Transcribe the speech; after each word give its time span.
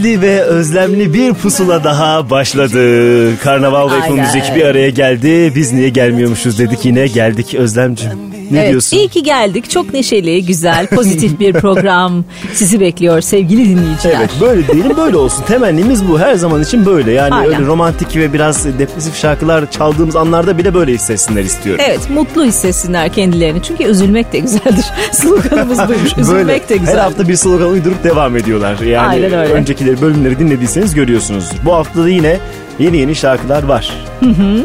Ahmetli 0.00 0.20
ve 0.20 0.42
özlemli 0.42 1.14
bir 1.14 1.34
pusula 1.34 1.84
daha 1.84 2.30
başladı. 2.30 3.38
Karnaval 3.38 3.90
ve 3.90 3.94
Aynen. 3.94 4.18
Müzik 4.18 4.56
bir 4.56 4.64
araya 4.64 4.90
geldi. 4.90 5.52
Biz 5.54 5.72
niye 5.72 5.88
gelmiyormuşuz 5.88 6.58
dedik 6.58 6.84
yine 6.84 7.06
geldik 7.06 7.54
Özlemcim. 7.54 8.39
Ne 8.50 8.58
evet, 8.58 8.70
diyorsun? 8.70 8.96
İyi 8.96 9.08
ki 9.08 9.22
geldik. 9.22 9.70
Çok 9.70 9.92
neşeli, 9.92 10.46
güzel, 10.46 10.86
pozitif 10.86 11.40
bir 11.40 11.52
program 11.52 12.24
sizi 12.52 12.80
bekliyor 12.80 13.20
sevgili 13.20 13.68
dinleyiciler. 13.68 14.16
Evet 14.18 14.30
böyle 14.40 14.68
diyelim 14.68 14.96
böyle 14.96 15.16
olsun. 15.16 15.44
Temennimiz 15.44 16.08
bu 16.08 16.18
her 16.20 16.34
zaman 16.34 16.62
için 16.62 16.86
böyle. 16.86 17.12
Yani 17.12 17.34
Aynen. 17.34 17.54
öyle 17.54 17.66
romantik 17.66 18.16
ve 18.16 18.32
biraz 18.32 18.78
depresif 18.78 19.16
şarkılar 19.16 19.70
çaldığımız 19.70 20.16
anlarda 20.16 20.58
bile 20.58 20.74
böyle 20.74 20.92
hissetsinler 20.92 21.44
istiyorum. 21.44 21.84
Evet 21.88 22.10
mutlu 22.10 22.44
hissetsinler 22.44 23.12
kendilerini. 23.12 23.62
Çünkü 23.62 23.84
üzülmek 23.84 24.32
de 24.32 24.38
güzeldir. 24.38 24.84
Sloganımız 25.12 25.78
buymuş. 25.88 26.12
Üzülmek 26.18 26.46
Böyle 26.46 26.68
de 26.68 26.76
güzel. 26.76 26.94
her 26.94 26.98
hafta 26.98 27.28
bir 27.28 27.36
slogan 27.36 27.68
uydurup 27.68 28.04
devam 28.04 28.36
ediyorlar. 28.36 28.80
Yani 28.80 29.08
Aynen 29.08 29.32
öyle. 29.32 29.52
öncekileri 29.52 30.00
bölümleri 30.00 30.38
dinlediyseniz 30.38 30.94
görüyorsunuzdur. 30.94 31.56
Bu 31.64 31.72
hafta 31.72 32.02
da 32.02 32.08
yine 32.08 32.38
yeni 32.78 32.96
yeni 32.96 33.14
şarkılar 33.14 33.62
var. 33.62 33.92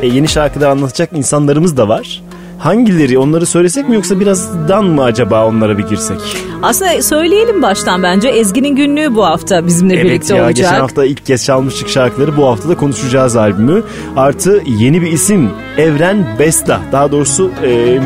E, 0.01 0.07
yeni 0.07 0.27
şarkılar 0.27 0.69
anlatacak 0.69 1.09
insanlarımız 1.13 1.77
da 1.77 1.87
var. 1.87 2.21
Hangileri 2.65 3.17
onları 3.17 3.45
söylesek 3.45 3.89
mi 3.89 3.95
yoksa 3.95 4.19
birazdan 4.19 4.85
mı 4.85 5.03
acaba 5.03 5.47
onlara 5.47 5.77
bir 5.77 5.87
girsek? 5.87 6.17
Aslında 6.61 7.01
söyleyelim 7.01 7.61
baştan 7.61 8.03
bence. 8.03 8.29
Ezgi'nin 8.29 8.75
günlüğü 8.75 9.15
bu 9.15 9.25
hafta 9.25 9.67
bizimle 9.67 9.93
Evet 9.93 10.05
birlikte 10.05 10.35
ya 10.35 10.43
olacak. 10.43 10.55
geçen 10.55 10.79
hafta 10.79 11.05
ilk 11.05 11.25
kez 11.25 11.45
çalmıştık 11.45 11.89
şarkıları 11.89 12.37
bu 12.37 12.45
hafta 12.45 12.69
da 12.69 12.77
konuşacağız 12.77 13.35
albümü. 13.35 13.83
Artı 14.15 14.61
yeni 14.65 15.01
bir 15.01 15.11
isim 15.11 15.49
Evren 15.77 16.27
Besta 16.39 16.79
daha 16.91 17.11
doğrusu 17.11 17.51
e, 17.63 17.99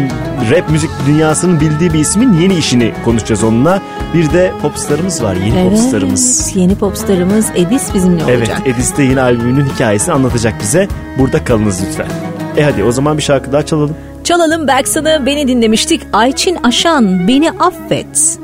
rap 0.52 0.70
müzik 0.70 0.90
dünyasının 1.08 1.60
bildiği 1.60 1.94
bir 1.94 2.00
ismin 2.00 2.34
yeni 2.34 2.56
işini 2.56 2.94
konuşacağız 3.06 3.44
onunla. 3.44 3.82
Bir 4.14 4.34
de 4.34 4.52
popstarımız 4.62 5.24
var 5.24 5.36
yeni 5.36 5.70
popstarımız. 5.70 6.52
Yeni 6.56 6.76
popstarımız 6.76 7.46
Edis 7.56 7.94
bizimle 7.94 8.24
Evet 8.28 8.50
olacak. 8.50 8.62
Edis 8.66 8.98
de 8.98 9.04
yine 9.04 9.22
albümünün 9.22 9.66
hikayesini 9.66 10.14
anlatacak 10.14 10.54
bize. 10.62 10.88
Burada 11.20 11.44
kalınız 11.44 11.82
lütfen. 11.88 12.08
E 12.58 12.64
hadi 12.64 12.84
o 12.84 12.92
zaman 12.92 13.18
bir 13.18 13.24
şarkı 13.24 13.52
daha 13.52 13.66
çalalım. 13.66 13.96
Çalalım 14.30 14.68
Berksan'ı 14.68 15.26
beni 15.26 15.48
dinlemiştik. 15.48 16.02
Ayçin 16.14 16.58
Aşan 16.64 17.28
beni 17.28 17.52
affet. 17.52 18.40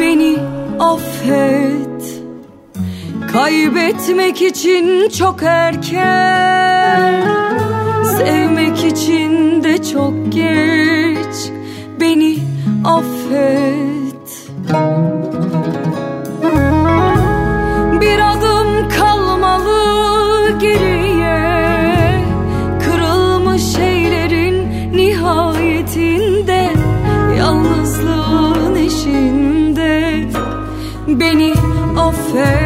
Beni 0.00 0.36
affet. 0.80 2.22
Kaybetmek 3.32 4.42
için 4.42 5.08
çok 5.08 5.42
erken. 5.42 7.24
Sevmek 8.18 8.84
için 8.84 9.64
de 9.64 9.82
çok 9.82 10.32
geç. 10.32 11.52
Beni 12.00 12.38
affet 12.84 14.14
enfer 32.08 32.63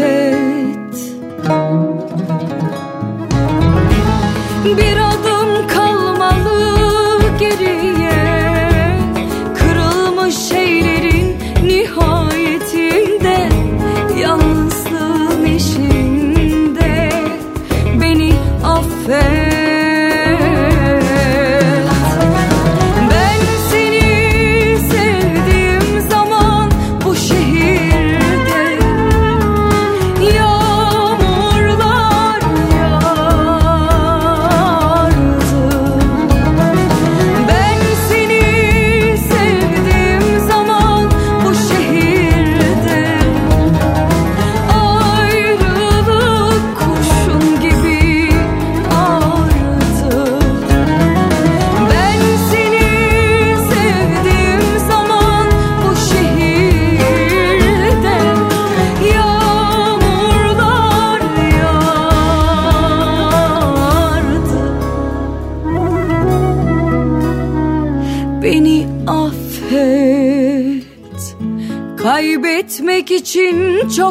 hey 0.00 0.39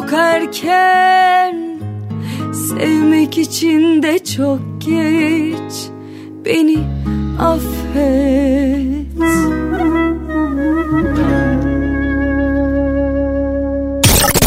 çok 0.00 0.12
erken 0.12 1.80
Sevmek 2.52 3.38
için 3.38 4.02
de 4.02 4.24
çok 4.24 4.60
geç. 4.78 5.72
Beni 6.44 6.78
affet. 7.40 9.06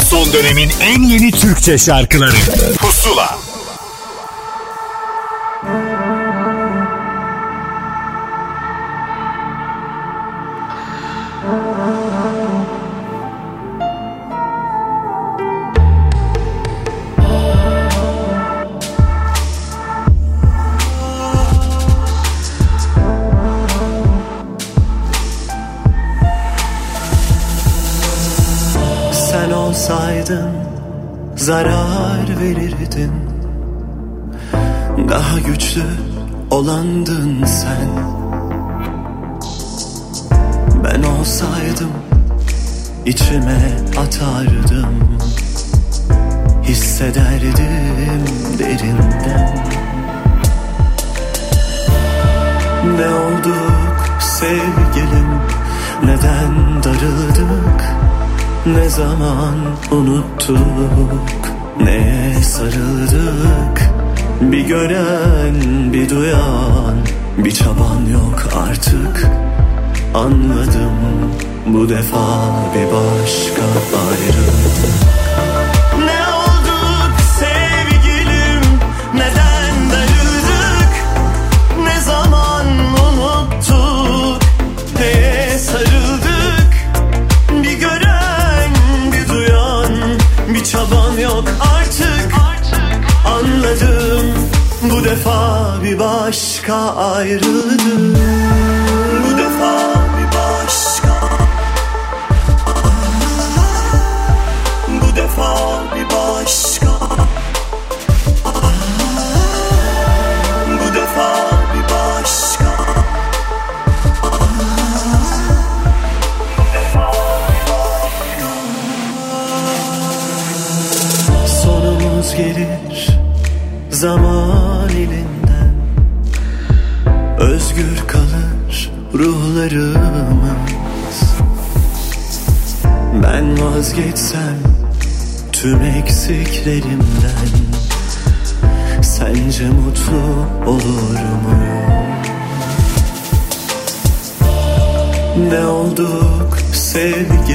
Son 0.10 0.34
dönemin 0.34 0.70
en 0.82 1.02
yeni 1.02 1.32
Türkçe 1.32 1.78
şarkıları. 1.78 2.36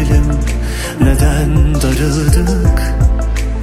güzelim 0.09 0.38
Neden 1.00 1.75
darıldık? 1.75 2.95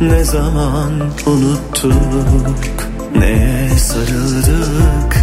Ne 0.01 0.23
zaman 0.23 0.91
unuttuk? 1.25 2.87
Neye 3.15 3.69
sarıldık? 3.69 5.15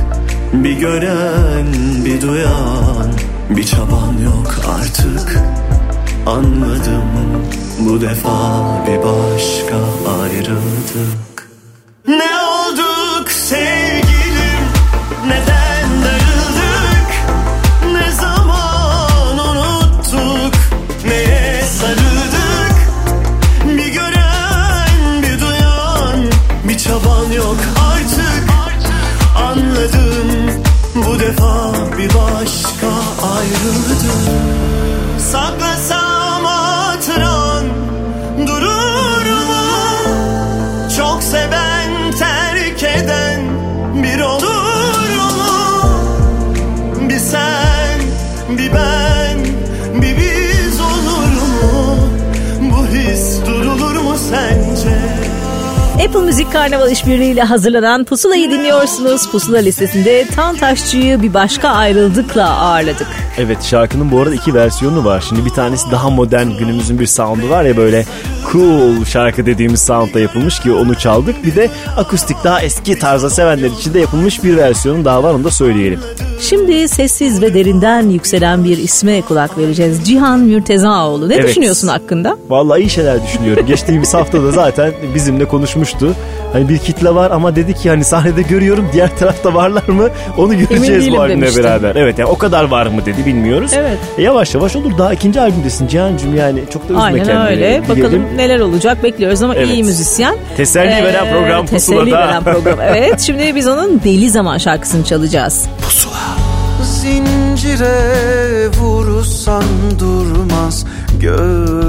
Bir 0.53 0.73
gören 0.73 1.67
bir 2.05 2.21
duyan 2.21 3.13
Bir 3.51 3.65
çaban 3.65 4.13
yok 4.25 4.55
artık. 4.79 5.39
Anladım 6.27 7.05
bu 7.79 8.01
defa 8.01 8.63
bir 8.87 8.99
başka 8.99 9.77
ayrıldık. 10.23 11.49
Ne 12.09 12.31
olduk 12.41 13.31
sevgilim? 13.31 14.63
Neden 15.27 15.62
defa 31.33 31.73
bir 31.99 32.09
başka 32.15 32.89
ayrıldım 33.23 34.52
Apple 56.07 56.21
Müzik 56.21 56.53
Karnaval 56.53 56.91
işbirliğiyle 56.91 57.43
hazırlanan 57.43 58.05
Pusula'yı 58.05 58.51
dinliyorsunuz. 58.51 59.31
Pusula 59.31 59.59
listesinde 59.59 60.27
Tan 60.37 60.57
Taşçı'yı 60.57 61.23
bir 61.23 61.35
başka 61.35 61.69
ayrıldıkla 61.69 62.51
ağırladık. 62.51 63.07
Evet 63.39 63.63
şarkının 63.63 64.13
bu 64.13 64.21
arada 64.21 64.35
iki 64.35 64.55
versiyonu 64.55 65.05
var. 65.05 65.25
Şimdi 65.29 65.45
bir 65.45 65.51
tanesi 65.51 65.91
daha 65.91 66.11
modern 66.11 66.49
günümüzün 66.49 66.99
bir 66.99 67.07
sound'u 67.07 67.51
var 67.51 67.65
ya 67.65 67.77
böyle 67.77 68.05
cool 68.53 69.05
şarkı 69.05 69.47
dediğimiz 69.47 69.83
sound'da 69.83 70.21
yapılmış 70.21 70.61
ki 70.61 70.73
onu 70.73 70.95
çaldık. 70.95 71.45
Bir 71.45 71.57
de 71.57 71.69
akustik 71.97 72.37
daha 72.45 72.61
eski 72.61 72.99
tarzda 72.99 73.31
sevenler 73.31 73.71
için 73.71 73.95
de 73.95 74.01
yapılmış 74.01 74.45
bir 74.45 74.57
versiyonu 74.57 75.05
daha 75.05 75.23
var 75.23 75.35
onu 75.35 75.45
da 75.45 75.51
söyleyelim. 75.51 76.01
Şimdi 76.41 76.89
sessiz 76.89 77.43
ve 77.43 77.55
derinden 77.55 78.09
yükselen 78.09 78.65
bir 78.65 78.79
isme 78.79 79.23
kulak 79.23 79.59
vereceğiz. 79.59 80.05
Cihan 80.05 80.41
Mürtezaoğlu. 80.41 81.29
Ne 81.29 81.35
Evet. 81.35 81.49
düşünüyorsun 81.49 81.89
hakkında? 81.89 82.37
Vallahi 82.49 82.81
iyi 82.81 82.91
şeyler 82.91 83.27
düşünüyorum. 83.27 83.67
Geçtiğimiz 83.67 84.15
hafta 84.15 84.43
da 84.43 84.51
zaten 84.51 84.93
bizimle 85.15 85.45
konuşmuştu. 85.49 86.15
Hani 86.53 86.69
bir 86.69 86.79
kitle 86.79 87.15
var 87.15 87.31
ama 87.31 87.57
dedi 87.57 87.75
ki 87.75 87.89
hani 87.91 88.05
sahnede 88.05 88.43
görüyorum 88.43 88.89
diğer 88.93 89.17
tarafta 89.19 89.55
varlar 89.55 89.89
mı 89.89 90.09
onu 90.39 90.59
göreceğiz 90.59 91.11
bu 91.11 91.21
albümle 91.21 91.57
beraber. 91.57 91.97
Evet 91.97 92.19
yani 92.19 92.31
o 92.31 92.39
kadar 92.39 92.65
var 92.65 92.87
mı 92.87 93.07
dedi 93.07 93.27
bilmiyoruz. 93.27 93.71
Evet. 93.77 93.99
E, 94.19 94.23
yavaş 94.23 94.55
yavaş 94.55 94.77
olur 94.77 94.99
daha 94.99 95.13
ikinci 95.15 95.41
albümdesin 95.41 95.87
Cihan'cığım 95.89 96.37
yani 96.37 96.63
çok 96.73 96.83
da 96.83 96.93
üzme 96.93 97.03
Aynen 97.03 97.25
kendini. 97.25 97.45
öyle. 97.49 97.83
Bakalım 97.83 97.97
diyelim. 97.97 98.32
Neler 98.37 98.61
olacak 98.61 99.03
bekliyoruz 99.03 99.43
ama 99.43 99.55
Evet. 99.55 99.69
iyi 99.69 99.85
müzisyen. 99.85 100.35
Teselli 100.57 101.05
veren 101.05 101.33
program 101.33 101.67
Teselli 101.67 101.99
Pusula'da. 101.99 102.29
veren 102.29 102.45
program. 102.45 102.79
Evet 102.97 103.21
şimdi 103.21 103.55
biz 103.55 103.67
onun 103.69 104.01
Deli 104.05 104.31
Zaman 104.31 104.59
şarkısını 104.59 105.05
çalacağız. 105.05 105.67
Zincire 106.83 108.69
vursan 108.81 109.65
durmaz 109.99 110.87
gönlüm 111.21 111.83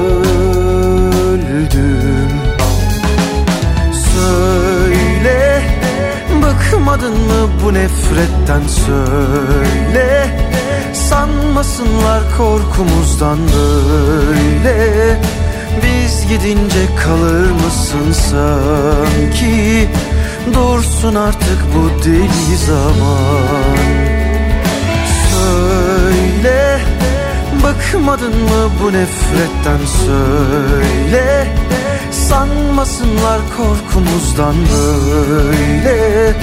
Söyle 4.15 5.63
bıkmadın 6.43 7.13
mı 7.13 7.51
bu 7.65 7.75
nefretten? 7.75 8.63
Söyle 8.87 10.27
Sanmasınlar 10.93 12.23
korkumuzdan? 12.37 13.39
Böyle 13.39 15.21
Biz 15.83 16.29
gidince 16.29 16.87
kalır 17.05 17.51
mısın 17.51 18.13
sanki? 18.13 19.89
Dursun 20.55 21.15
artık 21.15 21.59
bu 21.75 22.05
deli 22.05 22.57
zaman 22.67 24.06
Söyle. 26.47 26.79
Bıkmadın 27.63 28.43
mı 28.43 28.71
bu 28.83 28.93
nefretten 28.93 29.87
söyle? 30.07 31.55
Sanmasınlar 32.11 33.41
korkumuzdan 33.57 34.55
böyle. 34.73 36.35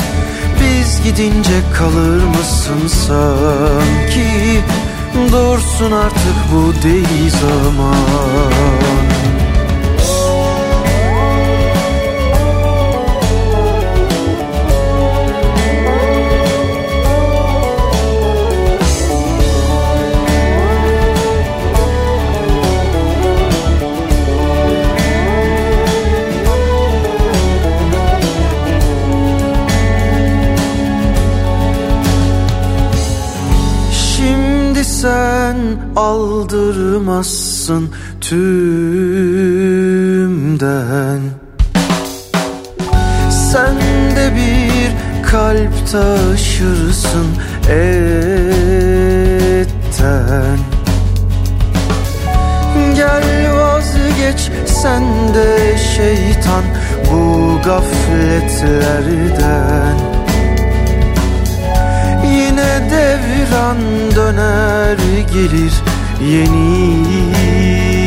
Biz 0.61 1.03
gidince 1.03 1.59
kalır 1.77 2.23
mısın 2.23 2.87
sanki? 2.87 4.61
Dursun 5.31 5.91
artık 5.91 6.37
bu 6.53 6.73
deli 6.83 7.29
zaman 7.29 8.33
aldırmazsın 37.63 37.89
tümden. 38.21 38.39
Sen 43.31 43.75
de 44.15 44.35
bir 44.35 44.91
kalp 45.27 45.87
taşırsın 45.91 47.27
etten. 47.69 48.17
Gel 52.95 53.55
vazgeç 53.55 54.51
sen 54.65 55.03
de 55.33 55.77
şeytan 55.77 56.63
bu 57.11 57.59
gafletlerden. 57.65 59.97
Yine 62.25 62.81
devran 62.91 63.77
döner 64.15 64.97
gelir 65.33 65.73
yeniden 66.23 68.03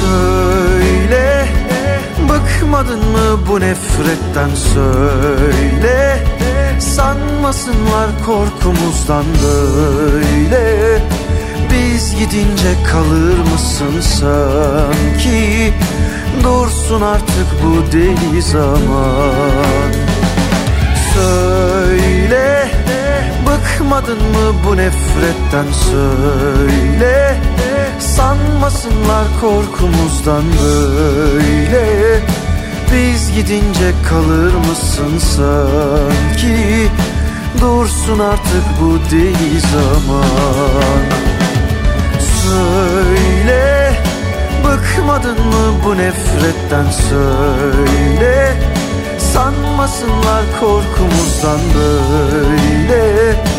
Söyle 0.00 1.48
bıkmadın 2.28 2.98
mı 2.98 3.40
bu 3.48 3.60
nefretten 3.60 4.54
söyle? 4.54 6.18
Sanmasınlar 6.80 8.10
korkumuzdan 8.26 9.24
böyle. 9.42 11.02
Biz 11.72 12.16
gidince 12.18 12.82
kalır 12.92 13.38
mısın 13.52 14.00
sanki? 14.00 15.72
Dursun 16.42 17.02
artık 17.02 17.46
bu 17.64 17.92
deli 17.92 18.42
zaman. 18.42 19.92
Söyle 21.14 22.79
Bıkmadın 23.60 24.18
mı 24.18 24.54
bu 24.66 24.76
nefretten 24.76 25.72
söyle? 25.90 27.36
Sanmasınlar 27.98 29.24
korkumuzdan 29.40 30.42
böyle. 30.62 32.20
Biz 32.92 33.32
gidince 33.34 33.92
kalır 34.08 34.54
mısın 34.54 35.18
sanki? 35.18 36.88
Dursun 37.60 38.18
artık 38.18 38.64
bu 38.80 38.98
deli 39.10 39.60
zaman. 39.60 40.24
Söyle 42.42 43.92
Bıkmadın 44.64 45.46
mı 45.46 45.84
bu 45.84 45.96
nefretten 45.96 46.90
söyle? 46.90 48.56
Sanmasınlar 49.18 50.44
korkumuzdan 50.60 51.60
böyle 51.74 53.49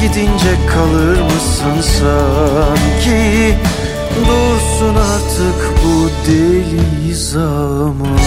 gidince 0.00 0.54
kalır 0.74 1.20
mısın 1.20 1.90
sanki 1.98 3.54
Dursun 4.20 4.94
artık 4.94 5.84
bu 5.84 6.10
deli 6.30 7.14
zaman 7.14 8.18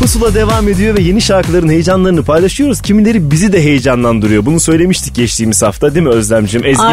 Pusula 0.00 0.34
devam 0.34 0.68
ediyor 0.68 0.96
ve 0.96 1.02
yeni 1.02 1.20
şarkıların 1.20 1.68
heyecanlarını 1.68 2.22
paylaşıyoruz. 2.22 2.82
Kimileri 2.82 3.30
bizi 3.30 3.52
de 3.52 3.62
heyecanlandırıyor. 3.64 4.46
Bunu 4.46 4.60
söylemiştik 4.60 5.14
geçtiğimiz 5.14 5.62
hafta 5.62 5.94
değil 5.94 6.06
mi 6.06 6.12
Özlemciğim? 6.12 6.66
Ezgi'nin 6.66 6.88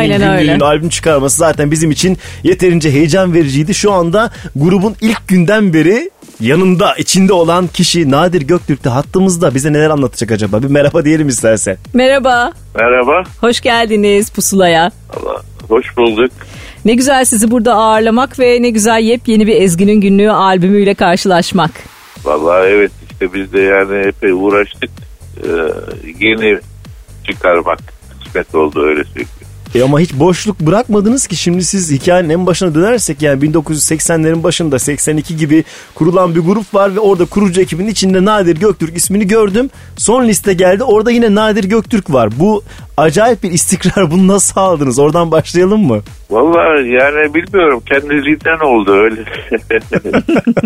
öyle. 0.54 0.66
albüm 0.66 0.90
çıkarması 0.90 1.38
zaten 1.38 1.72
bizim 1.72 1.92
için 1.92 2.18
yeterince 2.44 2.92
heyecan 2.92 3.34
vericiydi. 3.34 3.74
Şu 3.74 3.92
anda 3.92 4.32
grubun 4.56 4.96
ilk 5.02 5.28
günden 5.28 5.74
beri 5.74 6.10
yanında, 6.40 6.96
içinde 6.96 7.34
olan 7.34 7.68
kişi 7.68 8.12
Nadir 8.12 8.42
Göktürk 8.42 8.84
de 8.84 8.90
hattımızda. 8.90 9.56
Bize 9.56 9.74
neler 9.74 9.90
anlatacak 9.90 10.32
acaba? 10.32 10.64
Bir 10.64 10.68
merhaba 10.68 11.06
diyelim 11.06 11.28
istersen. 11.28 11.78
Merhaba, 11.94 12.52
Merhaba. 12.76 13.24
hoş 13.42 13.62
geldiniz 13.62 14.30
Pusula'ya. 14.32 14.92
Allah, 15.18 15.42
hoş 15.68 15.98
bulduk. 15.98 16.32
Ne 16.86 16.94
güzel 16.94 17.26
sizi 17.26 17.52
burada 17.52 17.74
ağırlamak 17.74 18.40
ve 18.40 18.62
ne 18.62 18.70
güzel 18.70 19.02
yepyeni 19.02 19.48
bir 19.48 19.62
Ezgi'nin 19.62 20.02
Günlüğü 20.02 20.32
albümüyle 20.32 20.94
karşılaşmak. 20.94 21.72
Vallahi 22.24 22.68
evet 22.68 22.92
işte 23.12 23.34
biz 23.34 23.54
de 23.54 23.62
yani 23.62 24.08
epey 24.08 24.32
uğraştık. 24.32 24.90
Ee, 25.44 25.48
yeni 26.20 26.60
çıkarmak 27.28 27.80
kısmet 28.24 28.56
oldu 28.56 28.86
öyle 28.86 29.04
söyleyeyim. 29.04 29.28
E 29.76 29.84
ama 29.84 30.00
hiç 30.00 30.14
boşluk 30.14 30.60
bırakmadınız 30.60 31.28
ki 31.28 31.36
şimdi 31.36 31.64
siz 31.64 31.92
hikayenin 31.92 32.30
en 32.30 32.46
başına 32.46 32.76
dönersek 32.76 33.22
yani 33.22 33.44
1980'lerin 33.44 34.44
başında 34.44 34.80
82 34.80 35.38
gibi 35.38 35.64
kurulan 35.96 36.36
bir 36.36 36.40
grup 36.40 36.74
var 36.74 36.96
ve 36.96 37.00
orada 37.00 37.26
kurucu 37.26 37.62
ekibin 37.62 37.88
içinde 37.88 38.26
Nadir 38.26 38.56
Göktürk 38.60 38.98
ismini 38.98 39.28
gördüm. 39.28 39.70
Son 39.98 40.28
liste 40.28 40.54
geldi 40.54 40.84
orada 40.84 41.12
yine 41.12 41.36
Nadir 41.36 41.64
Göktürk 41.64 42.14
var. 42.14 42.30
Bu 42.40 42.64
acayip 42.98 43.44
bir 43.44 43.52
istikrar 43.52 44.12
bunu 44.12 44.28
nasıl 44.28 44.62
aldınız? 44.62 45.00
Oradan 45.00 45.32
başlayalım 45.32 45.82
mı? 45.88 46.02
Vallahi 46.30 46.90
yani 46.90 47.34
bilmiyorum 47.34 47.84
kendiliğinden 47.86 48.60
oldu 48.60 48.92
öyle. 48.92 49.22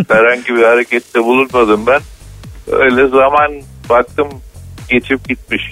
Herhangi 0.09 0.55
bir 0.55 0.63
harekette 0.63 1.23
bulunmadım 1.23 1.83
ben. 1.87 2.01
Öyle 2.71 3.07
zaman 3.07 3.51
baktım 3.89 4.27
geçip 4.89 5.29
gitmiş. 5.29 5.71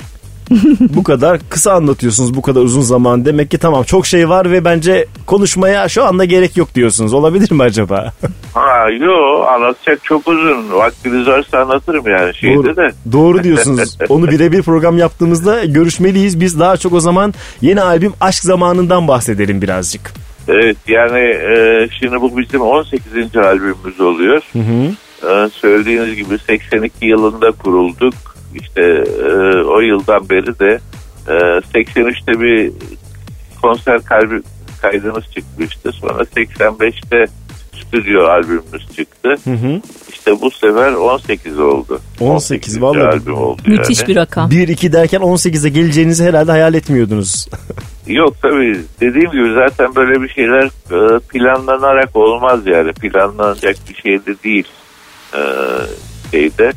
Bu 0.80 1.04
kadar 1.04 1.40
kısa 1.50 1.72
anlatıyorsunuz 1.74 2.36
bu 2.36 2.42
kadar 2.42 2.62
uzun 2.62 2.82
zaman. 2.82 3.26
Demek 3.26 3.52
ki 3.52 3.58
tamam 3.58 3.84
çok 3.84 4.06
şey 4.06 4.30
var 4.30 4.52
ve 4.52 4.66
bence 4.66 5.06
konuşmaya 5.26 5.90
şu 5.90 6.06
anda 6.06 6.26
gerek 6.26 6.58
yok 6.58 6.76
diyorsunuz. 6.76 7.14
Olabilir 7.14 7.52
mi 7.52 7.64
acaba? 7.64 8.14
Ha 8.56 8.90
yo 9.00 9.44
anlatacak 9.44 10.04
çok 10.04 10.28
uzun. 10.28 10.72
Vaktiniz 10.72 11.28
varsa 11.28 11.60
anlatırım 11.60 12.08
yani 12.08 12.36
şeyde 12.36 12.56
Doğru, 12.56 12.76
de. 12.76 12.92
doğru 13.12 13.44
diyorsunuz. 13.44 13.98
Onu 14.10 14.28
birebir 14.32 14.62
program 14.62 14.98
yaptığımızda 14.98 15.66
görüşmeliyiz. 15.66 16.40
Biz 16.40 16.60
daha 16.60 16.78
çok 16.78 16.94
o 16.94 17.00
zaman 17.00 17.34
yeni 17.62 17.82
albüm 17.82 18.14
Aşk 18.22 18.44
Zamanı'ndan 18.44 19.08
bahsedelim 19.08 19.62
birazcık. 19.62 20.14
Evet 20.48 20.78
yani 20.88 21.20
e, 21.20 21.88
şimdi 22.00 22.22
bu 22.22 22.38
bizim 22.38 22.62
18. 22.62 23.38
albümümüz 23.38 24.02
oluyor. 24.02 24.42
Hı 24.54 24.60
hı. 24.60 24.92
E, 25.30 25.50
söylediğiniz 25.50 26.16
gibi 26.16 26.38
82 26.48 27.06
yılında 27.06 27.52
kurulduk. 27.52 28.35
İşte 28.56 28.82
e, 29.24 29.28
o 29.64 29.80
yıldan 29.80 30.30
beri 30.30 30.60
de 30.60 30.80
e, 31.28 31.34
83'te 31.34 32.40
bir 32.42 32.72
konser 33.62 34.04
kalbi, 34.04 34.42
kaydımız 34.82 35.24
çıkmıştı. 35.32 35.92
Sonra 35.92 36.24
85'te 36.24 37.26
stüdyo 37.74 38.24
albümümüz 38.24 38.96
çıktı. 38.96 39.36
Hı 39.44 39.52
hı. 39.52 39.82
İşte 40.10 40.42
bu 40.42 40.52
sefer 40.52 40.94
18 40.94 41.60
oldu. 41.60 42.02
18 42.20 42.82
vallahi. 42.82 43.04
albüm 43.04 43.38
oldu 43.38 43.62
Müthiş 43.68 44.00
yani. 44.00 44.08
bir 44.08 44.16
rakam. 44.16 44.50
1-2 44.50 44.94
derken 44.94 45.20
18'e 45.20 45.70
geleceğinizi 45.70 46.24
herhalde 46.24 46.52
hayal 46.52 46.74
etmiyordunuz. 46.74 47.48
Yok 48.08 48.36
tabii 48.42 48.82
dediğim 49.02 49.32
gibi 49.32 49.54
zaten 49.54 49.96
böyle 49.96 50.22
bir 50.22 50.30
şeyler 50.30 50.64
e, 50.66 51.20
planlanarak 51.20 52.16
olmaz 52.16 52.60
yani 52.66 52.94
planlanacak 52.94 53.76
bir 53.90 53.96
şey 53.96 54.26
de 54.26 54.44
değil 54.44 54.68
e, 55.34 55.42
şeyde. 56.32 56.72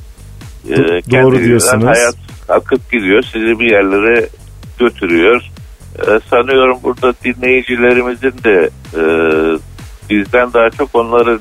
E, 0.65 0.77
Doğru 1.11 1.39
diyorsunuz. 1.39 1.85
Hayat 1.85 2.17
akıp 2.49 2.93
gidiyor 2.93 3.23
sizi 3.23 3.61
bir 3.61 3.71
yerlere 3.71 4.29
götürüyor. 4.79 5.43
E, 5.99 6.21
sanıyorum 6.31 6.79
burada 6.83 7.15
dinleyicilerimizin 7.25 8.35
de 8.45 8.71
e, 8.95 9.03
bizden 10.11 10.53
daha 10.53 10.71
çok 10.71 10.95
onların 10.95 11.41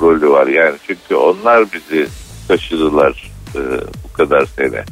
rolü 0.00 0.30
var 0.30 0.46
yani 0.46 0.74
çünkü 0.86 1.14
onlar 1.14 1.64
bizi 1.72 2.06
taşıdılar 2.48 3.30
e, 3.54 3.60
bu 4.04 4.12
kadar 4.12 4.46
sene. 4.46 4.84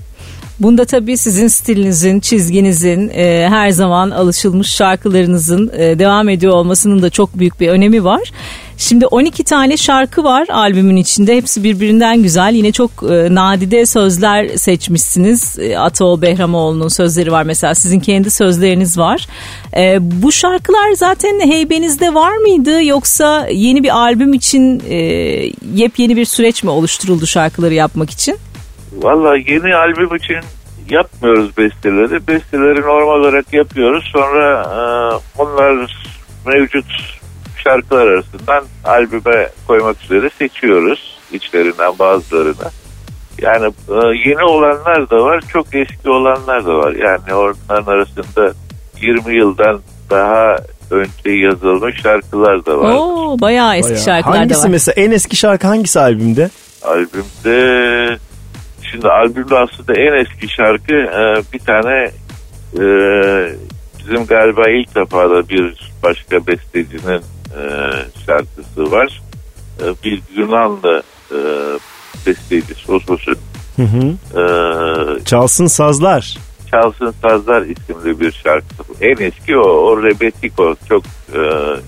Bunda 0.61 0.85
tabii 0.85 1.16
sizin 1.16 1.48
stilinizin, 1.48 2.20
çizginizin, 2.20 3.08
e, 3.08 3.48
her 3.48 3.70
zaman 3.70 4.11
alışılmış 4.11 4.68
şarkılarınızın 4.68 5.70
e, 5.76 5.98
devam 5.98 6.28
ediyor 6.28 6.52
olmasının 6.52 7.02
da 7.02 7.11
çok 7.11 7.38
büyük 7.38 7.61
bir 7.61 7.68
önemi 7.68 8.04
var. 8.04 8.32
Şimdi 8.82 9.06
12 9.06 9.44
tane 9.44 9.76
şarkı 9.76 10.24
var 10.24 10.46
albümün 10.48 10.96
içinde. 10.96 11.36
Hepsi 11.36 11.64
birbirinden 11.64 12.22
güzel. 12.22 12.54
Yine 12.54 12.72
çok 12.72 12.90
e, 12.90 13.34
nadide 13.34 13.86
sözler 13.86 14.48
seçmişsiniz. 14.48 15.58
E, 15.58 15.78
Ataol 15.78 16.22
Behramoğlu'nun 16.22 16.88
sözleri 16.88 17.32
var 17.32 17.42
mesela. 17.42 17.74
Sizin 17.74 18.00
kendi 18.00 18.30
sözleriniz 18.30 18.98
var. 18.98 19.26
E, 19.76 19.98
bu 20.00 20.32
şarkılar 20.32 20.92
zaten 20.92 21.40
heybenizde 21.40 22.14
var 22.14 22.36
mıydı? 22.36 22.84
Yoksa 22.84 23.46
yeni 23.50 23.82
bir 23.82 23.96
albüm 23.96 24.34
için 24.34 24.82
e, 24.88 24.96
yepyeni 25.74 26.16
bir 26.16 26.24
süreç 26.24 26.64
mi 26.64 26.70
oluşturuldu 26.70 27.26
şarkıları 27.26 27.74
yapmak 27.74 28.10
için? 28.10 28.36
Valla 28.92 29.36
yeni 29.36 29.74
albüm 29.74 30.16
için 30.16 30.40
yapmıyoruz 30.90 31.56
besteleri. 31.56 32.26
Besteleri 32.28 32.80
normal 32.80 33.20
olarak 33.20 33.52
yapıyoruz. 33.52 34.10
Sonra 34.12 34.62
e, 34.62 35.42
onlar 35.42 35.96
mevcut 36.46 36.86
şarkılar 37.64 38.07
arasından 38.07 38.64
albüme 38.85 39.48
koymak 39.66 39.96
üzere 40.05 40.31
seçiyoruz. 40.38 41.18
içlerinden 41.33 41.98
bazılarını. 41.98 42.70
Yani 43.38 43.66
e, 43.88 44.29
yeni 44.29 44.44
olanlar 44.44 45.11
da 45.11 45.16
var, 45.16 45.42
çok 45.53 45.66
eski 45.75 46.11
olanlar 46.11 46.66
da 46.66 46.75
var. 46.75 46.92
Yani 46.92 47.35
onların 47.35 47.92
arasında 47.92 48.53
20 49.01 49.37
yıldan 49.37 49.81
daha 50.11 50.57
önce 50.90 51.31
yazılmış 51.31 52.03
şarkılar 52.03 52.66
da 52.66 52.79
var. 52.79 52.92
Oo, 52.94 53.37
bayağı 53.40 53.77
eski 53.77 53.90
Bayağı. 53.90 54.05
şarkılar 54.05 54.37
hangisi 54.38 54.61
da 54.61 54.64
var. 54.64 54.70
mesela 54.70 54.94
en 54.96 55.11
eski 55.11 55.37
şarkı 55.37 55.66
hangisi 55.66 56.01
albümde? 56.01 56.51
Albümde 56.83 58.18
şimdi 58.90 59.09
albümde 59.09 59.59
aslında 59.59 59.92
en 59.94 60.20
eski 60.25 60.48
şarkı 60.55 60.94
e, 60.94 61.42
bir 61.53 61.59
tane 61.59 62.11
e, 62.75 62.85
bizim 63.98 64.27
galiba 64.27 64.70
ilk 64.70 64.94
defa 64.94 65.31
da 65.31 65.48
bir 65.48 65.90
başka 66.03 66.46
bestecinin 66.46 67.22
e, 67.56 67.62
şarkısı 68.26 68.92
var. 68.92 69.22
E, 69.80 69.84
bir 70.04 70.22
Yunanlı 70.36 71.02
e, 71.30 71.38
besteci 72.26 72.74
Sosos'un 72.74 73.36
Hı 73.76 73.82
hı. 73.82 74.06
e, 74.40 75.24
Çalsın 75.24 75.66
Sazlar. 75.66 76.38
Çalsın 76.70 77.14
Sazlar 77.22 77.62
isimli 77.62 78.20
bir 78.20 78.32
şarkısı. 78.32 78.82
En 79.00 79.16
eski 79.26 79.56
o. 79.58 79.62
O 79.62 80.02
Rebetiko 80.02 80.74
çok 80.88 81.02
e, 81.34 81.40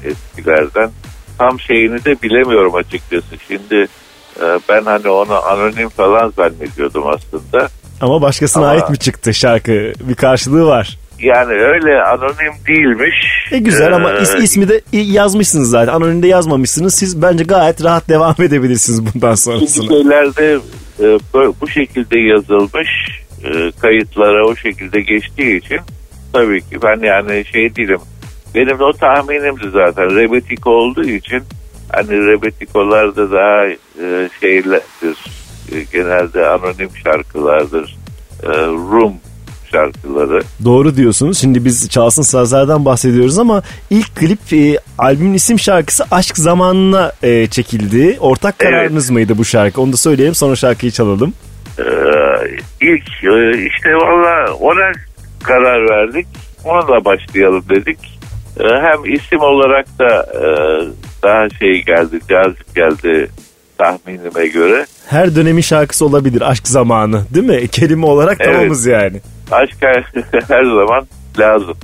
eskilerden. 0.09 0.90
Tam 1.38 1.61
şeyini 1.61 2.05
de 2.05 2.22
bilemiyorum 2.22 2.74
açıkçası. 2.74 3.27
Şimdi 3.48 3.88
e, 4.40 4.61
ben 4.68 4.85
hani 4.85 5.09
onu 5.09 5.35
anonim 5.46 5.88
falan 5.88 6.33
zannediyordum 6.37 7.05
aslında. 7.07 7.68
Ama 8.00 8.22
başkasına 8.22 8.62
Ama- 8.62 8.72
ait 8.72 8.90
mi 8.90 8.98
çıktı 8.98 9.35
şarkı? 9.35 9.92
Bir 10.00 10.14
karşılığı 10.14 10.66
var. 10.66 10.98
Yani 11.25 11.53
öyle 11.53 12.03
anonim 12.03 12.53
değilmiş. 12.69 13.15
E 13.53 13.59
güzel 13.59 13.93
ama 13.95 14.11
is- 14.13 14.41
Ee, 14.41 14.43
ismi 14.43 14.69
de 14.69 14.81
yazmışsınız 14.93 15.71
zaten. 15.71 15.93
Anonimde 15.93 16.27
yazmamışsınız. 16.27 16.95
Siz 16.95 17.23
bence 17.23 17.45
gayet 17.45 17.85
rahat 17.85 18.09
devam 18.09 18.35
edebilirsiniz 18.43 19.15
bundan 19.15 19.35
sonrasına. 19.35 19.89
şeylerde 19.89 20.59
e, 21.01 21.05
bu- 21.61 21.69
şekilde 21.69 22.19
yazılmış 22.19 22.89
e, 23.45 23.73
kayıtlara 23.81 24.47
o 24.47 24.57
şekilde 24.57 25.01
geçtiği 25.01 25.57
için 25.59 25.79
tabii 26.33 26.61
ki 26.61 26.79
ben 26.83 27.07
yani 27.07 27.45
şey 27.45 27.77
değilim. 27.77 27.99
Benim 28.55 28.79
de 28.79 28.85
o 28.85 28.93
tahminimdi 28.93 29.71
zaten. 29.73 30.17
Rebetiko 30.17 30.71
olduğu 30.71 31.05
için 31.05 31.43
hani 31.93 32.27
rebetikolar 32.27 33.17
da 33.17 33.31
daha 33.31 33.67
e, 33.67 34.29
şeylerdir. 34.41 35.17
E, 35.73 35.77
genelde 35.93 36.47
anonim 36.47 36.91
şarkılardır. 37.05 37.97
E, 38.43 38.49
Rum 38.67 39.13
şarkıları. 39.75 40.43
Doğru 40.65 40.97
diyorsunuz. 40.97 41.39
Şimdi 41.39 41.65
biz 41.65 41.89
Çalsın 41.89 42.23
Sazlar'dan 42.23 42.85
bahsediyoruz 42.85 43.39
ama 43.39 43.63
ilk 43.91 44.17
klip 44.17 44.53
e, 44.53 44.79
albümün 44.99 45.35
isim 45.35 45.59
şarkısı 45.59 46.05
Aşk 46.11 46.37
Zamanına 46.39 47.13
e, 47.23 47.47
çekildi. 47.47 48.17
Ortak 48.21 48.55
Evet. 48.61 48.71
kararınız 48.73 49.11
mıydı 49.11 49.39
bu 49.39 49.45
şarkı? 49.45 49.81
Onu 49.81 49.93
da 49.93 49.97
söyleyelim 49.97 50.35
sonra 50.35 50.57
şarkıyı 50.57 50.93
çalalım. 50.93 51.33
Ee, 51.79 51.83
ilk 52.81 53.25
e, 53.25 53.67
işte 53.67 53.95
valla 53.95 54.53
ona 54.55 54.93
karar 55.43 55.89
verdik. 55.91 56.27
Onunla 56.65 57.05
başlayalım 57.05 57.65
dedik. 57.69 57.99
Ee, 58.61 58.65
hem 58.65 59.15
isim 59.15 59.41
olarak 59.41 59.87
da 59.99 60.27
e, 60.35 60.43
daha 61.23 61.49
şey 61.59 61.83
geldi, 61.85 62.21
cazip 62.29 62.75
geldi 62.75 63.29
tahminime 63.79 64.47
göre. 64.47 64.87
Her 65.07 65.37
dönemin 65.37 65.63
şarkısı 65.63 66.07
olabilir 66.07 66.51
Aşk 66.51 66.69
Zamanı 66.69 67.23
değil 67.35 67.47
mi? 67.47 67.69
Kelime 67.69 68.07
olarak 68.07 68.37
Evet. 68.41 68.55
tamamız 68.55 68.87
yani. 68.87 69.21
Aşk 69.55 69.77
her, 70.49 70.64
zaman 70.64 71.07
lazım. 71.38 71.77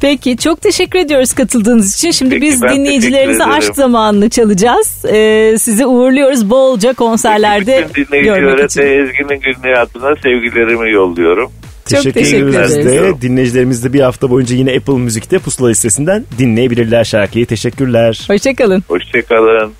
Peki 0.00 0.36
çok 0.36 0.60
teşekkür 0.60 0.98
ediyoruz 0.98 1.32
katıldığınız 1.32 1.94
için. 1.94 2.10
Şimdi 2.10 2.30
Peki, 2.30 2.42
biz 2.42 2.62
dinleyicilerimize 2.62 3.44
aşk 3.44 3.74
zamanını 3.74 4.30
çalacağız. 4.30 5.04
Ee, 5.04 5.54
sizi 5.58 5.86
uğurluyoruz 5.86 6.50
bolca 6.50 6.92
konserlerde 6.92 7.86
Bütün 7.94 8.22
görmek 8.22 8.58
dinleyicilere 8.58 8.66
için. 8.66 8.80
Ezgi'nin 8.82 9.40
günlüğü 9.40 9.76
adına 9.76 10.16
sevgilerimi 10.16 10.92
yolluyorum. 10.92 11.50
Çok 11.90 12.14
teşekkür 12.14 12.48
ederiz. 12.48 12.76
de. 12.76 13.22
Dinleyicilerimiz 13.22 13.84
de 13.84 13.92
bir 13.92 14.00
hafta 14.00 14.30
boyunca 14.30 14.56
yine 14.56 14.76
Apple 14.76 14.94
Müzik'te 14.94 15.38
Pusula 15.38 15.68
listesinden 15.68 16.24
dinleyebilirler 16.38 17.04
şarkıyı. 17.04 17.46
Teşekkürler. 17.46 18.24
Hoşçakalın. 18.28 18.84
Hoşçakalın. 18.88 19.72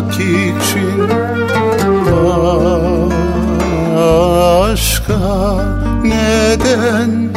Yaşamak 0.00 0.14
için 0.14 1.10
Aşka 4.70 5.18
neden 6.02 7.28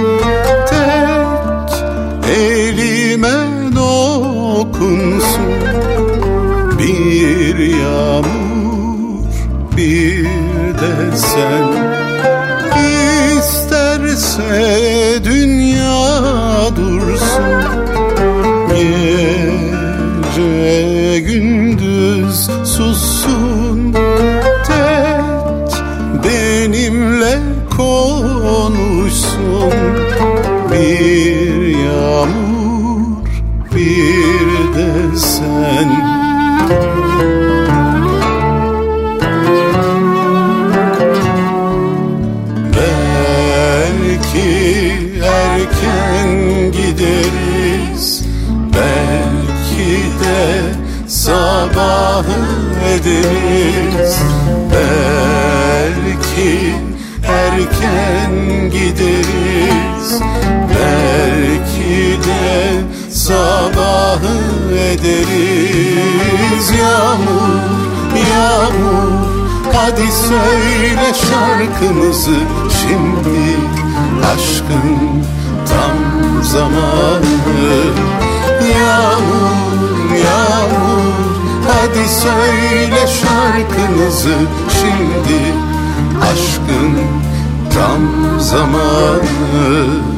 tek 0.69 1.83
elime 2.37 3.31
dokunsun? 3.75 5.53
Bir 6.79 7.57
yağmur 7.57 9.33
bir 9.77 10.25
de 10.79 11.17
sen 11.17 11.62
ederiz 65.03 66.71
Yağmur, 66.79 67.53
yağmur. 68.31 69.11
Hadi 69.73 70.11
söyle 70.11 71.13
şarkımızı 71.13 72.37
şimdi. 72.81 73.57
Aşkın 74.33 75.23
tam 75.69 75.97
zamanı. 76.43 77.63
Yağmur, 78.79 80.15
yağmur. 80.15 81.13
Hadi 81.67 82.09
söyle 82.09 83.07
şarkımızı 83.07 84.35
şimdi. 84.69 85.53
Aşkın 86.21 86.97
tam 87.73 88.39
zamanı 88.39 90.12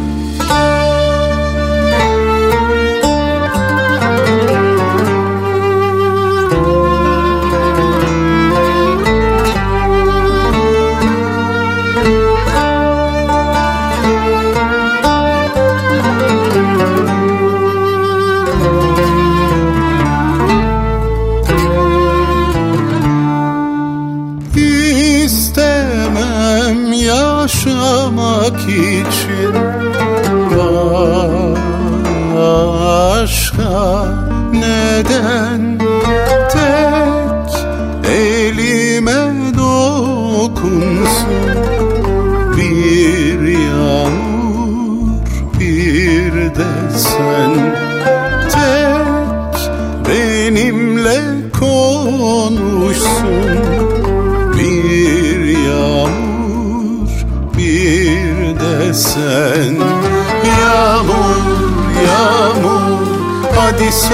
yaşamak 28.45 28.69
için 28.69 29.55
Aşka 33.21 34.05
neden 34.51 35.79
tek 36.51 37.51
elime 38.11 39.21
dokunsun 39.57 41.44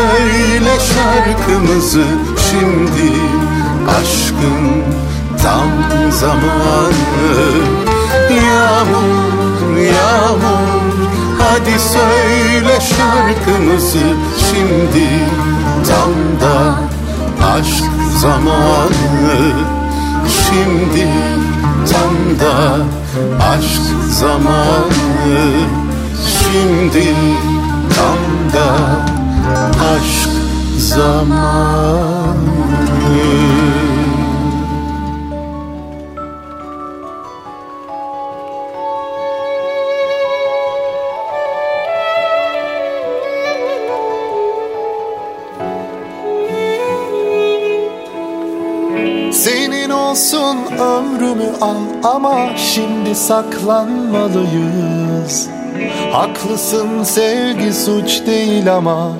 söyle 0.02 0.78
şarkımızı 0.80 2.06
şimdi 2.50 3.12
Aşkın 4.00 4.84
tam 5.44 5.70
zamanı. 6.12 6.94
Yağmur 8.30 9.78
yağmur 9.78 10.82
hadi 11.40 11.80
söyle 11.80 12.80
şarkımızı 12.80 14.16
şimdi. 14.50 15.10
Tam 15.88 16.42
da 16.42 16.76
aşk 17.54 17.84
zamanı. 18.18 19.54
Şimdi 20.28 21.08
tam 21.92 22.40
da 22.40 22.86
aşk 23.54 23.82
zamanı. 24.10 25.52
Şimdi 26.26 27.16
tam 27.96 28.54
da 28.54 29.01
aşk 29.96 30.30
zamanı. 30.78 32.52
Senin 49.34 49.90
olsun 49.90 50.58
ömrümü 50.80 51.50
al 51.62 51.76
ama 52.04 52.50
şimdi 52.58 53.16
saklanmalıyız. 53.16 55.48
Haklısın 56.12 57.04
sevgi 57.04 57.74
suç 57.74 58.26
değil 58.28 58.76
ama 58.76 59.12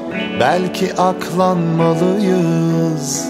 belki 0.42 0.94
aklanmalıyız. 0.94 3.26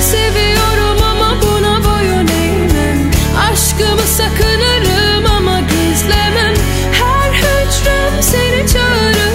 Seviyorum 0.00 1.02
ama 1.10 1.34
buna 1.42 1.84
boyun 1.84 2.28
eğmem. 2.28 3.10
Aşkımı 3.50 4.02
sakınırım 4.02 5.26
ama 5.36 5.60
gizlemem. 5.60 6.54
Her 6.92 7.32
hücrem 7.32 8.12
seni 8.20 8.68
çağırırken 8.68 9.31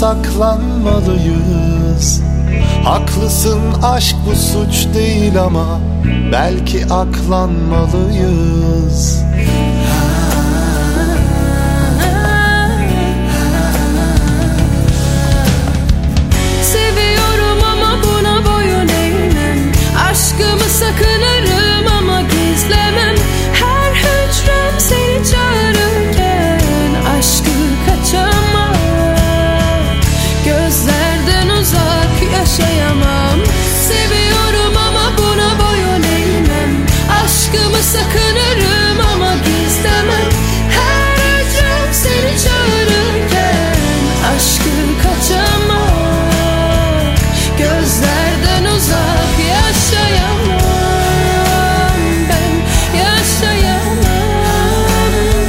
saklanmalıyız. 0.00 2.20
Haklısın 2.84 3.60
aşk 3.82 4.16
bu 4.26 4.34
suç 4.36 4.86
değil 4.94 5.40
ama 5.40 5.80
belki 6.32 6.84
aklanmalıyız. 6.84 9.22
Seviyorum 16.62 17.64
ama 17.72 17.98
buna 18.02 18.44
boyun 18.44 18.88
eğmem. 18.88 19.58
Aşkımı 20.10 20.68
sakınırım 20.68 21.86
ama 21.98 22.20
gizlemem. 22.22 23.14
Her 23.52 23.92
hücrem 23.94 24.74
seni 24.78 25.24
çağırır. 25.32 25.85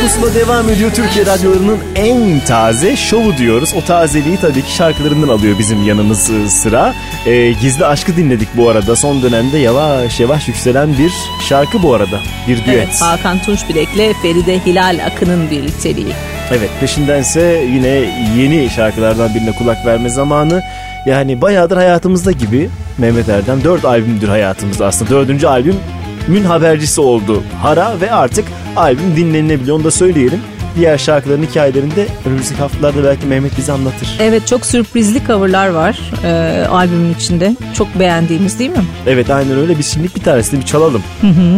Pusula 0.08 0.34
devam 0.36 0.70
ediyor. 0.70 0.91
Türkiye 0.91 1.26
radyolarının 1.26 1.78
en 1.96 2.39
taze 2.39 2.96
şovu 2.96 3.38
diyoruz. 3.38 3.74
O 3.78 3.82
tazeliği 3.82 4.38
tabii 4.38 4.62
ki 4.62 4.76
şarkılarından 4.76 5.28
alıyor 5.28 5.60
bizim 5.60 5.84
yanımız 5.84 6.30
e, 6.30 6.50
sıra. 6.50 6.93
Ee, 7.26 7.52
Gizli 7.52 7.86
Aşkı 7.86 8.15
dinledik 8.15 8.48
bu 8.58 8.70
arada. 8.70 8.96
Son 8.96 9.22
dönemde 9.22 9.58
yavaş 9.58 10.20
yavaş 10.20 10.48
yükselen 10.48 10.98
bir 10.98 11.12
şarkı 11.50 11.84
bu 11.84 11.93
arada. 11.93 12.20
Bir 12.48 12.56
düet. 12.65 12.67
Evet, 12.67 13.02
Hakan 13.02 13.39
Tunçbilek'le 13.39 14.22
Feride 14.22 14.65
Hilal 14.65 15.00
Akın'ın 15.06 15.52
birlikteliği. 15.52 16.13
Evet 16.52 16.70
peşindense 16.80 17.41
yine 17.74 18.04
yeni 18.38 18.70
şarkılardan 18.70 19.36
birine 19.36 19.52
kulak 19.52 19.86
verme 19.86 20.10
zamanı. 20.10 20.62
Yani 21.06 21.41
bayağıdır 21.41 21.78
hayatımızda 21.78 22.32
gibi 22.32 22.70
Mehmet 22.98 23.30
Erdem 23.30 23.63
dört 23.63 23.86
albümdür 23.86 24.28
hayatımızda 24.28 24.86
aslında. 24.86 25.12
Dördüncü 25.12 25.48
albümün 25.48 26.43
habercisi 26.48 27.02
oldu 27.02 27.43
Hara 27.62 28.02
ve 28.02 28.12
artık 28.12 28.46
albüm 28.77 29.15
dinlenilebiliyor 29.15 29.77
onu 29.77 29.83
da 29.83 29.91
söyleyelim. 29.91 30.39
Diğer 30.75 30.97
şarkıların 30.97 31.43
hikayelerini 31.43 31.95
de 31.95 32.07
önümüzdeki 32.25 32.61
haftalarda 32.61 33.03
belki 33.03 33.25
Mehmet 33.25 33.57
bize 33.57 33.71
anlatır. 33.71 34.09
Evet 34.19 34.47
çok 34.47 34.65
sürprizli 34.65 35.21
coverlar 35.27 35.67
var 35.67 35.99
e, 36.23 36.65
albümün 36.67 37.13
içinde. 37.13 37.55
Çok 37.73 37.99
beğendiğimiz 37.99 38.59
değil 38.59 38.69
mi? 38.69 38.85
Evet 39.07 39.29
aynen 39.29 39.57
öyle 39.57 39.77
biz 39.77 39.93
şimdi 39.93 40.09
bir 40.15 40.23
tanesini 40.23 40.59
bir 40.59 40.65
çalalım. 40.65 41.03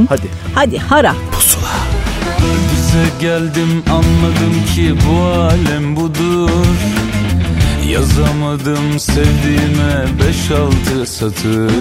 Hadi. 0.10 0.28
Hadi 0.56 0.78
Hara. 0.78 1.14
Bize 2.72 3.28
geldim 3.28 3.84
anladım 3.90 4.54
ki 4.76 4.94
bu 5.10 5.24
alem 5.24 5.96
budur 5.96 6.50
Yazamadım 7.90 9.00
sevdiğime 9.00 10.06
beş 10.28 10.52
altı 10.52 11.06
satır 11.12 11.72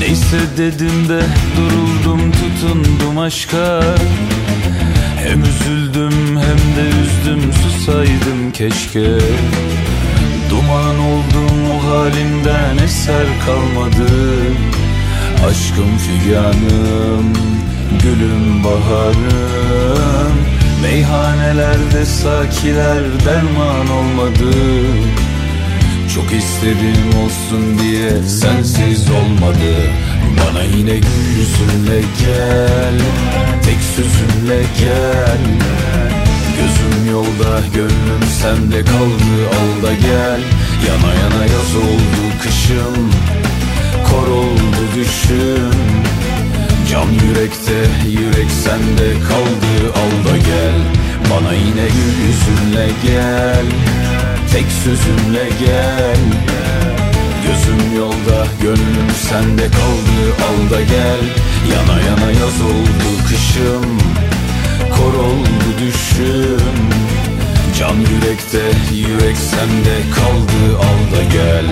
Neyse 0.00 0.38
dedim 0.56 1.08
de 1.08 1.20
duruldum 1.56 2.32
tutundum 2.32 3.18
aşka. 3.18 3.80
Hem 5.16 5.42
üzüldüm 5.42 6.36
hem 6.36 6.58
de 6.76 6.88
üzdüm 7.02 7.52
susaydım 7.52 8.52
keşke. 8.52 9.08
Duman 10.50 10.98
oldum 10.98 11.70
o 11.74 11.90
halimden 11.90 12.84
eser 12.84 13.26
kalmadı. 13.46 14.12
Aşkım 15.48 15.98
figanım, 15.98 17.32
gülüm 18.02 18.64
baharım. 18.64 20.36
Meyhanelerde 20.82 22.04
sakiler 22.04 23.02
derman 23.26 23.90
olmadı 23.90 24.56
Çok 26.14 26.32
istedim 26.32 27.08
olsun 27.24 27.78
diye 27.78 28.22
sensiz 28.22 29.10
olmadı. 29.10 29.74
Bana 30.40 30.62
yine 30.62 30.96
gül 30.98 31.26
yüzünle 31.38 32.00
gel, 32.00 32.94
tek 33.64 33.78
sözünle 33.96 34.62
gel. 34.78 35.38
Gözüm 36.56 37.12
yolda 37.12 37.60
gönlüm 37.74 38.24
sende 38.42 38.84
kaldı 38.84 39.48
al 39.48 39.86
da 39.86 39.92
gel. 39.92 40.40
Yana 40.88 41.14
yana 41.14 41.44
yaz 41.44 41.76
oldu 41.76 42.22
kışım 42.42 43.10
Kor 44.10 44.28
oldu 44.28 44.82
düşüm. 44.94 45.70
Can 46.90 47.08
yürekte 47.26 48.08
yürek 48.08 48.50
sende 48.64 49.20
kaldı 49.28 49.92
al 49.94 50.32
da 50.32 50.36
gel. 50.36 50.80
Bana 51.30 51.52
yine 51.52 51.86
gül 51.88 52.26
yüzünle 52.26 52.88
gel 53.06 53.66
Tek 54.52 54.66
sözünle 54.84 55.48
gel. 55.60 56.16
Gözüm 57.46 57.96
yolda 57.96 58.46
gönlüm 58.62 59.10
sende 59.28 59.62
kaldı. 59.62 60.34
Al 60.48 60.70
da 60.70 60.80
gel. 60.80 61.20
Yana 61.72 62.00
yana 62.00 62.30
yaz 62.30 62.60
oldu 62.62 63.28
kışım. 63.28 63.98
Kor 64.90 65.14
oldu 65.14 65.78
düşüm. 65.80 66.60
Can 67.78 67.94
yürekte 67.94 68.62
yürek 68.94 69.36
sende 69.36 69.96
kaldı. 70.14 70.78
Al 70.78 71.16
da 71.16 71.22
gel 71.32 71.64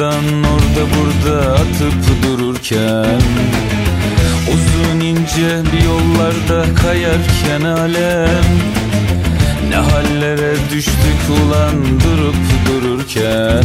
Sıkılmadan 0.00 0.42
orada 0.42 0.82
burada 0.96 1.52
atıp 1.52 2.22
dururken 2.22 3.20
Uzun 4.52 5.00
ince 5.00 5.62
bir 5.72 5.84
yollarda 5.84 6.74
kayarken 6.74 7.60
alem 7.60 8.44
Ne 9.68 9.76
hallere 9.76 10.54
düştük 10.70 11.20
ulan 11.30 11.74
durup 12.00 12.36
dururken 12.66 13.64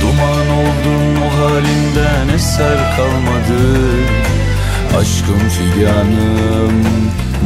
Duman 0.00 0.48
oldum 0.50 1.22
o 1.22 1.42
halinden 1.42 2.34
eser 2.34 2.96
kalmadı 2.96 3.78
Aşkım 4.98 5.48
figanım, 5.48 6.82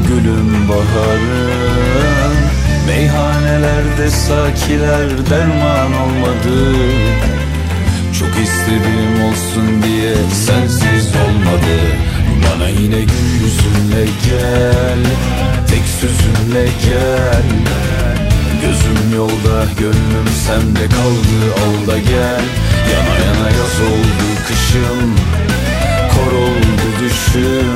gülüm 0.09 0.69
baharım 0.69 2.37
Meyhanelerde 2.87 4.11
sakiler 4.11 5.31
derman 5.31 5.93
olmadı 5.93 6.75
Çok 8.21 8.29
istedim 8.29 9.25
olsun 9.25 9.83
diye 9.83 10.15
sensiz 10.47 11.07
olmadı. 11.17 11.77
Bana 12.45 12.69
yine 12.69 13.01
gül 13.01 13.31
yüzünle 13.43 14.05
gel, 14.27 15.03
tek 15.69 15.85
sözünle 16.01 16.65
gel. 16.65 17.43
Gözüm 18.63 19.17
yolda 19.17 19.65
gönlüm 19.79 20.29
sende 20.47 20.89
kaldı 20.89 21.39
al 21.63 21.87
da 21.87 21.99
gel. 21.99 22.45
Yana 22.93 23.15
yana 23.27 23.49
yaz 23.49 23.81
oldu 23.91 24.27
kışım 24.49 25.15
Kor 26.15 26.33
oldu 26.33 26.87
düşüm. 27.01 27.75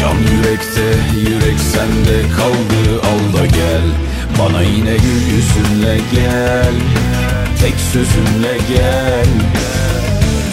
Can 0.00 0.16
yürekte 0.18 0.88
yürek 1.20 1.60
sende 1.72 2.28
kaldı 2.36 3.00
al 3.02 3.40
da 3.40 3.46
gel. 3.46 3.86
Bana 4.38 4.62
yine 4.62 4.96
gül 4.96 5.34
yüzünle 5.34 5.98
gel 6.12 6.74
Tek 7.64 7.80
sözünle 7.80 8.58
gel. 8.68 9.26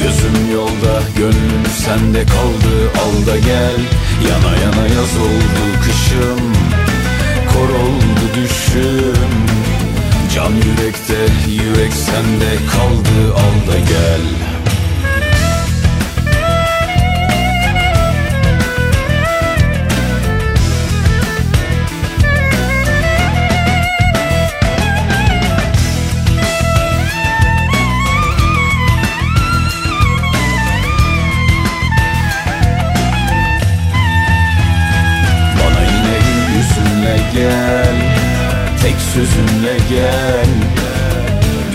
Gözüm 0.03 0.51
yolda 0.53 1.01
gönlüm 1.17 1.65
sende 1.85 2.25
kaldı 2.25 2.91
al 3.01 3.27
da 3.27 3.37
gel. 3.37 3.79
Yana 4.29 4.57
yana 4.57 4.87
yaz 4.87 5.17
oldu 5.17 5.63
kışım 5.83 6.53
Kor 7.53 7.69
oldu 7.69 8.25
düşüm. 8.35 9.31
Can 10.35 10.51
yürekte 10.51 11.51
yürek 11.51 11.93
sende 11.93 12.55
kaldı 12.71 13.33
al 13.33 13.73
da 13.73 13.79
gel 13.79 14.50
sözünle 39.21 39.77
gel. 39.89 40.49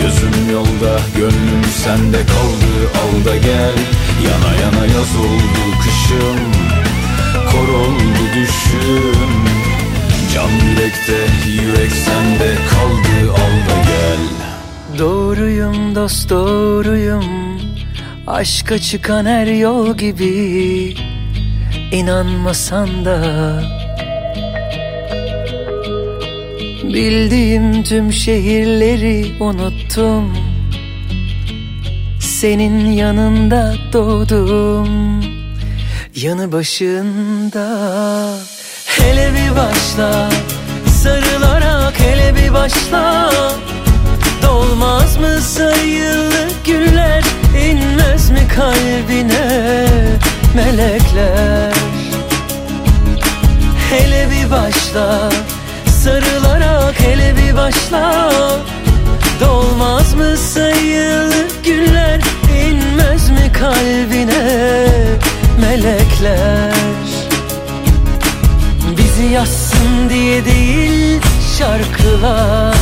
Gözüm 0.03 0.51
yolda 0.53 1.01
gönlüm 1.17 1.65
sende 1.85 2.27
kaldı 2.27 2.73
al 3.01 3.25
da 3.25 3.37
gel. 3.37 3.77
Yana 4.27 4.53
yana 4.63 4.87
yaz 4.87 5.17
oldu 5.17 5.77
kışım 5.83 6.41
Kor 7.51 7.69
oldu 7.69 8.23
düşüm. 8.35 9.31
Can 10.35 10.51
yürekte 10.69 11.19
yürek 11.51 11.93
sende 11.93 12.55
kaldı 12.71 13.33
al 13.33 13.71
da 13.71 13.83
gel. 13.83 14.23
Doğruyum 14.99 15.95
dost 15.95 16.31
doğruyum. 16.31 17.25
Aşka 18.27 18.79
çıkan 18.79 19.27
her 19.27 19.47
yol 19.47 19.97
gibi. 19.97 20.97
İnanmasan 21.93 23.05
da 23.05 23.21
Bildiğim 26.95 27.83
tüm 27.83 28.13
şehirleri 28.13 29.43
unuttum. 29.43 30.33
Senin 32.21 32.91
yanında 32.91 33.75
doğdum. 33.93 35.23
Yanı 36.15 36.53
başında. 36.53 37.69
Hele 38.87 39.31
bir 39.33 39.57
başla. 39.57 40.31
Sarılarak 41.03 42.01
hele 42.01 42.35
bir 42.37 42.53
başla. 42.53 43.33
Dolmaz 44.43 45.17
mı 45.17 45.41
sayılı 45.41 46.49
güller? 46.67 47.25
İnmez 47.71 48.31
mi 48.31 48.49
kalbine 48.57 49.87
melekler? 50.55 51.75
Hele 53.91 54.29
bir 54.31 54.51
başla 54.51 55.31
Sarılarak 56.07 57.01
hele 57.01 57.35
bir 57.37 57.57
başla. 57.57 58.31
Dolmaz 59.41 60.15
mı 60.15 60.37
sayılı 60.37 61.35
güller 61.65 62.21
inmez 62.69 63.31
mi 63.31 63.53
kalbine 63.53 64.87
melekler? 65.61 66.75
Bizi 68.99 69.33
yazsın 69.33 70.09
diye 70.11 70.45
değil 70.45 71.21
şarkılar. 71.59 72.77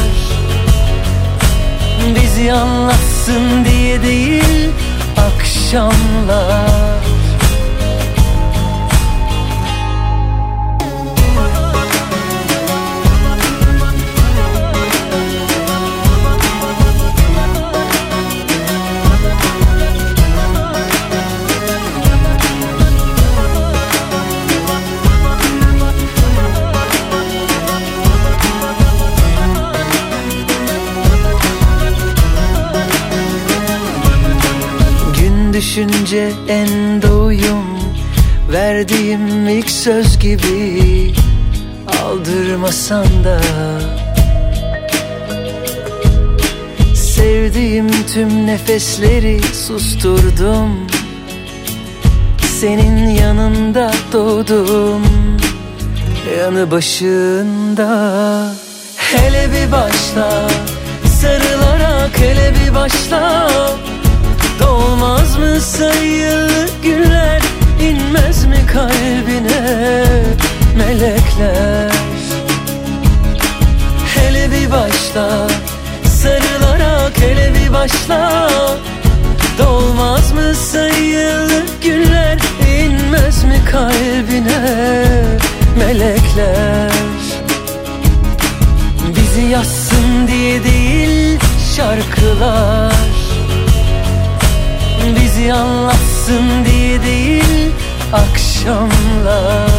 Bizi 2.17 2.53
anlatsın 2.53 3.65
diye 3.65 4.03
değil 4.03 4.71
akşamlar 5.17 6.94
düşünce 35.75 36.33
en 36.49 37.03
doyum 37.03 37.65
Verdiğim 38.53 39.49
ilk 39.49 39.71
söz 39.71 40.19
gibi 40.19 41.15
Aldırmasan 42.03 43.07
da. 43.25 43.41
Sevdiğim 46.95 47.91
tüm 48.15 48.47
nefesleri 48.47 49.41
susturdum. 49.43 50.87
Senin 52.61 53.09
yanında 53.09 53.93
doğdum. 54.13 55.03
Yanı 56.39 56.71
başında. 56.71 57.89
Hele 58.97 59.49
bir 59.53 59.73
başla 59.73 60.49
Sarılarak 61.21 62.21
hele 62.21 62.53
bir 62.55 62.75
başla 62.75 63.49
Dolmaz 64.75 65.39
mı 65.39 65.61
sayılı 65.61 66.69
güller? 66.83 67.43
İnmez 67.83 68.45
mi 68.45 68.67
kalbine 68.73 70.05
melekler? 70.79 71.93
Hele 74.15 74.51
bir 74.51 74.71
başla 74.71 75.49
Sarılarak 76.05 77.13
hele 77.21 77.53
bir 77.55 77.73
başla. 77.73 78.51
Dolmaz 79.59 80.33
mı 80.33 80.55
sayılı 80.55 81.63
güller? 81.83 82.39
İnmez 82.79 83.45
mi 83.45 83.61
kalbine 83.71 85.05
melekler? 85.79 86.93
Bizi 89.17 89.41
yazsın 89.41 90.29
diye 90.29 90.65
değil 90.65 91.39
şarkılar 91.77 93.24
Bizi 95.45 95.53
anlatsın 95.53 96.65
diye 96.65 97.03
değil 97.03 97.71
akşamlar 98.13 99.71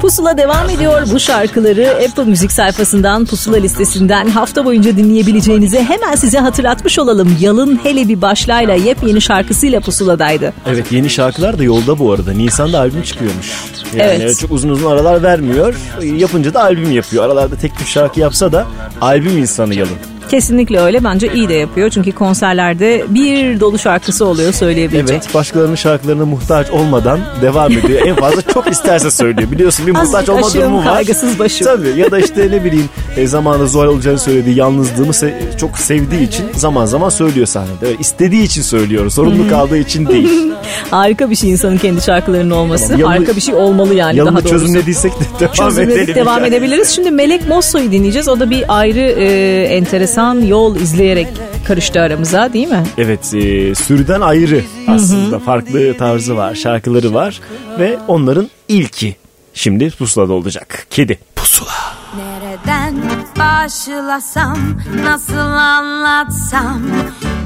Pusula 0.00 0.38
devam 0.38 0.70
ediyor. 0.70 1.02
Bu 1.12 1.20
şarkıları 1.20 1.88
Apple 2.08 2.24
Müzik 2.24 2.52
sayfasından 2.52 3.24
Pusula 3.24 3.56
listesinden 3.56 4.28
hafta 4.28 4.64
boyunca 4.64 4.96
dinleyebileceğinizi 4.96 5.82
hemen 5.82 6.14
size 6.14 6.38
hatırlatmış 6.38 6.98
olalım. 6.98 7.36
Yalın 7.40 7.80
hele 7.82 8.08
bir 8.08 8.22
başlayla 8.22 8.74
yepyeni 8.74 9.20
şarkısıyla 9.20 9.80
Pusula'daydı. 9.80 10.52
Evet 10.66 10.92
yeni 10.92 11.10
şarkılar 11.10 11.58
da 11.58 11.64
yolda 11.64 11.98
bu 11.98 12.12
arada. 12.12 12.32
Nisan'da 12.32 12.78
albüm 12.78 13.02
çıkıyormuş. 13.02 13.52
Yani 13.96 14.22
Evet. 14.22 14.38
çok 14.38 14.52
uzun 14.52 14.68
uzun 14.68 14.90
aralar 14.90 15.22
vermiyor. 15.22 15.74
Yapınca 16.02 16.54
da 16.54 16.62
albüm 16.62 16.90
yapıyor. 16.90 17.24
Aralarda 17.24 17.56
tek 17.56 17.78
tük 17.78 17.88
şarkı 17.88 18.20
yapsa 18.20 18.52
da 18.52 18.66
albüm 19.00 19.38
insanı 19.38 19.74
Yalın. 19.74 19.96
Kesinlikle 20.30 20.80
öyle. 20.80 21.04
Bence 21.04 21.32
iyi 21.34 21.48
de 21.48 21.54
yapıyor. 21.54 21.90
Çünkü 21.90 22.12
konserlerde 22.12 23.04
bir 23.08 23.60
dolu 23.60 23.78
şarkısı 23.78 24.26
oluyor 24.26 24.52
söyleyebilecek. 24.52 25.10
Evet 25.24 25.34
başkalarının 25.34 25.74
şarkılarına 25.74 26.24
muhtaç 26.26 26.70
olmadan 26.70 27.20
devam 27.42 27.72
ediyor. 27.72 28.00
en 28.06 28.16
fazla 28.16 28.42
çok 28.42 28.70
isterse 28.70 29.10
söylüyor. 29.10 29.50
Biliyorsun 29.50 29.86
bir 29.86 29.92
muhtaç 29.92 30.28
olma 30.28 30.46
aşığım, 30.46 30.60
durumu 30.62 30.78
var. 30.78 30.84
kaygısız 30.84 31.38
başım. 31.38 31.66
Tabii 31.66 32.00
ya 32.00 32.10
da 32.10 32.18
işte 32.18 32.48
ne 32.50 32.64
bileyim 32.64 32.88
e, 33.16 33.26
zamanında 33.26 33.66
Zuhal 33.66 33.86
olacağını 33.86 34.18
söylediği 34.18 34.56
yalnızlığımı 34.56 35.12
se- 35.12 35.56
çok 35.60 35.78
sevdiği 35.78 36.22
için 36.28 36.44
zaman 36.56 36.86
zaman 36.86 37.08
söylüyor 37.08 37.46
sahnede. 37.46 37.86
Öyle 37.86 37.96
istediği 37.98 38.42
için 38.42 38.62
söylüyor. 38.62 39.10
Sorumlu 39.10 39.48
kaldığı 39.50 39.78
için 39.78 40.06
değil. 40.06 40.28
Harika 40.90 41.30
bir 41.30 41.36
şey 41.36 41.50
insanın 41.50 41.76
kendi 41.78 42.00
şarkılarının 42.00 42.50
olması. 42.50 42.84
Tamam, 42.84 43.00
yalı- 43.00 43.10
Harika 43.10 43.36
bir 43.36 43.40
şey 43.40 43.54
olmalı 43.54 43.94
yani 43.94 44.18
daha 44.18 44.30
doğrusu. 44.34 44.48
çözümlediysek 44.48 45.12
de 45.12 45.24
devam 45.40 45.52
Çözümledik 45.52 45.96
edelim. 46.02 46.14
devam 46.14 46.38
yani. 46.38 46.48
edebiliriz. 46.48 46.88
Şimdi 46.88 47.10
Melek 47.10 47.48
Mosso'yu 47.48 47.92
dinleyeceğiz. 47.92 48.28
O 48.28 48.40
da 48.40 48.50
bir 48.50 48.64
ayrı 48.68 49.00
e, 49.00 49.62
enteresan 49.64 50.19
yol 50.46 50.76
izleyerek 50.76 51.28
karıştı 51.66 52.00
aramıza 52.00 52.52
değil 52.52 52.68
mi? 52.68 52.84
Evet 52.98 53.34
e, 53.34 53.74
sürüden 53.74 54.20
ayrı 54.20 54.62
aslında 54.88 55.38
farklı 55.38 55.96
tarzı 55.96 56.36
var 56.36 56.54
şarkıları 56.54 57.14
var 57.14 57.40
ve 57.78 57.98
onların 58.08 58.50
ilki 58.68 59.16
şimdi 59.54 59.90
pusulada 59.90 60.32
olacak. 60.32 60.86
Kedi. 60.90 61.18
Pusula. 61.36 61.70
Nereden 62.16 62.94
başlasam, 63.38 64.58
nasıl 65.04 65.36
anlatsam 65.36 66.82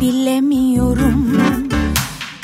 bilemiyorum. 0.00 1.38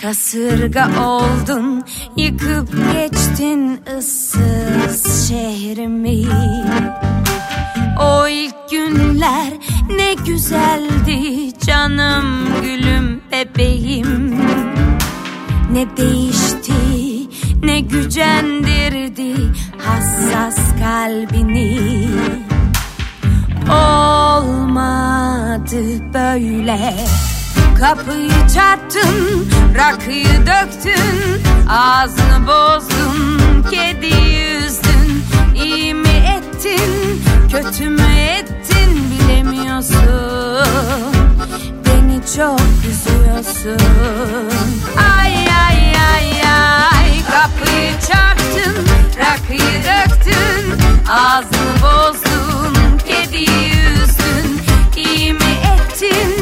Kasırga 0.03 0.89
oldun, 1.01 1.85
yıkıp 2.17 2.69
geçtin 2.93 3.81
ıssız 3.99 5.29
şehrimi. 5.29 6.27
O 7.99 8.29
ilk 8.29 8.71
günler 8.71 9.53
ne 9.97 10.15
güzeldi 10.15 11.53
canım 11.67 12.49
gülüm 12.63 13.21
bebeğim. 13.33 14.37
Ne 15.73 15.97
değişti 15.97 16.73
ne 17.63 17.81
gücendirdi 17.81 19.35
hassas 19.79 20.59
kalbini. 20.79 21.79
Olmadı 23.71 25.03
böyle. 26.15 26.95
Kapıyı 27.81 28.49
çarptın, 28.55 29.49
rakıyı 29.75 30.47
döktün 30.47 31.43
Ağzını 31.69 32.47
bozdun, 32.47 33.63
kedi 33.71 34.15
yüzdün 34.15 35.23
İyi 35.65 35.95
mi 35.95 36.09
ettin, 36.09 37.23
kötü 37.51 37.89
mü 37.89 38.03
ettin 38.39 39.11
bilemiyorsun. 39.11 40.01
Beni 41.87 42.21
çok 42.37 42.61
üzüyorsun. 42.91 43.79
Ay 45.19 45.33
ay 45.35 45.93
ay 46.13 46.43
ay. 46.43 47.11
Kapıyı 47.31 47.93
çarptın 48.09 48.87
Rakıyı 49.19 49.83
döktün. 49.85 50.81
Ağzını 51.11 51.75
bozdun 51.83 52.99
Kediyi 52.99 53.73
üzdün. 54.03 54.61
İyi 54.97 55.33
mi 55.33 55.59
ettin 55.75 56.40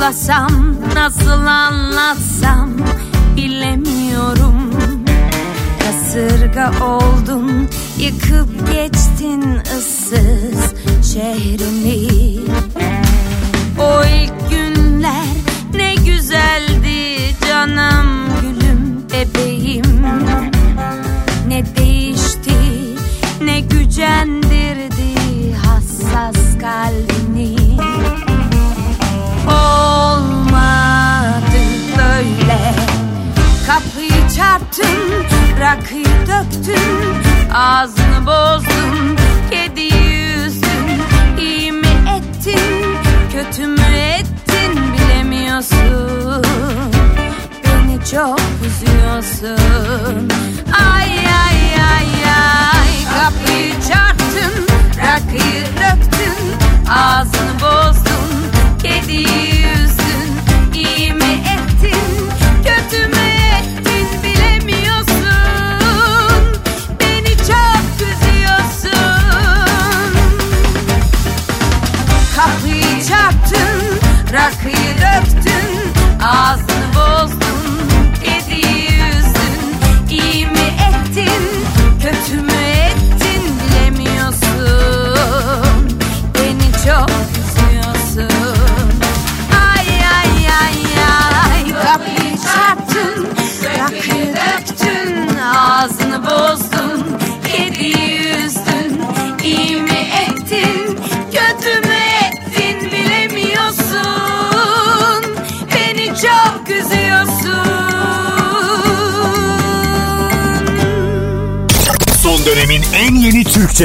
başlasam, 0.00 0.76
nasıl 0.94 1.46
anlatsam 1.46 2.70
bilemiyorum. 3.36 4.70
kasırga 5.78 6.72
oldun 6.84 7.68
Yıkıp 7.98 8.72
geçtin 8.72 9.42
ıssız 9.78 10.74
şehrimi 11.12 12.29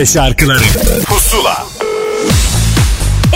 Türkçe 0.05 0.19
şarkıları 0.19 0.59
Pusula 1.05 1.65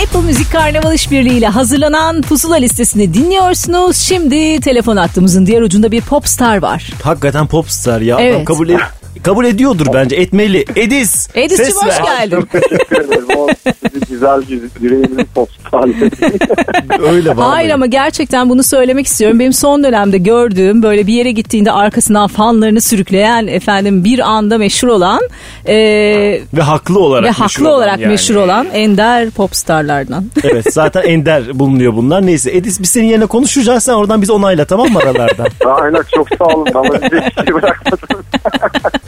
Apple 0.02 0.20
Müzik 0.26 0.52
Karnaval 0.52 0.94
İşbirliği 0.94 1.38
ile 1.38 1.46
hazırlanan 1.46 2.22
Pusula 2.22 2.56
listesini 2.56 3.14
dinliyorsunuz. 3.14 3.96
Şimdi 3.96 4.60
telefon 4.60 4.96
hattımızın 4.96 5.46
diğer 5.46 5.62
ucunda 5.62 5.92
bir 5.92 6.00
popstar 6.00 6.62
var. 6.62 6.90
Hakikaten 7.02 7.46
popstar 7.46 8.00
ya. 8.00 8.16
Evet. 8.20 8.34
Adam 8.34 8.44
kabul, 8.44 8.68
et- 8.68 8.80
kabul 9.22 9.44
ediyordur 9.44 9.86
bence. 9.94 10.16
Etmeli. 10.16 10.64
Edis. 10.76 11.28
Edis'cim 11.34 11.76
hoş 11.76 11.96
geldin. 12.04 12.48
Teşekkür 12.52 12.96
ederim. 13.04 13.26
O 13.36 13.48
güzel 14.10 14.42
yüreğimin 14.80 15.28
postali. 15.34 16.10
Öyle 17.02 17.36
var. 17.36 17.46
Hayır 17.48 17.70
ama 17.70 17.86
gerçekten 17.86 18.50
bunu 18.50 18.62
söylemek 18.62 19.06
istiyorum. 19.06 19.38
Benim 19.38 19.52
son 19.52 19.84
dönemde 19.84 20.18
gördüğüm 20.18 20.82
böyle 20.82 21.06
bir 21.06 21.12
yere 21.14 21.30
gittiğinde 21.30 21.72
arkasından 21.72 22.26
fanlarını 22.28 22.80
sürükleyen 22.80 23.46
efendim 23.46 24.04
bir 24.04 24.18
anda 24.18 24.58
meşhur 24.58 24.88
olan 24.88 25.20
e, 25.66 25.74
Ve 26.54 26.62
haklı 26.62 26.98
olarak 26.98 27.24
ve 27.24 27.28
meşhur 27.28 27.42
haklı 27.44 27.68
olan 27.68 27.76
olarak 27.76 27.98
yani. 28.00 28.10
meşhur 28.10 28.34
olan 28.34 28.66
ender 28.72 29.30
popstarlardan. 29.30 30.24
Evet 30.44 30.66
zaten 30.72 31.02
ender 31.06 31.58
bulunuyor 31.58 31.96
bunlar. 31.96 32.26
Neyse 32.26 32.56
Edis 32.56 32.80
biz 32.80 32.90
senin 32.90 33.06
yerine 33.06 33.26
konuşacağız. 33.26 33.84
Sen 33.84 33.92
oradan 33.92 34.22
bizi 34.22 34.32
onayla 34.32 34.64
tamam 34.64 34.88
mı 34.92 34.98
aralardan? 34.98 35.46
Aynen 35.66 36.02
çok 36.14 36.28
sağ 36.38 36.44
olun. 36.44 36.66
Ama 36.74 36.88
size 36.94 37.20
hiçbir 37.30 37.44
şey 37.44 37.54
bırakmadım. 37.54 38.08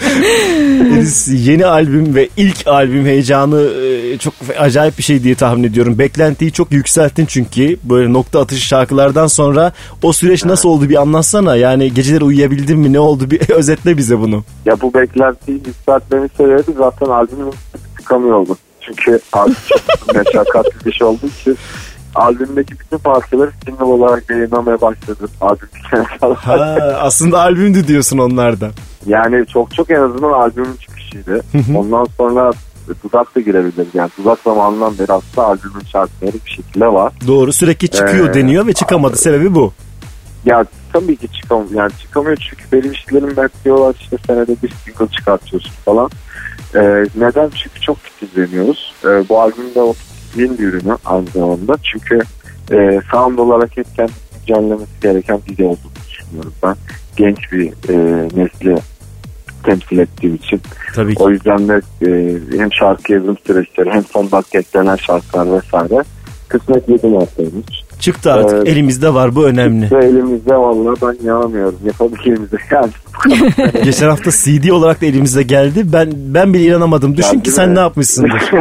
Edis 1.02 1.28
yeni 1.32 1.66
albüm 1.66 2.14
ve 2.14 2.28
ilk 2.36 2.66
albüm 2.66 3.04
heyecanı 3.04 3.60
e, 3.60 4.18
çok 4.18 4.34
acayip 4.58 4.98
bir 4.98 5.02
şey 5.02 5.22
diye 5.22 5.34
tahmin 5.34 5.64
ediyorum. 5.64 5.98
Beklentiyi 5.98 6.52
çok 6.52 6.72
yükselttin 6.72 7.26
çünkü 7.26 7.76
böyle 7.84 8.12
nokta 8.12 8.40
atışı 8.40 8.66
şarkılardan 8.66 9.26
sonra 9.26 9.72
o 10.02 10.12
süreç 10.12 10.44
nasıl 10.44 10.68
oldu 10.68 10.88
bir 10.88 11.00
anlatsana. 11.00 11.56
Yani 11.56 11.94
geceleri 11.94 12.24
uyuyabildin 12.24 12.78
mi 12.78 12.92
ne 12.92 13.00
oldu 13.00 13.30
bir 13.30 13.50
özetle 13.54 13.96
bize 13.96 14.18
bunu. 14.18 14.44
Ya 14.66 14.80
bu 14.80 14.94
beklentiyi 14.94 15.62
yükseltmemin 15.66 16.30
sebebi 16.36 16.72
zaten 16.78 17.06
albümün 17.06 17.52
çıkamıyordu. 17.98 18.56
Çünkü 18.80 19.20
albüm 19.32 19.56
çok 19.68 20.14
meşakkatli 20.14 20.86
bir 20.86 20.92
şey 20.92 21.06
olduğu 21.06 21.26
için 21.40 21.58
albümdeki 22.14 22.80
bütün 22.80 22.98
parçaları 22.98 23.50
single 23.64 23.84
olarak 23.84 24.30
yayınlamaya 24.30 24.80
başladım. 24.80 25.30
Albüm. 25.40 25.68
Ha, 26.36 26.76
aslında 27.00 27.40
albümdü 27.40 27.86
diyorsun 27.88 28.18
onlardan. 28.18 28.70
Yani 29.06 29.46
çok 29.46 29.74
çok 29.74 29.90
en 29.90 30.00
azından 30.00 30.32
albümün 30.32 30.76
çıkışıydı. 30.76 31.40
Ondan 31.76 32.06
sonra 32.16 32.52
dudak 33.04 33.34
da 33.36 33.40
girebilir. 33.40 33.86
Yani 33.94 34.10
dudak 34.18 34.38
zamanından 34.44 34.98
beri 34.98 35.12
aslında 35.12 35.46
albümün 35.46 35.84
şarkıları 35.92 36.34
bir 36.46 36.50
şekilde 36.50 36.86
var. 36.86 37.12
Doğru 37.26 37.52
sürekli 37.52 37.88
çıkıyor 37.88 38.28
Ee, 38.30 38.34
deniyor 38.34 38.66
ve 38.66 38.72
çıkamadı. 38.72 39.16
Sebebi 39.16 39.54
bu. 39.54 39.72
Ya 40.44 40.64
tabii 40.92 41.16
ki 41.16 41.28
çıkamıyor. 41.28 41.70
Yani 41.72 41.92
çıkamıyor 42.02 42.36
çünkü 42.36 42.64
benim 42.72 42.92
işlerim 42.92 43.36
bekliyorlar 43.36 43.94
işte 44.00 44.16
senede 44.26 44.56
bir 44.62 44.72
single 44.84 45.08
çıkartıyorsun 45.08 45.72
falan. 45.84 46.10
Ee, 46.74 46.80
neden? 47.16 47.50
Çünkü 47.50 47.80
çok 47.80 47.96
titizleniyoruz. 48.04 48.94
Ee, 49.04 49.28
bu 49.28 49.40
albüm 49.40 49.74
de 49.74 49.80
o 49.82 49.94
titizliğin 50.32 50.58
bir 50.58 50.64
ürünü 50.64 50.96
aynı 51.04 51.26
zamanda. 51.26 51.76
Çünkü 51.82 52.20
e, 52.72 53.00
sound 53.10 53.38
olarak 53.38 53.76
hep 53.76 53.86
kendi 53.96 54.12
güncellemesi 54.46 55.00
gereken 55.02 55.40
bir 55.48 55.64
olduğunu 55.64 55.92
düşünüyorum 56.08 56.52
ben. 56.62 56.76
Genç 57.16 57.52
bir 57.52 57.66
e, 57.66 58.28
nesli 58.36 58.76
temsil 59.64 59.98
ettiğim 59.98 60.34
için. 60.34 60.60
Tabii 60.94 61.14
ki. 61.14 61.22
O 61.22 61.30
yüzden 61.30 61.68
de 61.68 61.80
e, 62.06 62.38
hem 62.58 62.72
şarkı 62.72 63.12
yazım 63.12 63.36
süreçleri 63.46 63.90
hem 63.90 64.04
son 64.04 64.30
dakika 64.30 64.58
eklenen 64.58 64.96
şarkılar 64.96 65.52
vesaire 65.52 66.04
kısmet 66.48 66.88
yedim 66.88 67.14
haftaymış. 67.14 67.81
Çıktı 68.02 68.32
artık 68.32 68.56
Evet. 68.56 68.68
elimizde 68.68 69.14
var 69.14 69.34
bu 69.34 69.44
önemli. 69.46 69.90
Ve 69.90 70.04
elimizde 70.04 70.54
vallahi 70.54 70.96
ben 71.02 71.24
inanamıyorum. 71.24 71.78
Yapabildiğimizde 71.84 72.56
yani. 72.70 72.90
Geçen 73.84 74.08
hafta 74.08 74.30
CD 74.30 74.68
olarak 74.70 75.00
da 75.02 75.06
elimize 75.06 75.42
geldi. 75.42 75.92
Ben 75.92 76.12
ben 76.14 76.54
bile 76.54 76.64
inanamadım. 76.64 77.16
Düşün 77.16 77.32
Geldi 77.32 77.42
ki 77.42 77.50
sen 77.50 77.68
mi? 77.68 77.74
ne 77.74 77.80
yapmışsındır. 77.80 78.42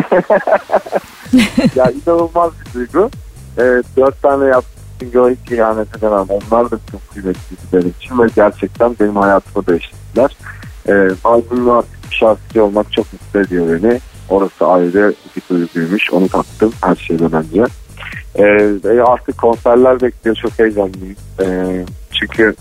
ya 1.75 1.91
inanılmaz 1.91 2.51
bir 2.59 2.73
duygu. 2.73 3.09
Evet, 3.57 3.85
dört 3.97 4.21
tane 4.21 4.45
yaptığım 4.45 4.81
single 4.99 5.35
hiç 5.45 5.51
ihanet 5.51 5.97
edemem. 5.97 6.25
Onlar 6.29 6.71
da 6.71 6.79
çok 6.91 7.09
kıymetli 7.13 7.55
benim 7.73 7.93
için 7.99 8.19
ve 8.19 8.27
gerçekten 8.35 8.95
benim 8.99 9.15
hayatımı 9.15 9.67
değiştirdiler. 9.67 10.37
Ee, 10.89 11.09
albümle 11.23 11.71
artık 11.71 12.11
bir 12.11 12.15
şarkıcı 12.15 12.63
olmak 12.63 12.91
çok 12.91 13.05
mutlu 13.13 13.39
ediyor 13.39 13.81
beni. 13.83 13.99
Orası 14.29 14.65
ayrı 14.67 15.13
bir 15.35 15.41
duyguymuş. 15.49 16.11
Onu 16.11 16.27
taktım 16.29 16.71
her 16.81 16.95
şeyden 16.95 17.33
önce. 17.33 17.65
Ve 18.39 19.03
artık 19.03 19.37
konserler 19.37 20.01
bekliyor. 20.01 20.35
Çok 20.35 20.59
heyecanlıyım. 20.59 21.15
Ee, 21.41 21.85
çünkü 22.19 22.55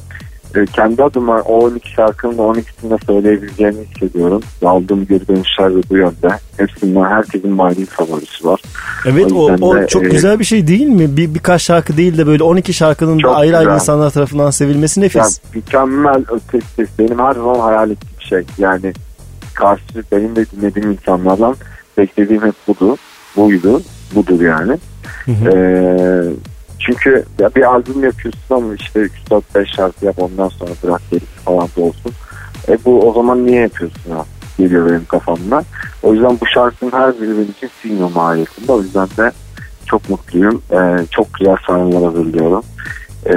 e, 0.55 0.67
kendi 0.67 1.05
adıma 1.05 1.41
o 1.41 1.65
12 1.65 1.91
şarkının 1.91 2.39
da 2.39 2.43
12'sini 2.43 2.91
de 2.91 2.97
söyleyebileceğimi 3.07 3.79
hissediyorum. 3.85 4.43
Aldığım 4.65 5.07
geri 5.07 5.29
dönüşler 5.29 5.75
de 5.75 5.81
bu 5.91 5.97
yönde. 5.97 6.29
Hepsinden 6.57 7.05
herkesin 7.05 7.51
manevi 7.51 7.87
favorisi 7.87 8.47
var. 8.47 8.61
Evet 9.07 9.33
o, 9.33 9.51
yüzden 9.51 9.67
o 9.67 9.77
de, 9.77 9.87
çok 9.87 10.05
e, 10.05 10.09
güzel 10.09 10.39
bir 10.39 10.45
şey 10.45 10.67
değil 10.67 10.87
mi? 10.87 11.17
Bir 11.17 11.35
birkaç 11.35 11.63
şarkı 11.63 11.97
değil 11.97 12.19
de 12.19 12.27
böyle 12.27 12.43
12 12.43 12.73
şarkının 12.75 13.23
da 13.23 13.35
ayrı 13.35 13.57
ayrı 13.57 13.69
güzel. 13.69 13.75
insanlar 13.75 14.11
tarafından 14.11 14.51
sevilmesi 14.51 15.01
nefis. 15.01 15.17
Yani 15.17 15.33
mükemmel 15.55 16.25
ötesi. 16.31 16.87
Benim 16.99 17.19
her 17.19 17.33
zaman 17.33 17.61
hayal 17.61 17.91
ettiğim 17.91 18.21
şey. 18.21 18.43
Yani 18.59 18.93
karşı 19.55 19.83
benim 20.13 20.37
de 20.37 20.47
dinlediğim 20.51 20.91
insanlardan 20.91 21.57
beklediğim 21.99 22.43
hep 22.43 22.55
budu. 22.69 22.97
Buydu. 23.37 23.83
Budur 24.15 24.41
yani. 24.41 24.79
Ee, 25.29 26.23
çünkü 26.79 27.25
ya 27.39 27.51
bir 27.57 27.63
albüm 27.63 28.05
yapıyorsun 28.05 28.55
ama 28.55 28.75
işte 28.75 29.01
3-4-5 29.31 29.77
şarkı 29.77 30.07
yap 30.07 30.19
ondan 30.19 30.49
sonra 30.49 30.71
bırak 30.83 31.03
gerisi 31.11 31.41
falan 31.45 31.69
da 31.77 31.81
olsun. 31.81 32.13
E 32.69 32.79
bu 32.85 33.09
o 33.09 33.13
zaman 33.13 33.47
niye 33.47 33.61
yapıyorsun 33.61 34.11
ya? 34.11 34.25
Geliyor 34.59 34.91
benim 34.91 35.05
kafamda. 35.05 35.65
O 36.03 36.15
yüzden 36.15 36.39
bu 36.41 36.47
şarkının 36.55 36.93
her 36.93 37.21
biri 37.21 37.31
benim 37.31 37.51
için 37.51 37.71
single 37.83 38.15
mahiyetinde. 38.15 38.73
O 38.73 38.83
yüzden 38.83 39.09
de 39.17 39.33
çok 39.87 40.11
mutluyum. 40.11 40.63
Ee, 40.73 41.07
çok 41.11 41.35
güzel 41.35 41.57
sahneler 41.67 42.03
hazırlıyorum. 42.03 42.65
E, 43.27 43.33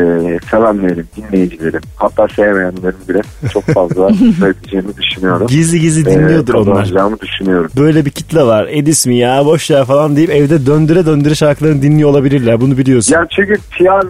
sevenlerim, 0.51 1.07
dinleyicilerim 1.17 1.81
hatta 1.95 2.27
sevmeyenlerim 2.27 2.95
bile 3.09 3.21
çok 3.53 3.63
fazla 3.63 4.09
seveceğimi 4.39 4.97
düşünüyorum. 4.97 5.47
Gizli 5.47 5.79
gizli 5.79 6.05
dinliyordur 6.05 6.53
e, 6.53 6.57
onlar. 6.57 7.19
düşünüyorum. 7.19 7.71
Böyle 7.77 8.05
bir 8.05 8.11
kitle 8.11 8.43
var. 8.43 8.67
Edis 8.71 9.05
mi 9.05 9.17
ya 9.17 9.45
boş 9.45 9.71
ver 9.71 9.85
falan 9.85 10.15
deyip 10.15 10.29
evde 10.29 10.65
döndüre 10.65 11.05
döndüre 11.05 11.35
şarkılarını 11.35 11.81
dinliyor 11.81 12.09
olabilirler. 12.09 12.61
Bunu 12.61 12.77
biliyorsun. 12.77 13.13
Ya 13.13 13.27
çünkü 13.35 13.55
PR 13.71 14.05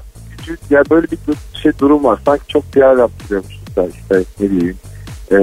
ya 0.69 0.83
böyle 0.91 1.07
bir 1.11 1.17
şey 1.61 1.71
durum 1.79 2.03
var. 2.03 2.19
Sanki 2.25 2.47
çok 2.47 2.71
PR 2.71 2.99
yaptırıyormuşuz 2.99 3.63
da 3.75 3.87
işte 3.87 4.23
ne 4.39 4.49
diyeyim 4.49 4.77
e, 5.31 5.35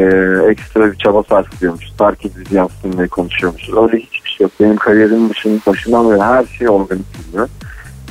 ekstra 0.50 0.92
bir 0.92 0.96
çaba 0.96 1.22
sarf 1.22 1.54
ediyormuşuz. 1.56 1.94
Herkes 2.00 2.32
bizi 2.36 2.56
yansıtsın 2.56 2.92
diye 2.92 3.08
konuşuyormuşuz. 3.08 3.76
Öyle 3.76 3.96
hiçbir 3.96 4.30
şey 4.30 4.44
yok. 4.44 4.52
Benim 4.60 4.76
kariyerimin 4.76 5.30
başının, 5.30 5.62
başından 5.66 6.10
beri 6.10 6.22
her 6.22 6.44
şey 6.44 6.68
organik 6.68 7.06
gidiyor. 7.26 7.48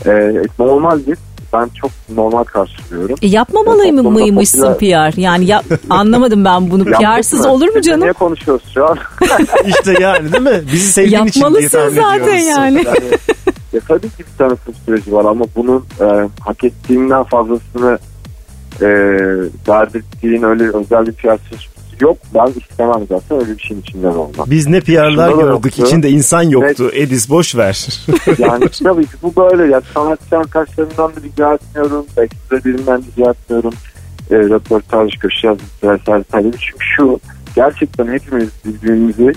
E, 0.06 0.44
normaldir. 0.60 1.18
Ben 1.54 1.70
çok 1.82 1.92
normal 2.16 2.44
karşılıyorum. 2.44 3.16
E, 3.22 3.28
yapmamalı 3.28 3.94
mı 3.94 4.04
mıymışsın 4.12 4.62
popüler- 4.74 5.12
PR? 5.12 5.18
Yani 5.22 5.46
yap, 5.46 5.66
anlamadım 5.90 6.46
ben 6.46 6.72
bunu. 6.72 6.86
PR'sız 6.86 7.46
olur 7.46 7.68
mu 7.76 7.82
canım? 7.82 8.02
Niye 8.02 8.14
konuşuyoruz 8.14 8.64
şu 8.74 8.86
an? 8.90 8.98
işte 9.66 9.96
yani 10.00 10.34
değil 10.34 10.44
mi? 10.44 10.62
Bizi 10.74 10.92
sevdiğin 10.92 11.26
için 11.26 11.42
diye 11.42 11.44
Yapmalısın 11.44 11.78
tahmin 11.80 11.96
zaten 11.96 12.20
ediyoruz. 12.22 12.48
yani. 12.48 12.84
Yani, 12.86 13.10
ya 13.74 13.80
tabii 13.88 14.10
ki 14.10 14.20
bir 14.20 14.38
tanıtım 14.38 14.74
süreci 14.86 15.14
var 15.14 15.26
ama 15.26 15.46
bunun 15.56 15.86
e, 16.02 16.30
hak 16.40 16.64
ettiğinden 16.64 17.24
fazlasını 17.24 18.00
e, 18.82 18.88
verdirttiğin 19.70 20.44
öyle 20.44 20.64
özel 20.78 21.08
bir 21.08 21.12
PR 21.14 21.38
yok. 22.02 22.18
Ben 22.34 22.48
istemem 22.48 23.06
zaten 23.10 23.40
öyle 23.40 23.58
bir 23.58 23.62
şeyin 23.62 23.82
içinde 23.82 24.04
de 24.04 24.08
olmam. 24.08 24.46
Biz 24.48 24.68
ne 24.68 24.82
PR'lar 24.82 25.30
gördük 25.30 25.52
yoktu. 25.52 25.84
içinde 25.86 26.10
insan 26.10 26.42
yoktu. 26.42 26.92
Edis 26.94 27.30
boş 27.30 27.56
ver. 27.56 27.90
Yani 28.38 28.70
tabii 28.84 29.06
ki 29.06 29.14
bu 29.24 29.36
böyle. 29.36 29.72
Ya, 29.72 29.82
sanatçı 29.94 30.38
arkadaşlarımdan 30.38 31.16
da 31.16 31.22
rica 31.24 31.54
etmiyorum. 31.54 32.06
Ekstra 32.18 32.58
birinden 32.66 33.02
rica 33.02 33.32
etmiyorum. 33.32 33.74
E, 34.32 34.36
röportaj, 34.36 35.18
köşe 35.20 35.48
yazısı 35.48 35.90
vesaire. 35.90 36.24
Çünkü 36.34 36.86
şu 36.96 37.20
gerçekten 37.56 38.08
hepimiz 38.08 38.50
birbirimizi 38.66 39.34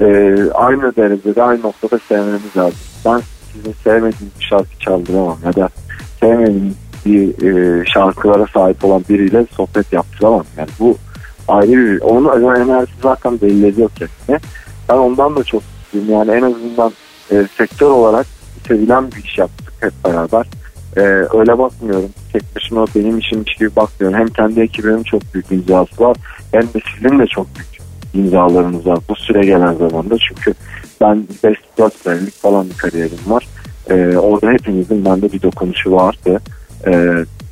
e, 0.00 0.06
aynı 0.54 0.96
derecede 0.96 1.42
aynı 1.42 1.62
noktada 1.62 1.98
sevmemiz 2.08 2.56
lazım. 2.56 2.78
Ben 3.04 3.20
sizin 3.52 3.74
sevmediğiniz 3.84 4.40
bir 4.40 4.44
şarkı 4.44 4.78
çaldıramam 4.78 5.38
ya 5.44 5.54
da 5.54 5.68
sevmediğiniz 6.20 6.74
bir 7.06 7.46
e, 7.46 7.84
şarkılara 7.86 8.46
sahip 8.54 8.84
olan 8.84 9.04
biriyle 9.08 9.46
sohbet 9.56 9.92
yaptıramam. 9.92 10.44
Yani 10.56 10.68
bu 10.80 10.96
ayrı 11.48 11.70
bir 11.70 12.00
onun 12.00 12.54
enerjisi 12.54 13.00
zaten 13.02 13.40
belli 13.40 13.66
ediyor 13.66 13.90
kendine. 13.98 14.40
Ben 14.88 14.94
ondan 14.94 15.36
da 15.36 15.44
çok 15.44 15.62
mutluyum. 15.62 16.10
Yani 16.10 16.30
en 16.30 16.42
azından 16.42 16.92
e, 17.30 17.46
sektör 17.58 17.90
olarak 17.90 18.26
sevilen 18.68 19.12
bir 19.12 19.24
iş 19.24 19.38
yaptık 19.38 19.72
hep 19.80 19.92
beraber. 20.04 20.46
E, 20.96 21.00
öyle 21.38 21.58
bakmıyorum. 21.58 22.10
Tek 22.32 22.42
başıma 22.56 22.86
benim 22.94 23.18
işimmiş 23.18 23.54
gibi 23.54 23.76
bakmıyorum. 23.76 24.18
Hem 24.18 24.26
kendi 24.28 24.60
ekibimin 24.60 25.02
çok 25.02 25.22
büyük 25.34 25.52
imzası 25.52 26.04
var. 26.04 26.16
Hem 26.52 26.62
de 26.62 26.80
sizin 26.94 27.18
de 27.18 27.26
çok 27.26 27.46
büyük 27.56 27.78
imzalarınız 28.14 28.86
var 28.86 28.98
bu 29.08 29.16
süre 29.16 29.46
gelen 29.46 29.74
zamanda. 29.74 30.16
Çünkü 30.28 30.54
ben 31.00 31.26
5-4 31.78 31.90
senelik 32.02 32.34
falan 32.34 32.70
bir 32.70 32.76
kariyerim 32.76 33.18
var. 33.26 33.48
E, 33.90 34.16
orada 34.16 34.50
hepinizin 34.50 35.04
bende 35.04 35.32
bir 35.32 35.42
dokunuşu 35.42 35.92
vardı. 35.92 36.40
E, 36.86 36.92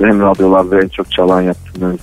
hem 0.00 0.20
radyolarda 0.20 0.80
en 0.80 0.88
çok 0.88 1.10
çalan 1.10 1.40
yaptığınız 1.40 2.00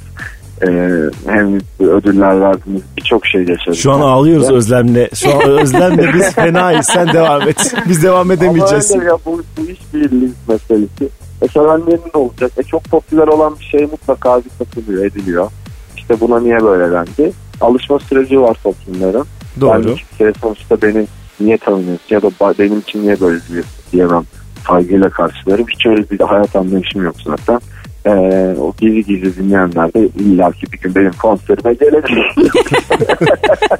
e, 0.67 1.09
hem 1.27 1.59
ödüller 1.79 2.41
verdiğiniz 2.41 2.81
birçok 2.97 3.25
şey 3.27 3.41
yaşadık. 3.41 3.75
Şu 3.75 3.91
an 3.91 4.01
ağlıyoruz 4.01 4.49
Ya. 4.49 4.55
Özlem'le. 4.55 5.07
Şu 5.13 5.35
an 5.35 5.49
Özlem'le 5.49 6.13
biz 6.13 6.31
fenayız. 6.35 6.85
Sen 6.85 7.13
devam 7.13 7.41
et. 7.41 7.75
Biz 7.89 8.03
devam 8.03 8.31
edemeyeceğiz. 8.31 8.91
Ama 8.91 9.01
öyle 9.01 9.11
ya 9.11 9.17
bu, 9.25 9.41
bu 9.57 9.61
iş 9.61 9.79
birliği 9.93 10.31
meselesi. 10.47 11.09
E 11.41 11.47
sevenlerin 11.47 12.13
de 12.13 12.17
olacak. 12.17 12.51
E 12.57 12.63
çok 12.63 12.83
popüler 12.83 13.27
olan 13.27 13.55
bir 13.59 13.65
şey 13.65 13.81
mutlaka 13.81 14.41
bir 14.45 14.49
satılıyor, 14.65 15.05
ediliyor. 15.05 15.51
İşte 15.97 16.19
buna 16.19 16.39
niye 16.39 16.63
böyle 16.63 16.91
dendi? 16.91 17.31
Alışma 17.61 17.99
süreci 17.99 18.41
var 18.41 18.57
toplumların. 18.63 19.25
Doğru. 19.61 19.85
Ben 19.87 19.95
kimseye 19.95 20.33
sonuçta 20.41 20.81
beni 20.81 21.07
niye 21.39 21.57
tanımıyorsun 21.57 22.15
ya 22.15 22.21
da 22.21 22.29
benim 22.59 22.79
için 22.79 23.01
niye 23.01 23.19
böyle 23.21 23.39
diyorsun 23.49 23.71
diyemem. 23.91 24.23
Saygıyla 24.67 25.09
karşılarım. 25.09 25.65
Hiç 25.67 25.85
öyle 25.85 26.09
bir 26.09 26.19
hayat 26.19 26.55
anlayışım 26.55 27.03
yok 27.03 27.15
zaten. 27.25 27.59
Ee, 28.05 28.55
o 28.59 28.73
gizli 28.79 29.03
gizli 29.05 29.35
dinleyenler 29.35 29.93
de 29.93 29.99
illaki 30.07 30.71
bir 30.71 30.77
gün 30.77 30.95
benim 30.95 31.11
konserime 31.11 31.73
gelecek. 31.73 32.53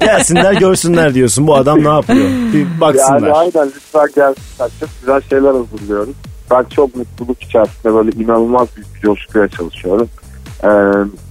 Gelsinler 0.00 0.52
görsünler 0.52 1.14
diyorsun. 1.14 1.46
Bu 1.46 1.54
adam 1.54 1.84
ne 1.84 1.88
yapıyor? 1.88 2.26
Bir 2.52 2.80
baksınlar. 2.80 3.20
Yani 3.20 3.32
aynen 3.32 3.66
lütfen 3.66 4.06
gelsinler. 4.16 4.70
Çok 4.80 4.88
güzel 5.00 5.20
şeyler 5.20 5.54
hazırlıyoruz. 5.54 6.14
Ben 6.50 6.64
çok 6.64 6.96
mutluluk 6.96 7.42
içerisinde 7.42 7.94
böyle 7.94 8.10
inanılmaz 8.10 8.68
büyük 8.76 8.94
bir 8.94 9.00
coşkuya 9.00 9.48
çalışıyorum. 9.48 10.08
Ee, 10.64 10.68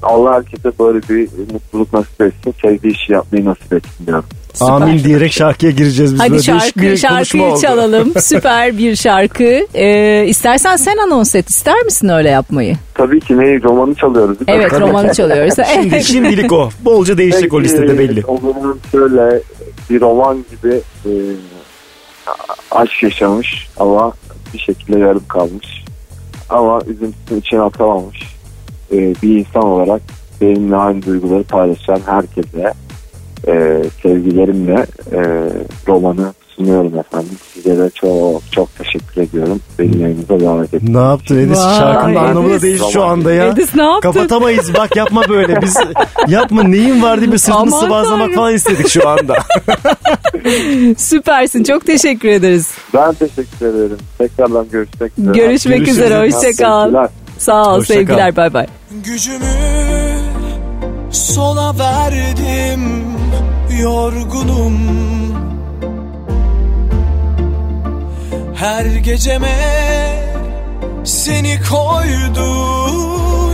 Allah 0.04 0.34
herkese 0.34 0.72
böyle 0.80 1.02
bir 1.10 1.30
mutluluk 1.54 1.94
nasip 1.94 2.22
etsin. 2.22 2.54
Sevdiği 2.62 2.94
işi 2.94 3.14
yapmayı 3.14 3.46
nasip 3.46 3.74
etsin 3.74 4.08
diyorum. 4.08 4.26
Amin 4.62 5.04
diyerek 5.04 5.32
şarkıya 5.32 5.72
gireceğiz 5.72 6.14
biz. 6.14 6.20
Hadi 6.20 6.32
Böyle 6.32 6.42
şarkı, 6.42 6.98
şarkıyı 6.98 7.56
çalalım. 7.56 8.14
Süper 8.20 8.78
bir 8.78 8.96
şarkı. 8.96 9.68
Ee, 9.74 10.26
istersen 10.28 10.76
sen 10.76 10.98
anons 10.98 11.36
et. 11.36 11.50
İster 11.50 11.84
misin 11.84 12.10
öyle 12.10 12.30
yapmayı? 12.30 12.76
Tabii 12.94 13.20
ki 13.20 13.40
neyi 13.40 13.64
romanı 13.64 13.96
çalıyoruz? 13.96 14.38
Evet 14.48 14.74
romanı 14.74 15.14
çalıyoruz. 15.14 15.54
Şimdi, 15.74 16.04
şimdilik 16.04 16.52
o. 16.52 16.70
Bolca 16.86 17.18
değişecek 17.18 17.54
o 17.54 17.58
Peki, 17.58 17.70
listede 17.70 18.00
belli. 18.00 18.24
O 18.28 18.38
zaman 18.38 18.80
şöyle 18.92 19.42
bir 19.90 20.02
roman 20.02 20.46
gibi 20.52 20.82
e, 21.06 21.12
aşk 22.72 23.04
yaşamış 23.04 23.68
ama 23.78 24.14
bir 24.54 24.60
şekilde 24.60 25.00
yarım 25.00 25.28
kalmış. 25.28 25.84
Ama 26.50 26.82
üzüntüsünü 26.88 27.40
içine 27.40 27.62
atamamış. 27.62 28.33
E, 28.94 28.98
bir 29.24 29.38
insan 29.40 29.64
olarak 29.64 30.02
benimle 30.42 30.76
aynı 30.76 31.06
duyguları 31.06 31.44
paylaşan 31.44 32.00
herkese 32.06 32.74
e, 33.48 33.84
sevgilerimle 34.04 34.86
e, 35.12 35.20
romanı 35.88 36.34
sunuyorum 36.56 36.98
efendim. 37.00 37.38
Size 37.54 37.78
de 37.78 37.90
çok 37.90 38.42
çok 38.52 38.76
teşekkür 38.78 39.22
ediyorum. 39.22 39.60
Beni 39.80 40.02
yayınıza 40.02 40.40
davet 40.40 40.74
ettiniz. 40.74 40.96
Ne 40.96 41.02
yaptın 41.02 41.38
Edis? 41.40 41.58
Vay, 41.58 41.78
Şarkının 41.80 42.16
anlamı 42.16 42.50
da 42.54 42.62
değişti 42.62 42.92
şu 42.94 43.04
anda 43.04 43.34
ya. 43.34 43.48
Edis 43.48 43.76
ne 43.76 43.84
yaptın? 43.84 44.12
Kapatamayız. 44.12 44.74
Bak 44.74 44.96
yapma 44.96 45.24
böyle. 45.30 45.62
Biz 45.62 45.78
yapma 46.28 46.64
neyin 46.64 47.02
var 47.02 47.22
diye 47.22 47.32
bir 47.32 47.38
sırtını 47.38 47.56
Aman 47.62 47.80
sıvazlamak 47.80 48.20
Tanrım. 48.20 48.36
falan 48.36 48.54
istedik 48.54 48.88
şu 48.90 49.10
anda. 49.10 49.36
Süpersin. 50.98 51.64
Çok 51.64 51.86
teşekkür 51.86 52.30
ederiz. 52.30 52.72
Ben 52.94 53.14
teşekkür 53.14 53.66
ederim. 53.66 53.98
Tekrardan 54.18 54.66
görüşmek 54.72 55.12
üzere. 55.18 55.34
Görüşmek 55.38 55.78
Görüşürüz. 55.78 55.98
üzere. 55.98 56.20
Hoşçakal. 56.32 56.84
Sevgiler. 56.84 57.10
Sağ 57.38 57.64
ol. 57.64 57.78
Hoşça. 57.78 57.94
Sevgiler. 57.94 58.36
Bay 58.36 58.54
bay. 58.54 58.68
Gücümü 59.04 59.46
sola 61.12 61.80
verdim 61.80 63.04
yorgunum 63.82 64.78
Her 68.56 68.86
geceme 68.86 69.56
seni 71.04 71.60
koydu 71.70 72.48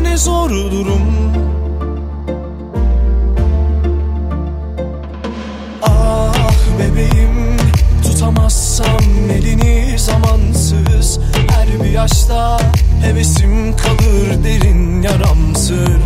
ne 0.04 0.18
zor 0.18 0.50
durum 0.50 1.32
Ah 5.84 6.60
bebeğim 6.80 7.39
tutamazsam 8.20 9.04
elini 9.32 10.00
zamansız. 10.00 11.20
Her 11.50 11.84
bir 11.84 11.90
yaşta 11.90 12.60
hevesim 13.02 13.78
kalır 13.78 14.44
derin 14.44 15.02
yaramsır. 15.02 16.00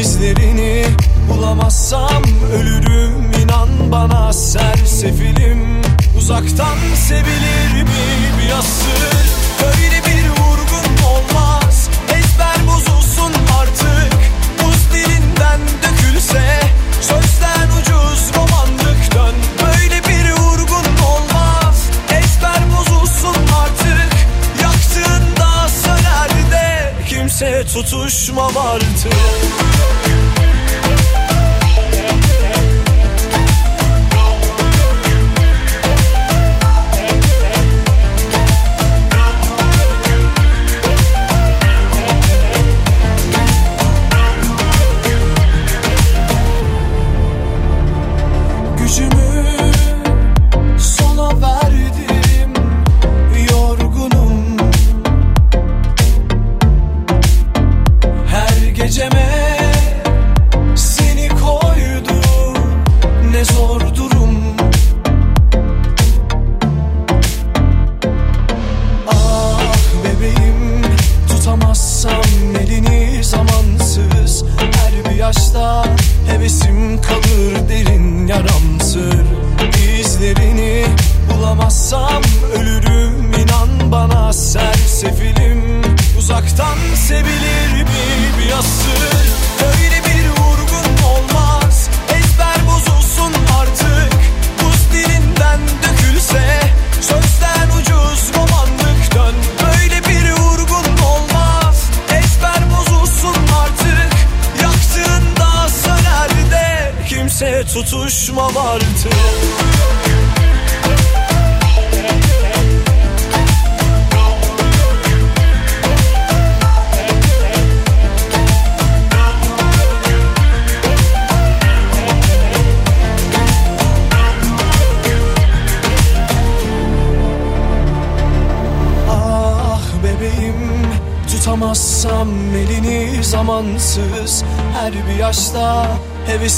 İzlerini 0.00 0.84
bulamazsam 1.28 2.22
ölürüm 2.54 3.32
inan 3.42 3.68
bana 3.92 4.32
sersefilim. 4.32 5.82
Uzaktan 6.18 6.78
sevilir 7.08 7.82
mi 7.82 7.90
bir 8.42 8.52
asır? 8.58 9.28
Böyle 9.62 10.00
bir 10.06 10.28
vurgun 10.28 11.04
olmaz. 11.06 11.88
Ezber 12.08 12.66
bozulsun 12.66 13.32
artık. 13.60 14.18
Buz 14.64 14.92
dilinden 14.92 15.60
dökülse 15.82 16.63
Kimse 27.38 27.64
tutuşmam 27.72 28.56
artık 28.56 29.12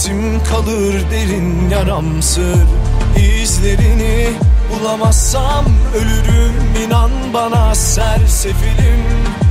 hevesim 0.06 0.44
kalır 0.44 1.10
derin 1.10 1.70
yaramsır 1.70 2.66
İzlerini. 3.42 4.30
Bulamazsam 4.70 5.64
ölürüm 5.94 6.84
inan 6.86 7.10
bana 7.34 7.74
sersefilim. 7.74 9.04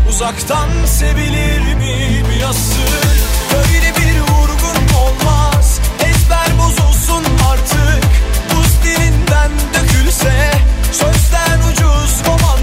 Uzaktan 0.10 0.70
sevilir 0.86 1.76
mi 1.76 2.24
bir 2.30 2.44
asır? 2.44 3.20
Böyle 3.54 3.96
bir 3.96 4.20
vurgun 4.20 4.98
olmaz. 4.98 5.80
Ezber 6.00 6.58
bozulsun 6.60 7.24
artık. 7.52 8.06
Buz 8.56 8.84
dilinden 8.84 9.52
dökülse 9.74 10.52
sözden 10.92 11.60
ucuz 11.72 12.22
romanlık 12.28 12.55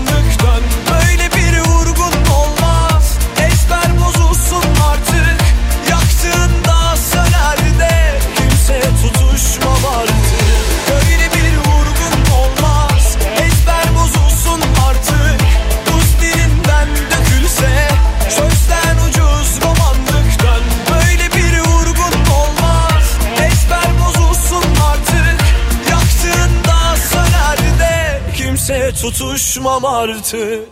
tutuşmam 29.12 29.84
artık 29.84 30.68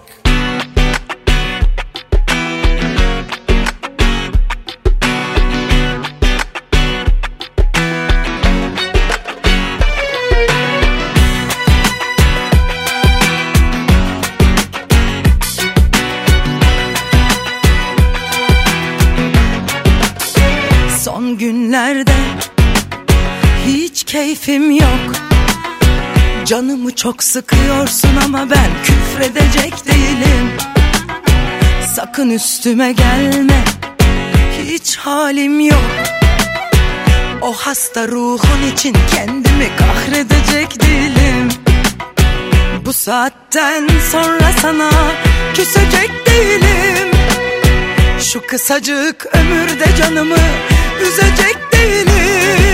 Canımı 26.51 26.97
çok 26.97 27.25
sıkıyorsun 27.25 28.17
ama 28.25 28.51
ben 28.51 28.71
küfredecek 28.85 29.87
değilim. 29.87 30.51
Sakın 31.95 32.31
üstüme 32.31 32.93
gelme 32.93 33.65
hiç 34.65 34.97
halim 34.97 35.61
yok. 35.61 35.91
O 37.43 37.53
hasta 37.53 38.09
ruhun 38.09 38.73
için 38.73 38.97
kendimi 39.15 39.69
kahredecek 39.79 40.83
değilim. 40.83 41.49
Bu 42.85 42.93
saatten 42.93 43.89
sonra 44.13 44.53
sana 44.63 44.91
küsecek 45.55 46.11
değilim. 46.27 47.09
Şu 48.21 48.47
kısacık 48.47 49.27
ömürde 49.35 49.97
canımı 49.99 50.39
üzecek 51.03 51.57
değilim 51.73 52.70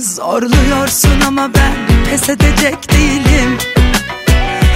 zorluyorsun 0.00 1.20
ama 1.26 1.50
ben 1.54 2.04
pes 2.10 2.28
edecek 2.28 2.92
değilim. 2.92 3.58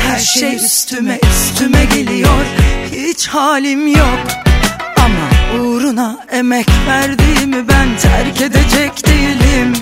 Her 0.07 0.19
şey 0.19 0.55
üstüme 0.55 1.19
üstüme 1.31 1.85
geliyor. 1.85 2.45
Hiç 2.93 3.29
halim 3.29 3.87
yok. 3.87 4.21
Ama 4.97 5.63
uğruna 5.63 6.27
emek 6.33 6.67
verdiğimi 6.89 7.69
ben 7.69 7.99
terk 7.99 8.41
edecek 8.41 9.07
değilim. 9.07 9.73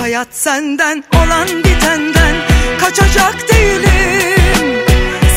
Hayat 0.00 0.28
senden 0.30 1.04
olan 1.14 1.48
bitenden 1.48 2.36
kaçacak 2.80 3.34
değilim. 3.52 4.84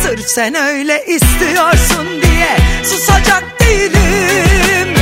Sırf 0.03 0.27
sen 0.27 0.55
öyle 0.55 1.05
istiyorsun 1.05 2.07
diye 2.21 2.57
susacak 2.83 3.43
değilim. 3.59 4.95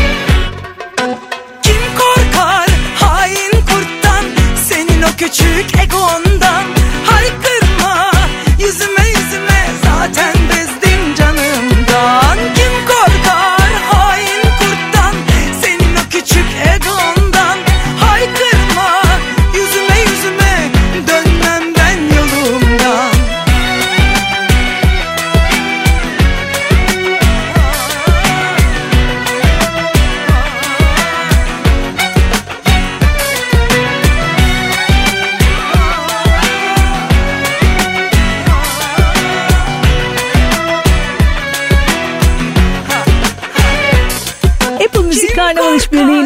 Kim 1.64 1.82
korkar 1.98 2.70
hain 2.96 3.49
küçük 5.20 5.80
egondan 5.84 6.64
Haykırma. 7.06 8.12
Yüzüme 8.60 9.08
yüzüme 9.08 9.66
Zaten 9.84 10.34
bezdim 10.50 10.59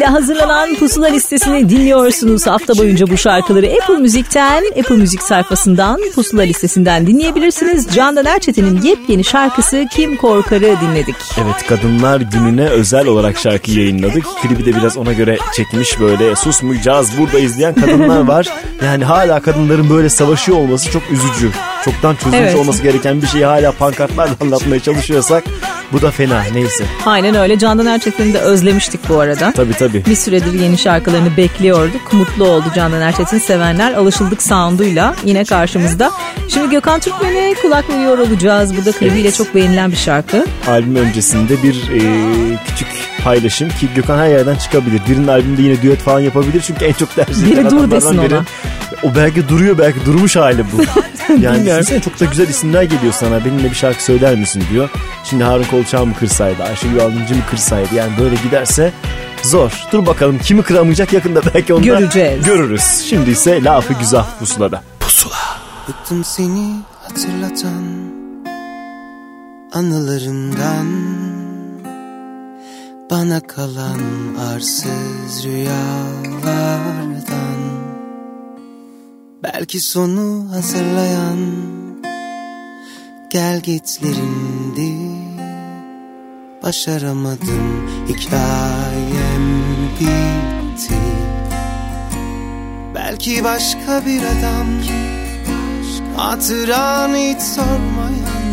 ile 0.04 0.10
hazırlanan 0.10 0.74
pusula 0.74 1.06
listesini 1.06 1.68
dinliyorsunuz. 1.68 2.46
Hafta 2.46 2.78
boyunca 2.78 3.06
bu 3.10 3.16
şarkıları 3.16 3.66
Apple 3.66 3.96
Müzik'ten, 3.96 4.64
Apple 4.78 4.96
Müzik 4.96 5.22
sayfasından, 5.22 6.00
pusula 6.14 6.42
listesinden 6.42 7.06
dinleyebilirsiniz. 7.06 7.86
Candan 7.94 8.26
Erçetin'in 8.26 8.82
yepyeni 8.82 9.24
şarkısı 9.24 9.86
Kim 9.90 10.16
Korkar'ı 10.16 10.76
dinledik. 10.80 11.14
Evet 11.44 11.66
kadınlar 11.68 12.20
gününe 12.20 12.68
özel 12.68 13.06
olarak 13.06 13.38
şarkı 13.38 13.70
yayınladık. 13.70 14.24
Klibi 14.42 14.66
de 14.66 14.76
biraz 14.76 14.96
ona 14.96 15.12
göre 15.12 15.38
çekmiş 15.56 16.00
böyle 16.00 16.36
susmayacağız 16.36 17.10
burada 17.18 17.38
izleyen 17.38 17.74
kadınlar 17.74 18.20
var. 18.20 18.48
Yani 18.84 19.04
hala 19.04 19.40
kadınların 19.40 19.90
böyle 19.90 20.08
savaşıyor 20.08 20.58
olması 20.58 20.90
çok 20.90 21.02
üzücü. 21.10 21.50
Çoktan 21.84 22.14
çözülmüş 22.14 22.38
Evet. 22.40 22.56
olması 22.56 22.82
gereken 22.82 23.22
bir 23.22 23.26
şeyi 23.26 23.44
hala 23.44 23.72
pankartlarla 23.72 24.34
anlatmaya 24.40 24.80
çalışıyorsak 24.80 25.44
bu 25.92 26.02
da 26.02 26.10
fena 26.10 26.42
neyse. 26.54 26.84
Aynen 27.06 27.34
öyle. 27.34 27.58
Candan 27.58 27.86
Erçetin'i 27.86 28.34
de 28.34 28.38
özlemiştik 28.38 29.08
bu 29.08 29.20
arada. 29.20 29.52
Tabii 29.52 29.72
tabii. 29.74 29.93
Bir 29.94 30.16
süredir 30.16 30.52
yeni 30.60 30.78
şarkılarını 30.78 31.36
bekliyorduk. 31.36 32.12
Mutlu 32.12 32.44
oldu 32.44 32.64
Candan 32.74 33.00
Erçetin 33.00 33.38
sevenler. 33.38 33.92
Alışıldık 33.92 34.42
sound'uyla 34.42 35.14
yine 35.24 35.44
karşımızda. 35.44 36.10
Şimdi 36.48 36.70
Gökhan 36.70 37.00
Türkmen'e 37.00 37.54
kulak 37.62 37.90
veriyor 37.90 38.18
olacağız. 38.18 38.76
Bu 38.76 38.84
da 38.84 38.92
klibiyle 38.92 39.32
çok 39.32 39.54
beğenilen 39.54 39.90
bir 39.90 39.96
şarkı. 39.96 40.46
Albüm 40.68 40.96
öncesinde 40.96 41.62
bir 41.62 41.74
e, 41.74 42.00
küçük 42.66 42.88
paylaşım 43.24 43.68
ki 43.68 43.88
Gökhan 43.94 44.18
her 44.18 44.28
yerden 44.28 44.56
çıkabilir. 44.56 45.00
Birinin 45.08 45.28
albümde 45.28 45.62
yine 45.62 45.82
düet 45.82 45.98
falan 45.98 46.20
yapabilir 46.20 46.62
çünkü 46.66 46.84
en 46.84 46.92
çok 46.92 47.14
tercih 47.14 47.46
Biri 47.46 47.52
edilen 47.52 47.70
dur 47.70 47.90
desin 47.90 48.22
biri. 48.22 48.34
ona. 48.34 48.44
O 49.02 49.14
belki 49.16 49.48
duruyor 49.48 49.78
belki 49.78 50.06
durmuş 50.06 50.36
hali 50.36 50.64
bu. 50.72 50.82
yani 51.40 51.66
düşünsene 51.66 52.00
çok 52.00 52.20
da 52.20 52.24
güzel 52.24 52.48
isimler 52.48 52.82
geliyor 52.82 53.12
sana. 53.12 53.44
Benimle 53.44 53.70
bir 53.70 53.74
şarkı 53.74 54.04
söyler 54.04 54.34
misin 54.34 54.64
diyor. 54.72 54.88
Şimdi 55.24 55.44
Harun 55.44 55.64
Kolçak'ı 55.64 56.06
mı 56.06 56.14
kırsaydı, 56.20 56.62
Ayşegül 56.62 57.00
Altıncı 57.00 57.34
mı 57.34 57.40
kırsaydı 57.50 57.94
yani 57.94 58.12
böyle 58.20 58.34
giderse 58.34 58.92
zor. 59.44 59.84
Dur 59.92 60.06
bakalım 60.06 60.38
kimi 60.38 60.62
kıramayacak 60.62 61.12
yakında 61.12 61.40
belki 61.54 61.74
onu 61.74 61.82
Göreceğiz. 61.82 62.46
görürüz. 62.46 62.82
Şimdi 63.08 63.30
ise 63.30 63.64
lafı 63.64 63.92
güzel 63.92 64.24
pusulada. 64.38 64.82
Bıktım 65.88 66.24
seni 66.24 66.74
hatırlatan 67.02 67.84
anılarından 69.72 70.86
Bana 73.10 73.40
kalan 73.40 74.00
arsız 74.54 75.44
rüyalardan 75.44 77.24
Belki 79.42 79.80
sonu 79.80 80.46
hazırlayan 80.54 81.38
gelgitlerindi 83.30 84.94
Başaramadım 86.62 87.88
hikayem 88.08 88.93
bitti. 90.00 90.94
Belki 92.94 93.44
başka 93.44 94.06
bir 94.06 94.20
adam. 94.20 94.66
Hatıranı 96.16 97.16
hiç 97.16 97.42
sormayan. 97.42 98.44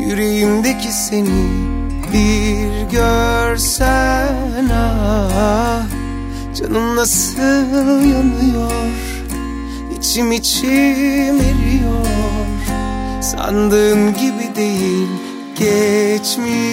Yüreğimdeki 0.00 0.92
seni 0.92 1.74
bir 2.12 2.90
görsen 2.90 4.70
ah. 4.72 5.82
Canım 6.54 6.96
nasıl 6.96 8.02
yanıyor? 8.02 8.72
İçim 9.98 10.32
içim 10.32 11.40
eriyor. 11.40 12.06
Sandığım 13.22 14.14
gibi 14.14 14.56
değil 14.56 15.08
geçmiyor 15.58 16.64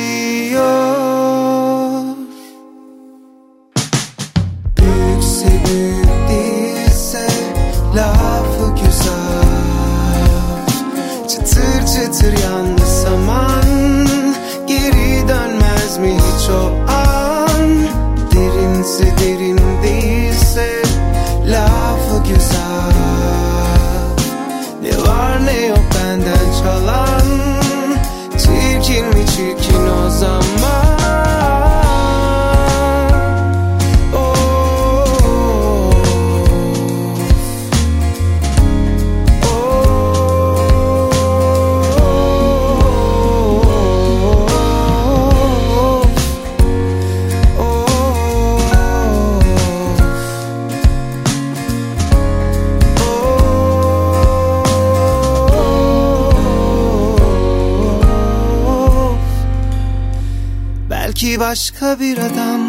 başka 61.52 62.00
bir 62.00 62.18
adam. 62.18 62.62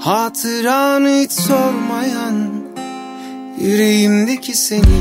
Hatıranı 0.00 1.08
hiç 1.08 1.32
sormayan 1.32 2.50
Yüreğimdeki 3.58 4.56
seni 4.56 5.00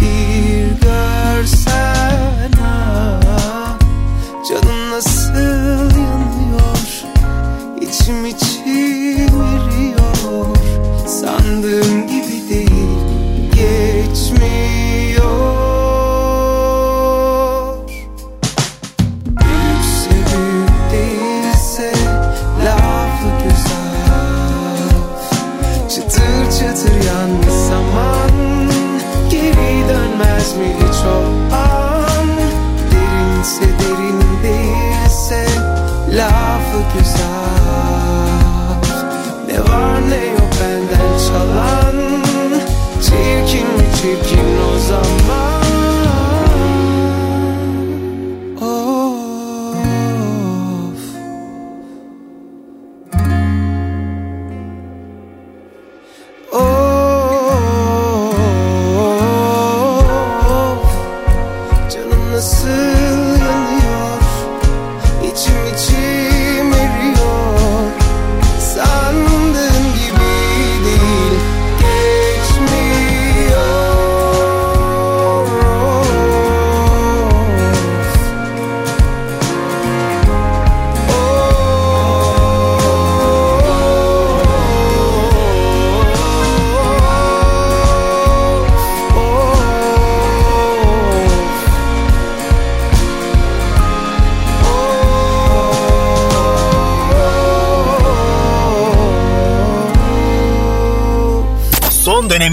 bir 0.00 0.80
görsen 0.80 2.50
ah, 2.64 3.78
Canım 4.48 4.90
nasıl 4.90 5.34
yanıyor? 5.90 7.02
İçim 7.80 8.26
içim 8.26 8.43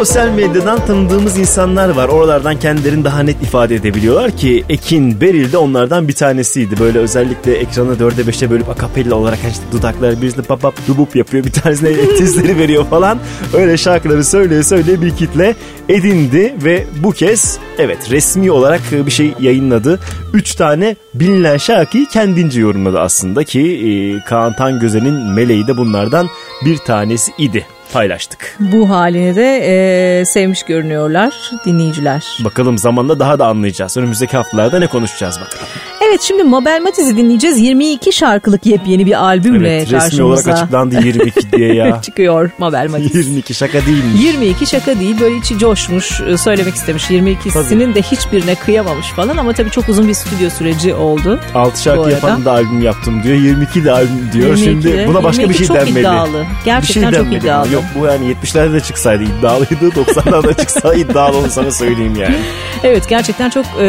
Sosyal 0.00 0.28
medyadan 0.28 0.86
tanıdığımız 0.86 1.38
insanlar 1.38 1.88
var. 1.88 2.08
Oralardan 2.08 2.58
kendilerini 2.58 3.04
daha 3.04 3.22
net 3.22 3.42
ifade 3.42 3.74
edebiliyorlar 3.74 4.30
ki 4.30 4.64
Ekin 4.68 5.20
Beril 5.20 5.52
de 5.52 5.58
onlardan 5.58 6.08
bir 6.08 6.12
tanesiydi. 6.12 6.80
Böyle 6.80 6.98
özellikle 6.98 7.54
ekrana 7.54 7.92
4'e 7.92 8.22
5'e 8.22 8.50
bölüp 8.50 8.68
akapella 8.68 9.14
olarak 9.14 9.38
işte 9.50 9.64
dudaklar 9.72 10.22
birisine 10.22 10.44
pap 10.44 10.62
pap 10.62 10.74
dubup 10.88 11.16
yapıyor. 11.16 11.44
Bir 11.44 11.52
tanesine 11.52 12.14
tizleri 12.18 12.58
veriyor 12.58 12.86
falan. 12.86 13.18
Öyle 13.54 13.76
şarkıları 13.76 14.24
söyleye 14.24 14.62
söyleye 14.62 15.02
bir 15.02 15.16
kitle 15.16 15.54
edindi 15.88 16.54
ve 16.64 16.86
bu 17.02 17.12
kez 17.12 17.58
evet 17.78 18.10
resmi 18.10 18.50
olarak 18.50 18.80
bir 18.92 19.10
şey 19.10 19.34
yayınladı. 19.40 20.00
3 20.32 20.54
tane 20.54 20.96
bilinen 21.14 21.56
şarkıyı 21.56 22.06
kendince 22.06 22.60
yorumladı 22.60 23.00
aslında 23.00 23.44
ki 23.44 23.60
e, 23.60 23.90
Kaan 24.28 24.56
Tangöze'nin 24.56 25.14
meleği 25.14 25.66
de 25.66 25.76
bunlardan 25.76 26.28
bir 26.64 26.76
tanesi 26.76 27.32
idi. 27.38 27.66
Paylaştık. 27.92 28.56
Bu 28.60 28.90
halini 28.90 29.36
de 29.36 29.56
e, 29.56 30.24
sevmiş 30.24 30.62
görünüyorlar 30.62 31.50
dinleyiciler. 31.66 32.38
Bakalım 32.44 32.78
zamanla 32.78 33.18
daha 33.18 33.38
da 33.38 33.46
anlayacağız. 33.46 33.96
Önümüzdeki 33.96 34.36
haftalarda 34.36 34.78
ne 34.78 34.86
konuşacağız 34.86 35.40
bakalım. 35.40 35.66
Evet 36.10 36.22
şimdi 36.22 36.44
Mabel 36.44 36.82
Matiz'i 36.82 37.16
dinleyeceğiz. 37.16 37.58
22 37.58 38.12
şarkılık 38.12 38.66
yepyeni 38.66 39.06
bir 39.06 39.24
albümle 39.24 39.68
Evet 39.76 39.90
karşımıza. 39.90 40.06
resmi 40.06 40.22
olarak 40.24 40.48
açıklandı 40.48 40.94
22 41.04 41.52
diye 41.52 41.74
ya. 41.74 42.02
çıkıyor 42.02 42.50
Mabel 42.58 42.90
Matiz. 42.90 43.14
22 43.14 43.54
şaka 43.54 43.86
değilmiş. 43.86 44.22
22 44.22 44.66
şaka 44.66 45.00
değil 45.00 45.20
böyle 45.20 45.36
içi 45.36 45.58
coşmuş 45.58 46.20
e, 46.20 46.36
söylemek 46.36 46.74
istemiş 46.74 47.10
22'sinin 47.10 47.94
de 47.94 48.02
hiçbirine 48.02 48.54
kıyamamış 48.54 49.06
falan 49.06 49.36
ama 49.36 49.52
tabii 49.52 49.70
çok 49.70 49.88
uzun 49.88 50.08
bir 50.08 50.14
stüdyo 50.14 50.50
süreci 50.50 50.94
oldu. 50.94 51.40
6 51.54 51.74
Bu 51.74 51.78
şarkı 51.82 52.10
yapan 52.10 52.44
da 52.44 52.52
albüm 52.52 52.82
yaptım 52.82 53.22
diyor. 53.22 53.36
22 53.36 53.84
de 53.84 53.92
albüm 53.92 54.30
diyor. 54.32 54.56
22 54.56 54.88
Şimdi 54.88 55.08
buna 55.08 55.24
başka 55.24 55.42
22 55.42 55.60
bir 55.60 55.66
şey 55.66 55.76
çok 55.76 55.86
denmeli. 55.86 56.00
iddialı. 56.00 56.46
Gerçekten 56.64 57.02
bir 57.02 57.16
şey 57.16 57.22
çok 57.22 57.26
denmeli. 57.26 57.38
iddialı. 57.44 57.72
Yok 57.72 57.84
bu 58.00 58.06
yani 58.06 58.34
70'lerde 58.44 58.72
de 58.72 58.80
çıksaydı 58.80 59.22
iddialıydı. 59.24 59.74
90'larda 59.74 60.44
da 60.44 60.54
çıksa 60.54 60.94
iddialı 60.94 61.38
onu 61.38 61.50
sana 61.50 61.70
söyleyeyim 61.70 62.16
yani. 62.16 62.36
Evet 62.84 63.08
gerçekten 63.08 63.50
çok 63.50 63.66
e, 63.80 63.86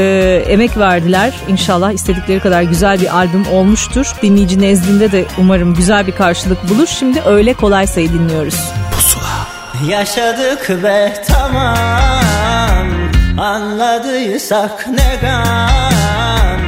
emek 0.47 0.77
verdiler. 0.77 1.33
İnşallah 1.47 1.93
istedikleri 2.11 2.39
kadar 2.39 2.61
güzel 2.61 3.01
bir 3.01 3.15
albüm 3.15 3.47
olmuştur. 3.47 4.15
Dinleyici 4.21 4.61
nezdinde 4.61 5.11
de 5.11 5.25
umarım 5.37 5.75
güzel 5.75 6.07
bir 6.07 6.11
karşılık 6.11 6.69
bulur. 6.69 6.87
Şimdi 6.87 7.21
öyle 7.25 7.53
kolay 7.53 7.87
sayı 7.87 8.13
dinliyoruz. 8.13 8.71
Yaşadık 9.87 10.69
ve 10.69 11.13
tamam 11.27 12.87
Anladıysak 13.39 14.87
ne 14.87 15.17
gam 15.21 16.59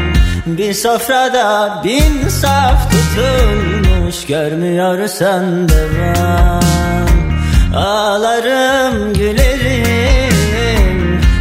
Bir 0.46 0.74
sofrada 0.74 1.82
bin 1.84 2.30
saf 2.30 2.91
tutulmuş 2.91 4.26
Görmüyorsan 4.26 5.70
devam 5.70 6.64
Ağlarım 7.76 9.14
gülerim 9.14 10.34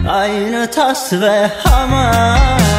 Aynı 0.09 0.71
tas 0.71 1.13
ve 1.13 1.51
hamam 1.65 2.72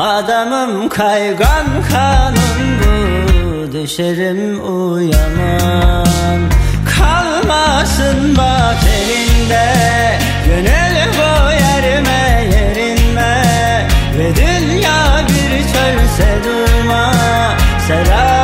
Adamım 0.00 0.88
kaygan 0.88 1.66
kanun 1.92 2.80
bu 2.80 3.72
Düşerim 3.72 4.60
uyamam 4.74 6.40
Kalmasın 6.96 8.36
bak 8.36 8.76
elinde 8.98 9.66
Gönül 10.46 10.96
bu 11.18 11.52
yerime 11.52 12.44
yerinme 12.54 13.42
Ve 14.18 14.36
dünya 14.36 15.20
bir 15.28 15.58
çölse 15.58 16.38
durma 16.44 17.12
Seraba 17.88 18.39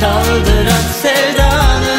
Kaldır 0.00 0.66
at 0.66 0.90
sevdanı. 1.02 1.96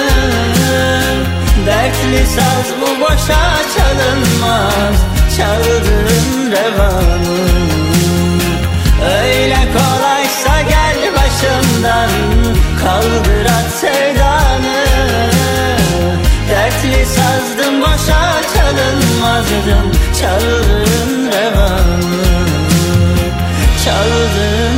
Dertli 1.66 2.26
saz 2.28 2.68
bu 2.82 3.02
boşa 3.02 3.44
çalınmaz 3.78 4.96
Çaldığın 5.38 6.52
revanı. 6.52 7.38
Öyle 9.22 9.60
kolaysa 9.74 10.62
gel 10.62 11.14
başımdan 11.16 12.10
Kaldır 12.84 13.46
at 13.46 13.72
sevdanı. 13.82 14.86
Dertli 16.50 17.06
sazdım 17.06 17.82
boşa 17.82 18.42
çalınmazdım 18.54 19.92
Çaldığın 20.22 21.32
revanı. 21.32 22.18
Çaldığın 23.86 24.77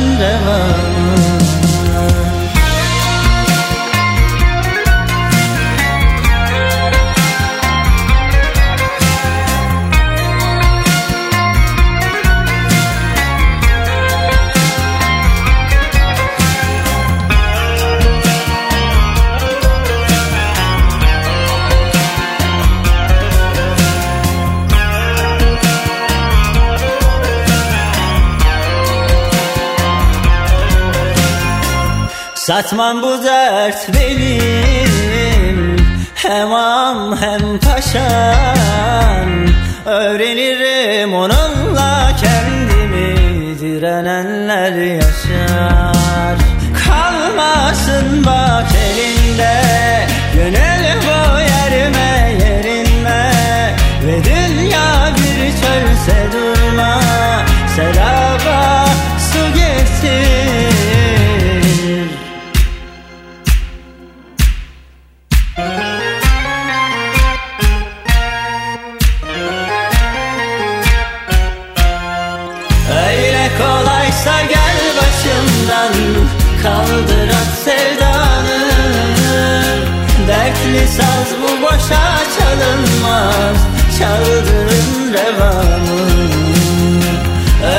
Satmam 32.50 33.02
bu 33.02 33.24
dert 33.24 33.88
benim. 33.94 35.76
Hem 36.14 36.52
am 36.52 37.16
hem 37.16 37.58
paşam 37.58 39.28
Öğrenirim 39.86 41.14
onunla 41.14 42.10
kendimi. 42.20 43.58
Direnenler 43.60 44.72
yaşar. 44.72 46.36
Kalmasın 46.86 48.26
bak 48.26 48.69
çalınmaz 82.50 83.56
Çaldığın 83.98 85.12
revanı 85.12 86.00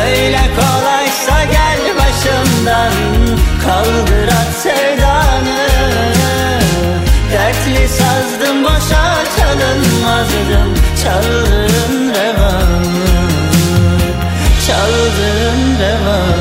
Öyle 0.03 0.41
kolaysa 0.55 1.43
gel 1.43 1.79
başımdan 1.97 2.93
Kaldır 3.65 4.27
at 4.27 4.53
sevdanı. 4.63 5.67
Dertli 7.33 7.87
sazdım 7.87 8.63
boşa 8.63 9.23
çalınmazdım 9.37 10.73
Çaldığın 11.03 12.09
revanı 12.09 12.91
Çaldığın 14.67 15.79
revanı 15.79 16.40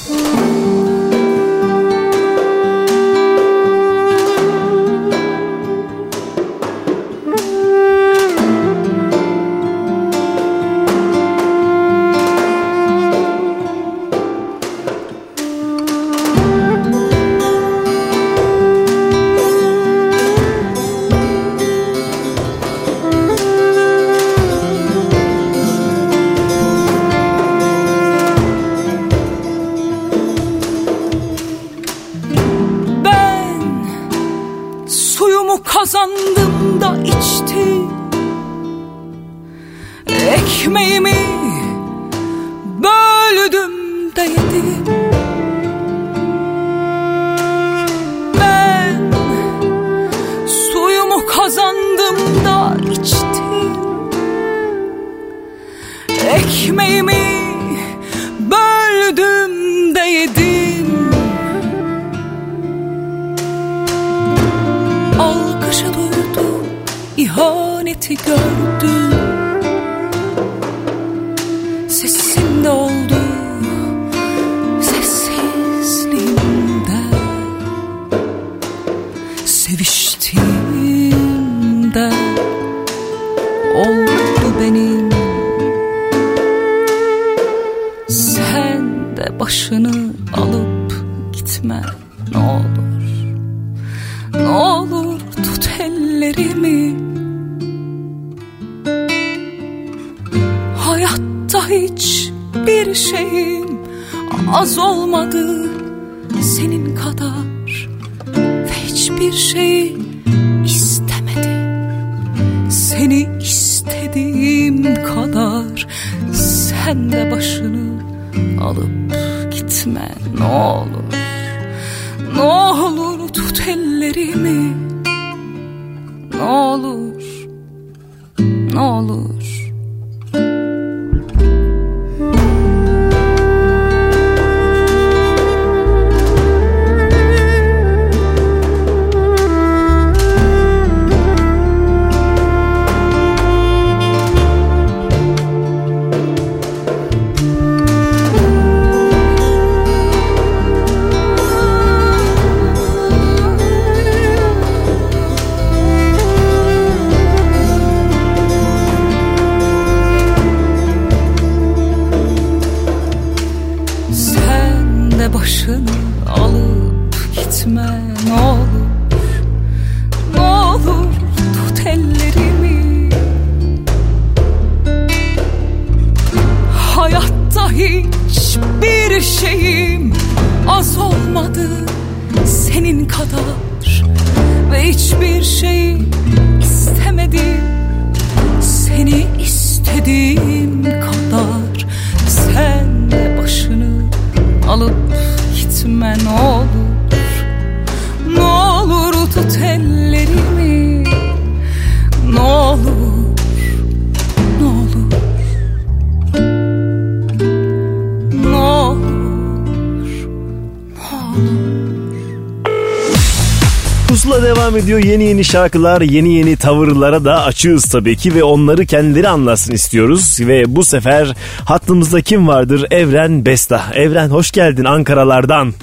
Yeni 215.11 215.23
yeni 215.23 215.43
şarkılar, 215.43 216.01
yeni 216.01 216.33
yeni 216.33 216.55
tavırlara 216.55 217.25
da 217.25 217.43
açığız 217.43 217.85
tabii 217.91 218.15
ki 218.15 218.35
ve 218.35 218.43
onları 218.43 218.85
kendileri 218.85 219.27
anlatsın 219.27 219.73
istiyoruz. 219.73 220.37
Ve 220.41 220.63
bu 220.67 220.83
sefer 220.83 221.35
hattımızda 221.65 222.21
kim 222.21 222.47
vardır? 222.47 222.85
Evren 222.91 223.45
Besta. 223.45 223.81
Evren 223.95 224.27
hoş 224.29 224.51
geldin 224.51 224.85
Ankaralardan. 224.85 225.73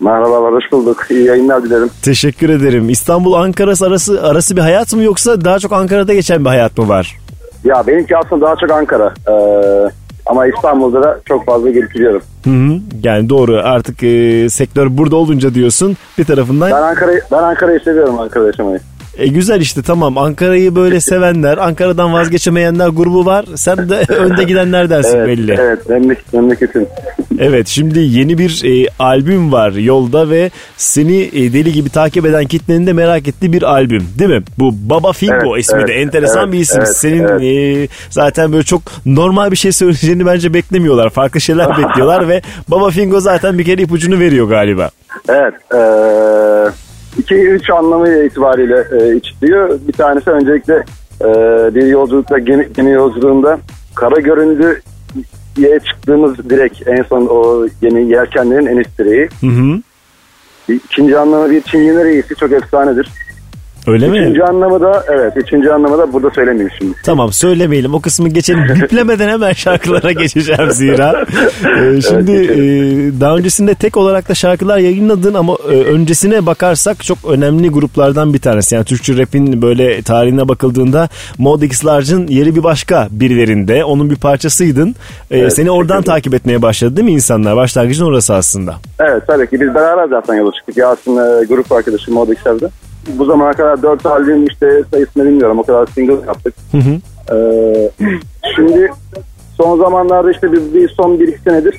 Merhabalar, 0.00 0.52
hoş 0.52 0.72
bulduk. 0.72 1.06
İyi 1.10 1.24
yayınlar 1.24 1.62
dilerim. 1.62 1.90
Teşekkür 2.02 2.48
ederim. 2.48 2.90
İstanbul 2.90 3.32
Ankara 3.32 3.70
arası 3.86 4.22
arası 4.22 4.56
bir 4.56 4.60
hayat 4.60 4.94
mı 4.94 5.02
yoksa 5.02 5.44
daha 5.44 5.58
çok 5.58 5.72
Ankara'da 5.72 6.14
geçen 6.14 6.44
bir 6.44 6.48
hayat 6.48 6.78
mı 6.78 6.88
var? 6.88 7.18
Ya 7.64 7.86
benimki 7.86 8.16
aslında 8.16 8.46
daha 8.46 8.56
çok 8.56 8.70
Ankara. 8.70 9.14
Ee, 9.28 9.90
ama 10.26 10.46
İstanbul'da 10.46 11.02
da 11.02 11.20
çok 11.24 11.46
fazla 11.46 11.70
gelip 11.70 11.94
gidiyorum. 11.94 12.22
Hı 12.44 12.50
hı. 12.50 12.78
Yani 13.02 13.28
doğru 13.28 13.60
artık 13.64 14.02
e, 14.02 14.48
sektör 14.50 14.98
burada 14.98 15.16
olunca 15.16 15.54
diyorsun 15.54 15.96
bir 16.18 16.24
tarafından. 16.24 16.70
Ben 16.70 16.82
Ankara'yı 16.82 17.20
ben 17.32 17.42
Ankara'yı 17.42 17.80
seviyorum 17.80 18.18
Ankara'da. 18.18 18.78
E 19.18 19.26
güzel 19.26 19.60
işte 19.60 19.82
tamam 19.82 20.18
Ankara'yı 20.18 20.74
böyle 20.74 21.00
sevenler, 21.00 21.58
Ankara'dan 21.58 22.12
vazgeçemeyenler 22.12 22.88
grubu 22.88 23.26
var. 23.26 23.44
Sen 23.54 23.88
de 23.88 23.94
önde 24.08 24.44
gidenler 24.44 24.90
dersin 24.90 25.16
evet, 25.16 25.28
belli. 25.28 25.56
Evet, 25.60 25.88
memleket, 25.88 26.32
memleketin. 26.32 26.88
Evet 27.38 27.68
şimdi 27.68 27.98
yeni 27.98 28.38
bir 28.38 28.62
e, 28.64 28.88
albüm 28.98 29.52
var 29.52 29.72
yolda 29.72 30.30
ve 30.30 30.50
seni 30.76 31.22
e, 31.22 31.52
deli 31.52 31.72
gibi 31.72 31.90
takip 31.90 32.26
eden 32.26 32.44
kitlenin 32.44 32.86
de 32.86 32.92
merak 32.92 33.28
ettiği 33.28 33.52
bir 33.52 33.62
albüm 33.62 34.08
değil 34.18 34.30
mi? 34.30 34.42
Bu 34.58 34.70
Baba 34.74 35.12
Fingo 35.12 35.34
Evet, 35.34 35.64
ismi 35.64 35.78
evet, 35.78 35.88
de 35.88 35.92
enteresan 35.92 36.44
evet, 36.44 36.52
bir 36.52 36.58
isim. 36.58 36.78
evet, 36.78 36.96
Senin 36.96 37.28
evet. 37.28 37.42
e, 37.42 37.88
zaten 38.10 38.52
böyle 38.52 38.62
çok 38.62 38.82
normal 39.06 39.50
bir 39.50 39.56
şey 39.56 39.72
söyleyeceğini 39.72 40.26
bence 40.26 40.54
beklemiyorlar. 40.54 41.10
Farklı 41.10 41.40
şeyler 41.40 41.68
bekliyorlar 41.78 42.28
ve 42.28 42.42
Baba 42.68 42.90
Fingo 42.90 43.20
zaten 43.20 43.58
bir 43.58 43.64
kere 43.64 43.82
ipucunu 43.82 44.18
veriyor 44.18 44.48
galiba. 44.48 44.90
Evet. 45.28 45.54
Ee, 45.74 46.72
iki 47.18 47.34
üç 47.34 47.70
anlamı 47.70 48.08
itibariyle 48.08 48.84
e, 48.92 49.16
içliyor. 49.16 49.78
Bir 49.88 49.92
tanesi 49.92 50.30
öncelikle 50.30 50.84
e, 51.20 51.28
bir 51.74 51.86
yolculukta 51.86 52.38
gemi, 52.38 52.68
gemi 52.76 52.90
yolculuğunda 52.90 53.58
kara 53.94 54.20
göründü 54.20 54.82
diye 55.56 55.80
çıktığımız 55.80 56.50
direkt 56.50 56.88
en 56.88 57.02
son 57.02 57.26
o 57.26 57.66
gemi 57.80 58.10
yelkenlerin 58.12 58.66
en 58.66 58.76
üst 58.76 58.98
direği. 58.98 59.28
Hı 59.40 59.46
hı. 59.46 59.80
İkinci 60.68 61.18
anlamı 61.18 61.50
bir 61.50 61.60
Çingene 61.60 62.04
reisi 62.04 62.34
çok 62.34 62.52
efsanedir. 62.52 63.08
Öyle 63.86 64.08
mi? 64.08 64.18
Üçüncü 64.18 64.42
anlamı 64.42 64.80
da 64.80 65.04
evet 65.08 65.32
üçüncü 65.36 65.70
anlamı 65.70 65.98
da 65.98 66.12
burada 66.12 66.30
söylemeyeyim 66.30 66.70
şimdi. 66.78 66.94
Tamam 67.04 67.32
söylemeyelim 67.32 67.94
o 67.94 68.00
kısmı 68.00 68.28
geçelim. 68.28 68.64
Biplemeden 68.82 69.28
hemen 69.28 69.52
şarkılara 69.52 70.12
geçeceğim 70.12 70.70
zira. 70.70 71.24
Ee, 71.62 72.00
şimdi 72.00 72.32
e, 72.32 72.60
daha 73.20 73.36
öncesinde 73.36 73.74
tek 73.74 73.96
olarak 73.96 74.28
da 74.28 74.34
şarkılar 74.34 74.78
yayınladın 74.78 75.34
ama 75.34 75.56
e, 75.70 75.74
öncesine 75.74 76.46
bakarsak 76.46 77.04
çok 77.04 77.18
önemli 77.28 77.68
gruplardan 77.68 78.34
bir 78.34 78.38
tanesi. 78.38 78.74
Yani 78.74 78.84
Türkçe 78.84 79.16
rap'in 79.18 79.62
böyle 79.62 80.02
tarihine 80.02 80.48
bakıldığında 80.48 81.08
Mod 81.38 81.62
X 81.62 81.84
Large'ın 81.86 82.26
yeri 82.26 82.56
bir 82.56 82.62
başka 82.62 83.08
birilerinde. 83.10 83.84
Onun 83.84 84.10
bir 84.10 84.16
parçasıydın. 84.16 84.94
Ee, 85.30 85.38
Evet, 85.38 85.54
seni 85.54 85.70
oradan 85.70 86.02
takip 86.02 86.34
etmeye 86.34 86.62
başladı 86.62 86.96
değil 86.96 87.04
mi 87.04 87.12
insanlar? 87.12 87.56
Başlangıcın 87.56 88.04
orası 88.04 88.34
aslında. 88.34 88.74
Evet 89.00 89.22
tabii 89.26 89.50
ki 89.50 89.60
biz 89.60 89.74
beraber 89.74 90.08
zaten 90.08 90.34
yola 90.34 90.52
çıktık. 90.52 90.76
Yasin 90.76 91.16
e, 91.16 91.44
grup 91.44 91.72
arkadaşım 91.72 92.14
Mod 92.14 92.28
X'lerde. 92.28 92.66
Bu 93.08 93.24
zamana 93.24 93.52
kadar 93.52 93.82
4 93.82 94.06
albüm 94.06 94.46
işte 94.46 94.82
sayısını 94.90 95.24
bilmiyorum. 95.24 95.58
O 95.58 95.62
kadar 95.62 95.86
single 95.86 96.26
yaptık. 96.26 96.54
Hı 96.72 96.78
hı. 96.78 96.98
Ee, 97.36 97.90
şimdi 98.56 98.90
son 99.56 99.78
zamanlarda 99.78 100.30
işte 100.30 100.52
bir, 100.52 100.74
bir 100.74 100.88
son 100.88 101.16
1-2 101.16 101.38
senedir 101.44 101.74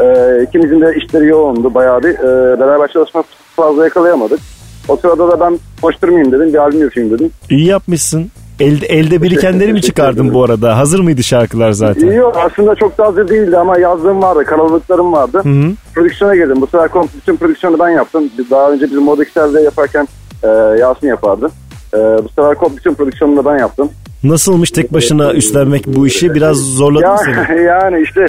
e, 0.00 0.42
ikimizin 0.42 0.80
de 0.80 0.94
işleri 0.96 1.26
yoğundu 1.26 1.74
bayağı 1.74 2.02
bir. 2.02 2.14
E, 2.14 2.60
beraber 2.60 2.88
çalışma 2.88 3.24
fazla 3.56 3.84
yakalayamadık. 3.84 4.40
O 4.88 4.96
sırada 4.96 5.28
da 5.28 5.40
ben 5.40 5.58
boş 5.82 6.02
durmayayım 6.02 6.32
dedim. 6.32 6.52
Bir 6.52 6.58
albüm 6.58 6.82
yapayım 6.82 7.10
dedim. 7.10 7.30
İyi 7.50 7.66
yapmışsın. 7.66 8.30
Elde, 8.60 8.86
elde 8.86 9.22
birikenleri 9.22 9.72
mi 9.72 9.82
çıkardın 9.82 10.34
bu 10.34 10.44
arada? 10.44 10.78
Hazır 10.78 11.00
mıydı 11.00 11.22
şarkılar 11.22 11.72
zaten? 11.72 12.12
Yok 12.12 12.36
aslında 12.36 12.74
çok 12.74 12.98
da 12.98 13.06
hazır 13.06 13.28
değildi 13.28 13.58
ama 13.58 13.78
yazdığım 13.78 14.22
vardı. 14.22 14.44
Karalıklarım 14.44 15.12
vardı. 15.12 15.40
Hı 15.42 15.48
hı. 15.48 15.72
Prodüksiyona 15.94 16.36
girdim. 16.36 16.60
Bu 16.60 16.66
sefer 16.66 16.90
bütün 17.16 17.36
prodüksiyonu 17.36 17.78
ben 17.78 17.88
yaptım. 17.88 18.30
Daha 18.50 18.72
önce 18.72 18.84
bizim 18.84 19.02
Modex'lerde 19.02 19.60
yaparken 19.60 20.08
e, 20.44 20.48
Yasin 20.78 21.06
yapardı. 21.06 21.50
E, 21.94 21.98
bu 21.98 22.28
sefer 22.28 22.54
komple 22.54 22.76
bütün 22.76 22.94
prodüksiyonunu 22.94 23.44
da 23.44 23.52
ben 23.52 23.58
yaptım. 23.58 23.90
Nasılmış 24.24 24.70
tek 24.70 24.92
başına 24.92 25.32
üstlenmek 25.32 25.86
bu 25.86 26.06
işi? 26.06 26.34
Biraz 26.34 26.56
zorladı 26.56 27.06
mı 27.06 27.18
seni? 27.24 27.62
yani 27.64 28.02
işte 28.02 28.26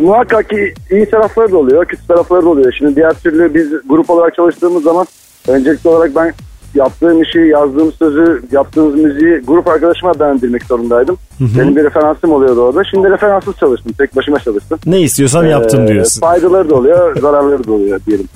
muhakkak 0.00 0.50
ki 0.50 0.74
iyi 0.90 1.10
tarafları 1.10 1.52
da 1.52 1.58
oluyor, 1.58 1.84
kötü 1.84 2.06
tarafları 2.06 2.42
da 2.42 2.48
oluyor. 2.48 2.72
Şimdi 2.78 2.96
diğer 2.96 3.12
türlü 3.12 3.54
biz 3.54 3.68
grup 3.88 4.10
olarak 4.10 4.34
çalıştığımız 4.34 4.82
zaman 4.82 5.06
öncelikli 5.48 5.88
olarak 5.88 6.16
ben 6.16 6.32
yaptığım 6.74 7.22
işi, 7.22 7.38
yazdığım 7.38 7.92
sözü, 7.92 8.42
yaptığımız 8.52 8.94
müziği 8.94 9.40
grup 9.46 9.68
arkadaşıma 9.68 10.20
beğendirmek 10.20 10.64
zorundaydım. 10.64 11.16
Hı 11.38 11.44
hı. 11.44 11.58
Benim 11.58 11.76
bir 11.76 11.84
referansım 11.84 12.32
oluyordu 12.32 12.60
orada. 12.60 12.82
Şimdi 12.90 13.10
referanssız 13.10 13.56
çalıştım, 13.56 13.92
tek 13.98 14.16
başıma 14.16 14.38
çalıştım. 14.38 14.78
Ne 14.86 15.00
istiyorsam 15.00 15.46
yaptım 15.46 15.84
Ee, 15.84 15.88
diyorsun. 15.88 16.20
Faydaları 16.20 16.70
da 16.70 16.74
oluyor, 16.74 17.16
zararları 17.20 17.66
da 17.66 17.72
oluyor 17.72 18.00
diyelim. 18.06 18.28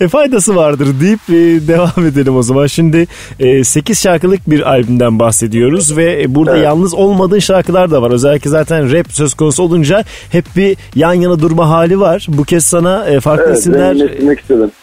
E 0.00 0.08
faydası 0.08 0.56
vardır 0.56 0.88
deyip 1.00 1.20
e, 1.28 1.68
devam 1.68 2.06
edelim 2.06 2.36
o 2.36 2.42
zaman. 2.42 2.66
Şimdi 2.66 3.06
e, 3.40 3.64
8 3.64 4.02
şarkılık 4.02 4.50
bir 4.50 4.70
albümden 4.70 5.18
bahsediyoruz 5.18 5.96
ve 5.96 6.22
e, 6.22 6.34
burada 6.34 6.56
Evet. 6.56 6.64
yalnız 6.64 6.94
olmadığın 6.94 7.38
şarkılar 7.38 7.90
da 7.90 8.02
var. 8.02 8.10
Özellikle 8.10 8.50
zaten 8.50 8.92
rap 8.92 9.12
söz 9.12 9.34
konusu 9.34 9.62
olunca 9.62 10.04
hep 10.30 10.44
bir 10.56 10.76
yan 10.94 11.12
yana 11.14 11.40
durma 11.40 11.68
hali 11.68 12.00
var. 12.00 12.26
Bu 12.28 12.44
kez 12.44 12.64
sana 12.64 13.06
e, 13.08 13.20
farklı 13.20 13.44
Evet, 13.46 13.58
isimler 13.58 13.96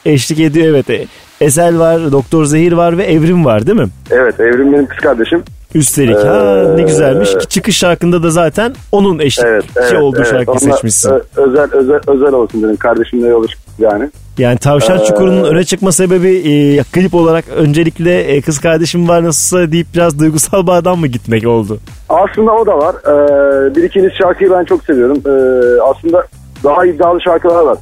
eşlik 0.06 0.40
ediyor. 0.40 0.68
Evet. 0.68 0.90
E, 0.90 1.06
Ezel 1.41 1.80
var, 1.80 2.11
Doktor 2.11 2.45
Zehir 2.45 2.72
var 2.74 2.98
ve 2.98 3.03
Evrim 3.03 3.45
var 3.45 3.68
değil 3.68 3.78
mi? 3.78 3.88
Evet, 4.11 4.40
Evrim 4.40 4.74
benim 4.74 4.86
kız 4.88 4.98
kardeşim. 4.99 5.44
Üstelik 5.76 6.18
ha 6.18 6.64
Ee, 6.74 6.78
ne 6.78 6.82
güzelmiş. 6.82 7.30
Ki 7.38 7.48
Çıkış 7.48 7.78
şarkında 7.78 8.24
da 8.24 8.30
zaten 8.30 8.74
onun 8.91 9.20
eşlikçi 9.20 9.98
olduğu 9.98 10.24
şarkıyı 10.26 10.57
Onunla, 10.61 10.74
seçmişsin. 10.76 11.10
ö- 11.11 11.22
özel, 11.36 11.68
özel, 11.74 11.99
özel 12.07 12.34
olsun 12.34 12.64
dedim. 12.64 12.76
Kardeşimle 12.76 13.48
çıktık 13.48 13.80
yani. 13.80 14.10
Yani 14.38 14.57
Tavşan 14.57 14.99
Ee, 14.99 15.03
Çukuru'nun 15.03 15.44
öne 15.44 15.64
çıkma 15.64 15.91
sebebi 15.91 16.28
e, 16.38 16.84
klip 16.84 17.14
olarak 17.16 17.45
öncelikle 17.56 18.22
e, 18.22 18.41
kız 18.41 18.60
kardeşim 18.60 19.07
var 19.07 19.24
nasılsa 19.24 19.72
deyip 19.72 19.88
biraz 19.94 20.20
duygusal 20.20 20.68
bağdan 20.68 20.99
mı 20.99 21.07
gitmek 21.07 21.48
oldu? 21.48 21.78
Aslında 22.10 22.52
o 22.52 22.66
da 22.66 22.78
var. 22.78 22.95
Ee, 23.06 23.76
bir 23.76 23.84
ikiniz 23.84 24.11
şarkıyı 24.22 24.52
ben 24.52 24.64
çok 24.64 24.84
seviyorum. 24.84 25.18
Ee, 25.26 25.82
aslında 25.82 26.24
daha 26.64 26.86
iddialı 26.86 27.22
şarkılar 27.22 27.64
var. 27.64 27.78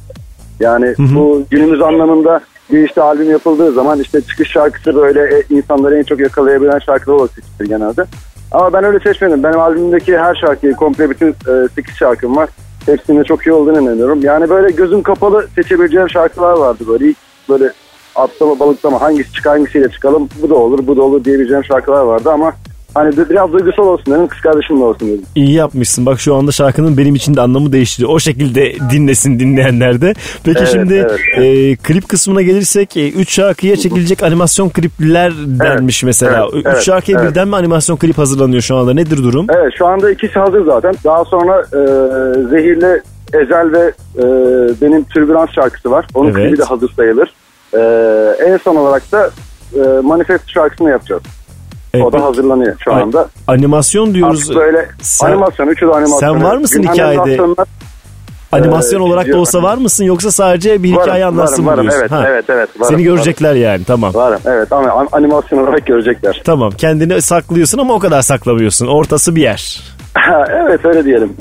Yani 0.60 0.94
bu 0.98 1.44
günümüz 1.50 1.82
anlamında 1.82 2.40
bir 2.72 2.88
işte 2.88 3.02
albüm 3.02 3.30
yapıldığı 3.30 3.72
zaman 3.72 4.00
işte 4.00 4.20
çıkış 4.20 4.50
şarkısı 4.50 4.94
böyle 4.94 5.36
e, 5.36 5.42
insanları 5.50 5.98
en 5.98 6.02
çok 6.02 6.20
yakalayabilen 6.20 6.78
şarkılar 6.78 7.14
olarak 7.14 7.30
seçilir 7.30 7.68
genelde. 7.68 8.04
Ama 8.52 8.72
ben 8.72 8.84
öyle 8.84 8.98
seçmedim. 9.00 9.42
Benim 9.42 9.60
albümdeki 9.60 10.18
her 10.18 10.34
şarkıyı 10.34 10.72
komple 10.72 11.10
bütün 11.10 11.28
e, 11.28 11.68
8 11.74 11.96
şarkım 11.96 12.36
var. 12.36 12.48
Hepsinde 12.86 13.24
çok 13.24 13.46
iyi 13.46 13.52
olduğunu 13.52 13.80
inanıyorum. 13.80 14.20
Yani 14.22 14.50
böyle 14.50 14.70
gözüm 14.70 15.02
kapalı 15.02 15.48
seçebileceğim 15.54 16.10
şarkılar 16.10 16.52
vardı 16.52 16.84
böyle. 16.88 17.04
İlk 17.04 17.16
böyle 17.48 17.72
atlama 18.14 18.58
balıklama 18.58 19.00
hangisi 19.00 19.32
çık 19.32 19.46
hangisiyle 19.46 19.88
çıkalım 19.88 20.28
bu 20.42 20.50
da 20.50 20.54
olur 20.54 20.86
bu 20.86 20.96
da 20.96 21.02
olur 21.02 21.24
diyebileceğim 21.24 21.64
şarkılar 21.64 22.02
vardı 22.02 22.30
ama 22.32 22.52
hani 22.98 23.30
biraz 23.30 23.52
duygusal 23.52 23.86
olsun 23.86 24.14
dedim 24.14 24.28
kız 24.28 24.40
kardeşimle 24.40 24.84
olsun 24.84 25.08
dedim. 25.08 25.22
İyi 25.34 25.52
yapmışsın. 25.52 26.06
Bak 26.06 26.20
şu 26.20 26.34
anda 26.34 26.52
şarkının 26.52 26.98
benim 26.98 27.14
için 27.14 27.34
de 27.36 27.40
anlamı 27.40 27.72
değişti. 27.72 28.06
O 28.06 28.18
şekilde 28.18 28.74
dinlesin 28.90 29.40
dinleyenler 29.40 30.00
de. 30.00 30.14
Peki 30.44 30.58
Evet, 30.58 30.70
şimdi 30.72 30.94
evet. 30.94 31.20
e, 31.38 31.76
klip 31.76 32.08
kısmına 32.08 32.42
gelirsek 32.42 32.96
3 32.96 33.32
şarkıya 33.32 33.76
çekilecek 33.76 34.22
animasyon 34.22 34.68
klipler 34.68 35.32
denmiş 35.46 36.02
mesela. 36.04 36.46
3 36.46 36.54
evet, 36.54 36.66
evet, 36.66 36.82
şarkıya 36.82 37.18
evet. 37.20 37.30
birden 37.30 37.48
mi 37.48 37.56
animasyon 37.56 37.96
klip 37.96 38.18
hazırlanıyor 38.18 38.62
şu 38.62 38.76
anda? 38.76 38.94
Nedir 38.94 39.16
durum? 39.16 39.46
Evet 39.50 39.72
şu 39.78 39.86
anda 39.86 40.10
ikisi 40.10 40.38
hazır 40.38 40.66
zaten. 40.66 40.94
Daha 41.04 41.24
sonra 41.24 41.60
e, 41.60 41.80
Zehir'le 42.48 43.02
Ezel 43.32 43.72
ve 43.72 43.92
e, 44.16 44.24
benim 44.82 45.04
Türbülans 45.04 45.50
şarkısı 45.50 45.90
var. 45.90 46.06
Onun 46.14 46.30
Evet. 46.30 46.36
klibi 46.36 46.58
de 46.58 46.62
hazır 46.62 46.92
sayılır. 46.92 47.32
E, 47.74 47.80
en 48.46 48.56
son 48.56 48.76
olarak 48.76 49.12
da 49.12 49.30
e, 49.74 50.00
Manifest 50.00 50.50
şarkısını 50.50 50.90
yapacağız. 50.90 51.22
Evet, 52.02 52.14
o 52.14 52.18
da 52.18 52.24
hazırlanıyor 52.24 52.76
şu 52.84 52.92
anda. 52.94 53.28
Animasyon 53.46 54.14
diyoruz. 54.14 54.40
Artık 54.50 54.56
böyle 54.56 54.88
Sen- 55.02 55.26
animasyon, 55.26 55.66
üçü 55.68 55.86
de 55.86 55.90
animasyon. 55.90 56.18
sen 56.18 56.42
var 56.44 56.56
mısın 56.56 56.82
Gün 56.82 56.88
hikayede? 56.92 57.38
Animasyon 58.52 59.00
Ee, 59.00 59.02
olarak 59.04 59.28
da 59.28 59.36
olsa 59.38 59.62
var 59.62 59.78
mısın 59.78 60.04
yoksa 60.04 60.30
sadece 60.30 60.82
bir 60.82 60.92
Varım, 60.92 61.02
hikaye 61.02 61.24
anlatsın 61.24 61.66
varım, 61.66 61.86
mı 61.86 61.90
varım. 61.92 62.00
Evet, 62.00 62.26
evet, 62.26 62.44
evet, 62.48 62.68
varım, 62.80 62.92
Seni 62.94 63.02
görecekler 63.02 63.54
yani 63.54 63.84
tamam. 63.84 64.14
Varım 64.14 64.40
evet 64.46 64.72
ama 64.72 64.90
an- 64.90 65.08
animasyon 65.12 65.58
olarak 65.66 65.86
görecekler. 65.86 66.42
Tamam 66.44 66.70
kendini 66.70 67.22
saklıyorsun 67.22 67.78
ama 67.78 67.94
o 67.94 67.98
kadar 67.98 68.22
saklamıyorsun. 68.22 68.86
Ortası 68.86 69.36
bir 69.36 69.42
yer. 69.42 69.80
evet 70.50 70.84
öyle 70.84 71.04
diyelim. 71.04 71.36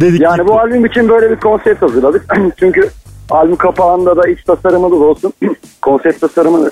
Dedik 0.00 0.20
yani 0.20 0.48
bu 0.48 0.60
albüm 0.60 0.84
için 0.86 1.08
böyle 1.08 1.30
bir 1.30 1.36
konsept 1.36 1.82
hazırladık. 1.82 2.34
Çünkü 2.58 2.90
albüm 3.30 3.56
kapağında 3.56 4.16
da 4.16 4.28
iç 4.28 4.44
tasarımı 4.44 4.90
da 4.90 4.94
olsun. 4.94 5.32
konsept 5.82 6.20
tasarımını 6.20 6.70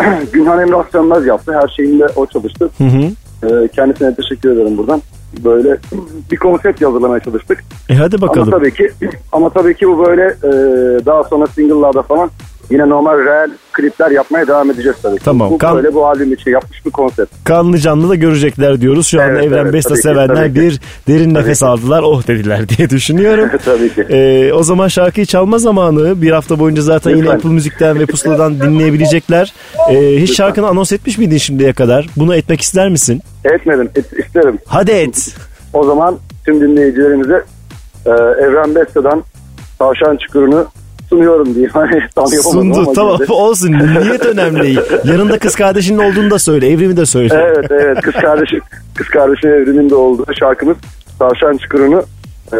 Günhan 0.32 0.60
Emrah 0.60 0.84
Sönmez 0.92 1.26
yaptı. 1.26 1.52
Her 1.62 1.68
şeyinde 1.68 2.06
o 2.16 2.26
çalıştı. 2.26 2.70
Hı 2.78 2.84
hı. 2.84 3.02
Ee, 3.42 3.68
kendisine 3.68 4.14
teşekkür 4.14 4.50
ederim 4.50 4.78
buradan. 4.78 5.02
Böyle 5.44 5.78
bir 6.30 6.36
konsept 6.36 6.84
hazırlamaya 6.84 7.20
çalıştık. 7.20 7.64
E 7.88 7.94
hadi 7.94 8.20
bakalım. 8.20 8.48
Ama 8.48 8.58
tabii 8.58 8.74
ki 8.74 8.90
ama 9.32 9.50
tabii 9.50 9.76
ki 9.76 9.88
bu 9.88 10.06
böyle 10.06 10.22
e, 10.22 10.50
daha 11.06 11.24
sonra 11.24 11.46
single'larda 11.46 12.02
falan 12.02 12.30
yine 12.72 12.88
normal 12.88 13.18
real 13.24 13.50
klipler 13.72 14.10
yapmaya 14.10 14.46
devam 14.46 14.70
edeceğiz 14.70 14.96
tabii. 15.02 15.18
ki. 15.18 15.24
Tamam, 15.24 15.50
Bu 15.50 15.58
kal- 15.58 15.76
böyle 15.76 15.94
bu 15.94 16.06
albüm 16.06 16.32
için 16.32 16.50
yapmış 16.50 16.86
bir 16.86 16.90
konsept. 16.90 17.34
Kanlı 17.44 17.78
canlı 17.78 18.08
da 18.08 18.14
görecekler 18.14 18.80
diyoruz. 18.80 19.06
Şu 19.06 19.22
anda 19.22 19.32
Evet, 19.32 19.44
Evren 19.44 19.62
evet, 19.62 19.72
Besta 19.72 19.88
tabii 19.88 19.96
ki, 19.98 20.02
sevenler 20.02 20.34
tabii 20.36 20.54
ki. 20.54 20.60
bir 20.60 20.80
derin 21.08 21.34
nefes 21.34 21.62
aldılar. 21.62 22.02
Oh 22.02 22.26
dediler 22.26 22.68
diye 22.68 22.90
düşünüyorum. 22.90 23.48
tabii 23.64 23.94
ki. 23.94 24.02
Ee, 24.10 24.52
o 24.52 24.62
zaman 24.62 24.88
şarkıyı 24.88 25.26
çalma 25.26 25.58
zamanı. 25.58 26.22
Bir 26.22 26.30
hafta 26.30 26.58
boyunca 26.58 26.82
zaten 26.82 27.10
yine 27.10 27.20
Lütfen. 27.20 27.36
Apple 27.36 27.48
Müzik'ten 27.50 27.98
ve 28.00 28.06
Pusula'dan 28.06 28.60
dinleyebilecekler. 28.60 29.52
Ee, 29.90 29.94
hiç 30.16 30.36
şarkını 30.36 30.66
anons 30.68 30.92
etmiş 30.92 31.18
miydin 31.18 31.38
şimdiye 31.38 31.72
kadar? 31.72 32.06
Bunu 32.16 32.34
etmek 32.36 32.60
ister 32.60 32.88
misin? 32.88 33.20
Etmedim, 33.44 33.90
et, 33.96 34.06
isterim. 34.26 34.58
Hadi 34.66 34.90
et. 34.90 35.34
O 35.72 35.84
zaman 35.84 36.18
tüm 36.46 36.60
dinleyicilerimize 36.60 37.44
e, 38.06 38.10
Evren 38.44 38.74
Besta'dan 38.74 39.22
Tavşan 39.78 40.16
Çukuru'nu 40.16 40.66
sunuyorum 41.12 41.46
diyeyim. 41.54 41.70
Hani 41.74 42.02
tam 42.14 42.26
Sundu. 42.26 42.78
ama 42.80 42.92
Tamam 42.92 43.16
yine 43.20 43.28
de. 43.28 43.32
olsun. 43.32 43.72
Niyet 43.72 44.26
önemli 44.26 44.62
değil. 44.62 44.80
Yanında 45.04 45.38
kız 45.38 45.54
kardeşinin 45.54 45.98
olduğunu 45.98 46.30
da 46.30 46.38
söyle. 46.38 46.68
Evrimi 46.70 46.96
de 46.96 47.06
söyle. 47.06 47.34
Evet 47.34 47.66
evet 47.70 48.00
kız 48.02 48.14
kardeşim 48.14 48.60
kız 48.94 49.08
kardeşim 49.08 49.50
Evren'in 49.50 49.90
de 49.90 49.94
olduğu 49.94 50.24
şarkımız 50.40 50.76
Tavşan 51.18 51.56
Çukuru'nu 51.56 52.02
e, 52.52 52.58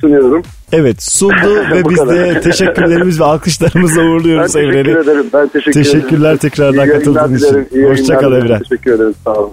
sunuyorum. 0.00 0.42
Evet 0.72 1.02
sundu 1.02 1.54
ve 1.72 1.88
biz 1.88 1.98
de 1.98 2.40
teşekkürlerimiz 2.40 3.20
ve 3.20 3.24
alkışlarımızla 3.24 4.02
uğurluyoruz 4.02 4.54
Ben 4.54 4.60
teşekkür 4.62 4.78
Evren'i. 4.78 5.02
ederim. 5.04 5.26
Ben 5.32 5.48
teşekkür 5.48 5.80
ederim. 5.80 5.92
Teşekkürler 5.92 6.36
tekrardan 6.36 6.86
İyi 6.86 6.90
yayınlar 6.90 7.24
katıldığın 7.24 7.38
dilerim, 7.38 7.66
için. 7.70 7.90
Hoşçakal. 7.90 8.32
Evren. 8.32 8.58
Teşekkür 8.58 8.92
ederim. 8.92 9.14
Sağ 9.24 9.34
olun. 9.34 9.52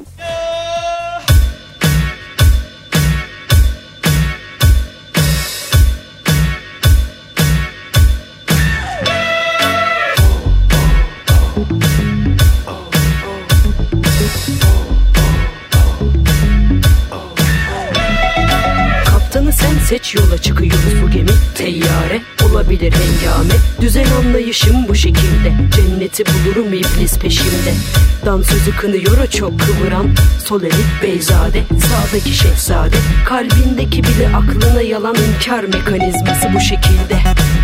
Yola 20.66 20.90
çıkıyoruz 20.90 21.04
bu 21.04 21.10
gemi 21.10 21.30
Teyyare 21.56 22.22
olabilir 22.50 22.94
hengame. 22.94 23.54
Düzen 23.82 24.06
anlayışım 24.06 24.88
bu 24.88 24.96
şekilde 24.96 25.54
Cenneti 25.76 26.24
bulurum 26.26 26.74
iblis 26.74 27.20
peşimde 27.20 27.74
Dansözü 28.26 28.76
kınıyor 28.76 29.18
o 29.18 29.28
çok 29.28 29.60
kıvıran 29.60 30.08
Sol 30.46 30.64
elit 30.64 31.04
beyzade. 31.04 31.64
Sağdaki 31.70 32.34
şehzade 32.34 32.96
Kalbindeki 33.26 34.04
bile 34.04 34.30
aklına 34.36 34.82
yalan 34.82 35.16
inkar 35.16 35.64
mekanizması 35.64 36.48
bu 36.56 36.60
şekilde 36.60 37.16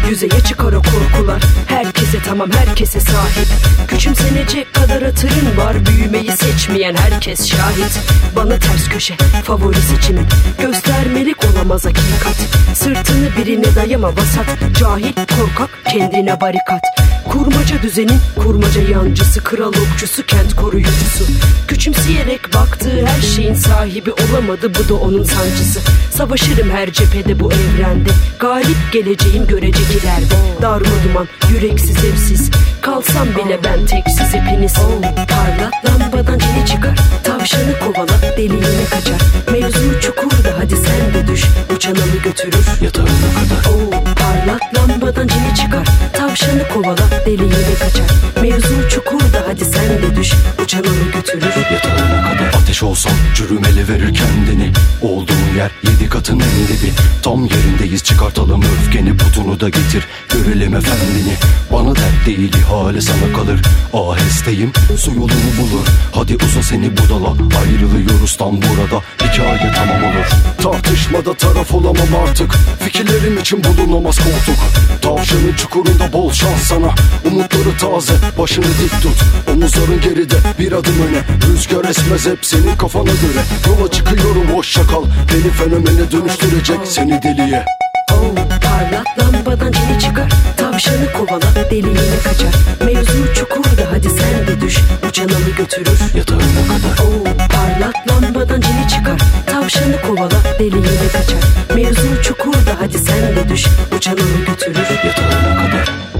Yüzeye 0.09 0.39
çıkar 0.47 0.73
o 0.73 0.81
korkular. 0.81 1.41
Herkese 1.67 2.19
tamam 2.25 2.49
herkese 2.51 2.99
sahip. 2.99 3.47
Küçümsenecek 3.87 4.73
kadar 4.73 5.03
hatırın 5.03 5.57
var. 5.57 5.85
Büyümeyi 5.85 6.31
seçmeyen 6.31 6.95
herkes 6.95 7.47
şahit. 7.49 7.99
Bana 8.35 8.59
ters 8.59 8.89
köşe 8.89 9.15
favori 9.43 9.81
seçimin 9.81 10.27
Göstermelik 10.61 11.37
olamaz 11.45 11.85
hakikat. 11.85 12.35
Sırtını 12.73 13.29
birine 13.37 13.75
dayama 13.75 14.07
vasat. 14.07 14.45
Cahil 14.79 15.13
korkak 15.13 15.69
kendine 15.91 16.41
barikat. 16.41 16.81
Kurmaca 17.29 17.81
düzenin 17.83 18.19
kurmaca 18.35 18.81
yancısı 18.81 19.43
Kral 19.43 19.73
okçusu 19.91 20.25
kent 20.25 20.55
koruyucusu. 20.55 21.25
Küçümseyerek 21.67 22.53
baktığı 22.53 23.05
her 23.05 23.21
şeyin 23.21 23.53
sahibi 23.53 24.11
olamadı 24.11 24.71
Bu 24.79 24.89
da 24.89 24.93
onun 24.93 25.23
sancısı. 25.23 25.79
Savaşırım 26.11 26.69
her 26.69 26.91
cephede 26.91 27.39
bu 27.39 27.51
evrende. 27.53 28.09
Galip 28.39 28.77
geleceğim 28.91 29.47
görecek 29.47 29.94
ileride 29.95 30.35
Darma 30.61 31.03
duman 31.03 31.27
yüreksiz 31.49 32.05
evsiz. 32.05 32.51
Kalsam 32.81 33.27
bile 33.27 33.59
ben 33.63 33.85
teksiz 33.85 34.33
hepiniz. 34.33 34.73
Parlat 35.15 35.73
lambadan 35.85 36.39
cini 36.39 36.65
çıkar. 36.65 36.95
Tavşanı 37.23 37.79
kovala 37.79 38.37
deliğine 38.37 38.85
kaçar. 38.89 39.21
Mevzu 39.51 39.99
çukurda 40.01 40.53
hadi 40.59 40.75
sen 40.75 41.13
de 41.13 41.27
düş. 41.27 41.43
Uçan 41.75 41.91
alı 41.91 42.21
götürür. 42.23 42.65
Yatağına 42.81 43.07
kadar. 43.09 43.73
Oo, 43.73 43.89
Parlat 44.15 44.61
lambadan 44.77 45.27
cini 45.27 45.55
çıkar. 45.55 45.87
Tavşanı 46.13 46.67
kovala 46.73 47.25
deliğine 47.25 47.75
kaçar. 47.79 48.05
Mevzu 48.41 48.89
çukurda 48.89 49.43
hadi 49.47 49.65
sen 49.65 49.89
de 49.89 50.15
düş. 50.15 50.33
Uçan 50.63 50.79
alı 50.79 51.11
götürür. 51.13 51.53
Yatağına 51.73 52.31
kadar. 52.31 52.61
Ateş 52.61 52.83
olsan 52.83 53.11
Çürümeli 53.35 53.89
verir 53.89 54.13
kendini. 54.13 54.71
Olduğun 55.01 55.55
yer 55.57 55.71
yedi 55.83 56.09
katın 56.09 56.39
en 56.39 56.67
dibi 56.67 56.91
Tam 57.21 57.45
yerindeyiz 57.45 58.03
çıkartalım 58.03 58.61
öfkeni. 58.61 59.17
Putunu 59.17 59.59
da 59.59 59.69
getir 59.85 60.07
görelim 60.29 60.75
efendini. 60.75 61.33
Bana 61.71 61.95
dert 61.95 62.25
değil 62.25 62.53
ihale 62.53 63.01
sana 63.01 63.33
kalır. 63.35 63.61
Ahesteyim 63.93 64.71
su 64.97 65.11
yolunu 65.11 65.51
bulur. 65.59 65.87
Hadi 66.15 66.35
uza 66.35 66.63
seni 66.63 66.97
budala 66.97 67.29
Ayrılıyoruz 67.61 68.37
tam 68.37 68.55
burada. 68.61 69.03
Hikaye 69.23 69.73
tamam 69.75 70.03
olur. 70.03 70.25
Tartışmada 70.63 71.33
taraf 71.33 71.73
olamam 71.73 72.27
artık. 72.27 72.53
Fikirlerim 72.79 73.37
için 73.37 73.63
bulunamaz 73.63 74.17
koltuk. 74.17 74.63
Tavşanın 75.01 75.53
çukurunda 75.57 76.13
bol 76.13 76.31
şans 76.31 76.61
sana. 76.61 76.95
Umutları 77.25 77.77
taze 77.79 78.13
başını 78.37 78.65
dik 78.65 79.01
tut. 79.01 79.17
Omuzların 79.53 80.01
geride 80.01 80.35
bir 80.59 80.71
adım 80.71 80.95
öne. 81.07 81.21
Rüzgar 81.47 81.89
esmez 81.89 82.25
hep 82.25 82.45
senin 82.45 82.75
kafana 82.77 83.03
göre. 83.03 83.43
Yola 83.67 83.91
çıkıyorum 83.91 84.47
hoşça 84.55 84.87
kal. 84.87 85.05
Beni 85.33 85.51
fenomene 85.51 86.11
dönüştürecek 86.11 86.79
seni 86.83 87.21
deliye. 87.23 87.65
Parlat 88.09 89.24
lambadan 89.45 89.71
cini 89.71 89.99
çıkar. 89.99 90.29
Tavşanı 90.57 91.13
kovala 91.13 91.69
deliğine 91.71 92.19
kaçar. 92.23 92.53
Mevzu 92.85 93.33
çukurda 93.33 93.91
hadi 93.91 94.09
sen 94.09 94.47
de 94.47 94.61
düş. 94.61 94.77
Uçan 95.09 95.27
alı 95.27 95.55
götürür. 95.57 95.99
Yatağına 96.15 96.41
kadar. 96.41 97.07
Oo, 97.07 97.23
Parlat 97.23 97.95
lambadan 98.11 98.61
cini 98.61 98.87
çıkar. 98.87 99.19
Tavşanı 99.45 100.01
kovala 100.01 100.43
deliğine 100.59 101.07
kaçar. 101.13 101.75
Mevzu 101.75 102.21
çukurda 102.23 102.75
hadi 102.79 102.97
sen 102.97 103.35
de 103.35 103.49
düş. 103.49 103.65
Uçan 103.97 104.13
alı 104.13 104.45
götürür. 104.47 104.87
Yatağına 105.05 105.55
kadar 105.55 106.14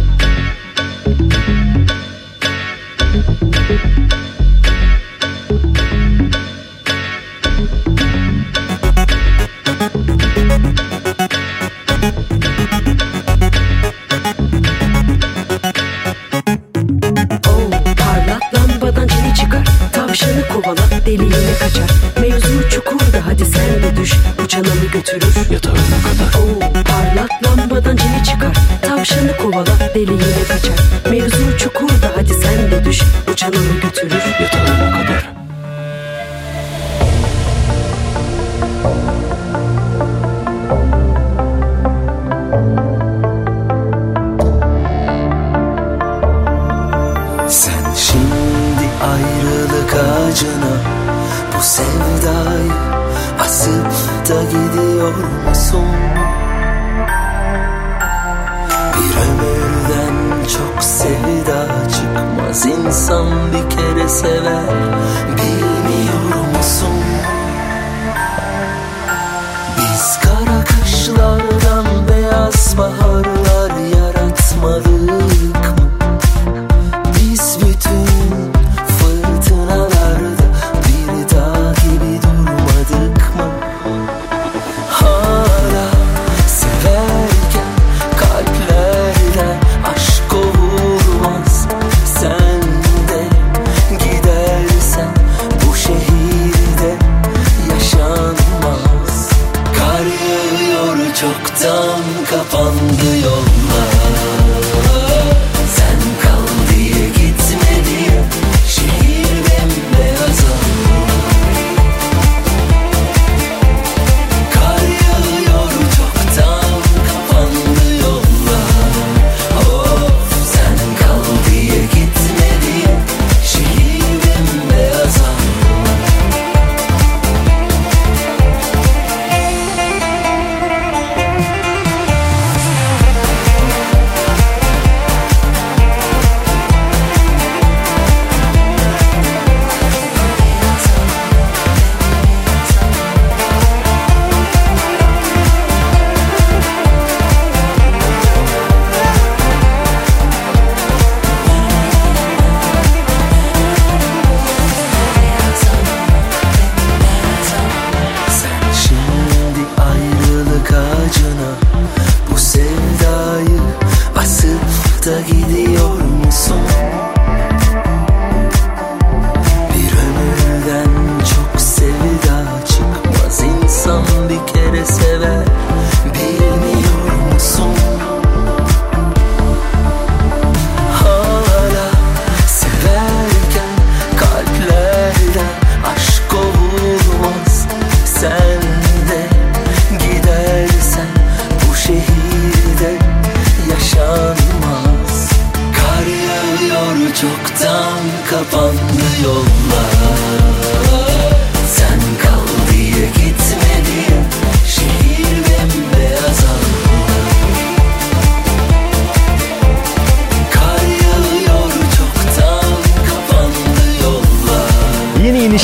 götürür 24.96 25.36
yatağına 25.52 25.78
kadar. 25.78 26.42
Oo, 26.42 26.60
Parlat 26.60 27.30
lambadan 27.44 27.96
cini 27.96 28.24
çıkar. 28.24 28.56
Tavşanı 28.82 29.38
kovala 29.38 29.94
deliğine 29.96 30.44
kaçar. 30.48 30.80
Mevzu 31.10 31.58
çukurda 31.58 32.12
hadi 32.16 32.34
sen 32.34 32.72
de 32.72 32.86
düş. 32.86 33.02
Uçan 33.34 33.48
alı 33.48 33.80
götürür 33.82 34.24
yatağına 34.42 34.92
kadar 34.92 35.15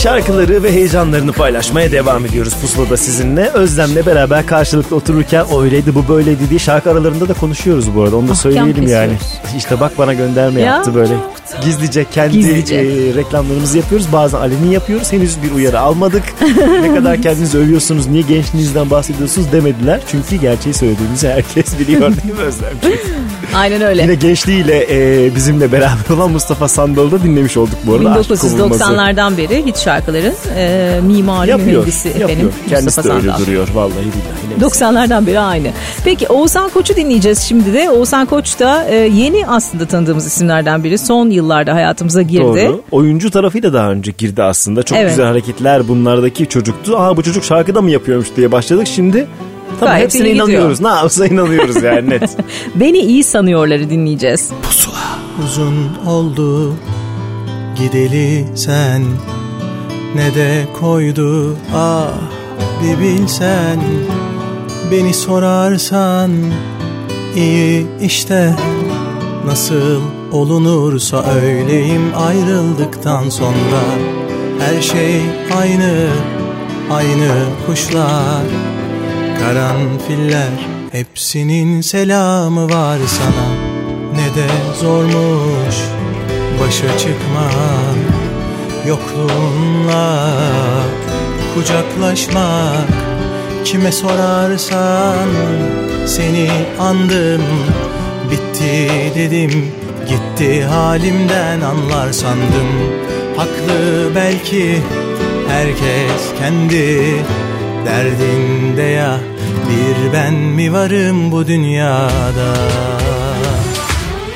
şarkıları 0.03 0.63
ve 0.63 0.71
heyecanlarını 0.71 1.31
paylaşmaya 1.31 1.91
devam 1.91 2.25
ediyoruz 2.25 2.53
Pusula'da 2.61 2.97
sizinle. 2.97 3.49
Özlem'le 3.49 4.05
beraber 4.05 4.45
karşılıklı 4.45 4.95
otururken 4.95 5.45
öyleydi 5.61 5.95
bu 5.95 6.07
böyleydi 6.07 6.49
diye 6.49 6.59
şarkı 6.59 6.91
aralarında 6.91 7.29
da 7.29 7.33
konuşuyoruz 7.33 7.95
bu 7.95 8.03
arada. 8.03 8.15
Onu 8.17 8.27
da 8.27 8.35
söyleyelim 8.35 8.67
kesiyoruz. 8.67 8.91
yani. 8.91 9.13
İşte 9.57 9.79
bak 9.79 9.97
bana 9.97 10.13
gönderme 10.13 10.61
Ya, 10.61 10.65
yaptı 10.65 10.95
böyle. 10.95 11.13
Gizlice 11.65 12.05
kendi 12.11 12.33
Gizlice. 12.37 12.75
e, 12.75 12.85
reklamlarımızı 13.15 13.77
yapıyoruz. 13.77 14.07
Bazen 14.13 14.37
aleni 14.37 14.73
yapıyoruz. 14.73 15.11
Henüz 15.13 15.43
bir 15.43 15.51
uyarı 15.51 15.79
almadık. 15.79 16.23
ne 16.81 16.95
kadar 16.95 17.21
kendinizi 17.21 17.57
övüyorsunuz, 17.57 18.07
niye 18.07 18.21
gençliğinizden 18.21 18.89
bahsediyorsunuz 18.89 19.51
demediler. 19.51 19.99
Çünkü 20.11 20.35
gerçeği 20.35 20.73
söylediğimizi 20.73 21.27
herkes 21.29 21.79
biliyor 21.79 22.01
değil 22.01 22.33
mi 22.33 22.41
Özlemciğim? 22.41 22.97
Aynen 23.55 23.81
öyle. 23.81 24.01
Yine 24.01 24.15
gençliğiyle 24.15 24.87
e, 25.25 25.35
bizimle 25.35 25.71
beraber 25.71 26.09
olan 26.15 26.31
Mustafa 26.31 26.67
Sandal'ı 26.67 27.11
da 27.11 27.23
dinlemiş 27.23 27.57
olduk 27.57 27.75
bu 27.85 27.93
arada. 27.95 28.11
Aşk 28.11 28.29
Kovulması. 28.41 28.83
1990'lardan 28.83 29.37
beri 29.37 29.65
hit 29.65 29.77
şarkıların 29.77 30.33
e, 30.57 30.99
mimarı 31.03 31.49
yapıyor, 31.49 31.67
mühendisi 31.71 32.07
yapıyor. 32.07 32.29
efendim 32.29 32.51
Kendisi 32.69 32.85
Mustafa 32.85 33.09
de 33.09 33.13
öyle 33.13 33.27
Sandal. 33.31 33.39
duruyor 33.45 33.67
vallahi 33.73 33.95
billahi. 33.95 34.71
90'lardan 34.71 35.27
beri 35.27 35.39
aynı. 35.39 35.67
Peki 36.03 36.27
Oğuzhan 36.27 36.69
Koç'u 36.69 36.95
dinleyeceğiz 36.95 37.39
şimdi 37.39 37.73
de. 37.73 37.89
Oğuzhan 37.89 38.25
Koç 38.25 38.59
da 38.59 38.85
e, 38.85 38.95
yeni 38.95 39.47
aslında 39.47 39.85
tanıdığımız 39.85 40.27
isimlerden 40.27 40.83
biri. 40.83 40.97
Son 40.97 41.29
yıllarda 41.41 41.73
hayatımıza 41.75 42.21
girdi. 42.21 42.41
Doğru. 42.43 42.81
Oyuncu 42.91 43.31
tarafıyla 43.31 43.73
daha 43.73 43.91
önce 43.91 44.11
girdi 44.17 44.43
aslında. 44.43 44.83
Çok 44.83 44.97
Evet. 44.97 45.09
güzel 45.09 45.25
hareketler 45.25 45.87
bunlardaki 45.87 46.45
çocuktu. 46.49 46.97
Aa 46.97 47.17
bu 47.17 47.23
çocuk 47.23 47.43
şarkıda 47.43 47.81
mı 47.81 47.91
yapıyormuş 47.91 48.27
diye 48.37 48.51
başladık. 48.51 48.87
Şimdi 48.87 49.27
tabii 49.79 49.89
Gayet 49.89 50.03
hepsine 50.03 50.27
gidiyor. 50.29 50.47
inanıyoruz. 50.47 50.81
Ne 50.81 50.87
yapsa 50.87 51.25
inanıyoruz 51.25 51.83
yani 51.83 52.09
net. 52.09 52.37
Beni 52.75 52.97
iyi 52.97 53.23
sanıyorları 53.23 53.89
dinleyeceğiz. 53.89 54.49
Uzun 55.45 55.75
oldu 56.07 56.73
gideli 57.79 58.45
sen 58.55 59.01
Ne 60.15 60.35
de 60.35 60.65
koydu 60.79 61.55
ah 61.75 62.07
bir 62.83 62.99
bilsen 62.99 63.79
Beni 64.91 65.13
sorarsan 65.13 66.31
iyi 67.35 67.85
işte 68.01 68.55
Nasıl 69.45 70.01
olunursa 70.31 71.25
öyleyim 71.41 72.11
ayrıldıktan 72.17 73.29
sonra. 73.29 73.81
Her 74.59 74.81
şey 74.81 75.21
aynı, 75.57 76.07
aynı 76.91 77.31
kuşlar 77.65 78.43
Karanfiller. 79.39 80.49
Hepsinin 80.91 81.81
selamı 81.81 82.69
var 82.69 82.97
sana. 83.07 83.47
Ne 84.15 84.35
de 84.35 84.47
zormuş 84.79 85.75
başa 86.59 86.97
çıkmak 86.97 88.21
Yokluğunla 88.87 90.27
kucaklaşmak. 91.55 92.87
Kime 93.65 93.91
sorarsan 93.91 95.27
seni 96.05 96.49
andım. 96.79 97.41
Bitti 98.31 98.91
dedim 99.15 99.71
gitti 100.11 100.63
halimden 100.63 101.61
anlar 101.61 102.11
sandım. 102.11 102.69
Haklı 103.37 104.15
belki 104.15 104.81
herkes 105.49 106.39
kendi 106.39 107.15
derdinde 107.85 108.81
ya. 108.81 109.19
Bir 109.69 110.13
ben 110.13 110.33
mi 110.33 110.73
varım 110.73 111.31
bu 111.31 111.47
dünyada? 111.47 112.53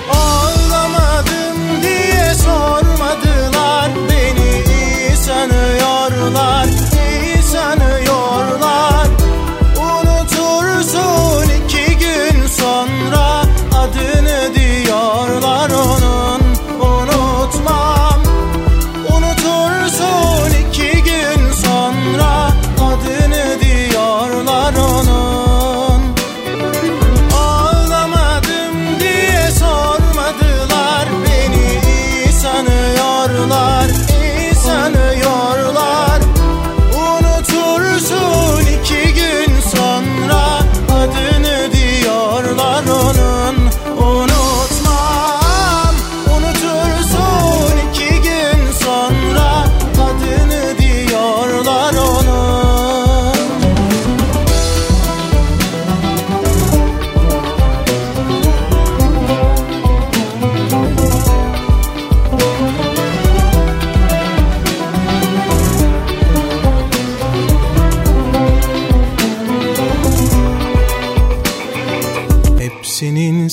Ağlamadım 0.10 1.58
diye 1.84 2.34
sormadılar 2.34 3.92
Beni 4.10 4.76
iyi 4.78 5.18
sanıyorlar 5.18 6.85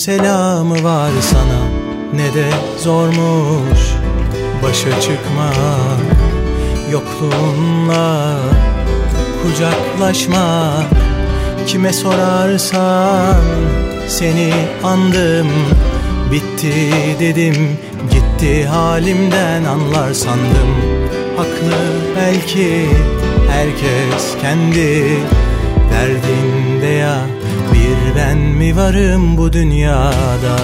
selamı 0.03 0.85
var 0.85 1.11
sana. 1.21 1.63
Ne 2.15 2.35
de 2.35 2.51
zormuş 2.79 3.81
Başa 4.63 5.01
çıkma 5.01 5.53
yokluğunla 6.91 8.37
kucaklaşma 9.43 10.73
Kime 11.67 11.93
sorarsan 11.93 13.43
seni 14.09 14.53
andım. 14.85 15.49
Bitti 16.33 16.75
dedim 17.21 17.79
gitti 18.11 18.67
halimden 18.67 19.65
anlar 19.65 20.13
sandım. 20.13 20.73
Haklı 21.37 21.79
belki 22.17 22.87
herkes 23.51 24.37
kendi 24.43 25.19
derdinde 25.93 26.87
ya 26.87 27.42
ben 28.17 28.39
mi 28.39 28.77
varım 28.77 29.37
bu 29.37 29.53
dünyada? 29.53 30.57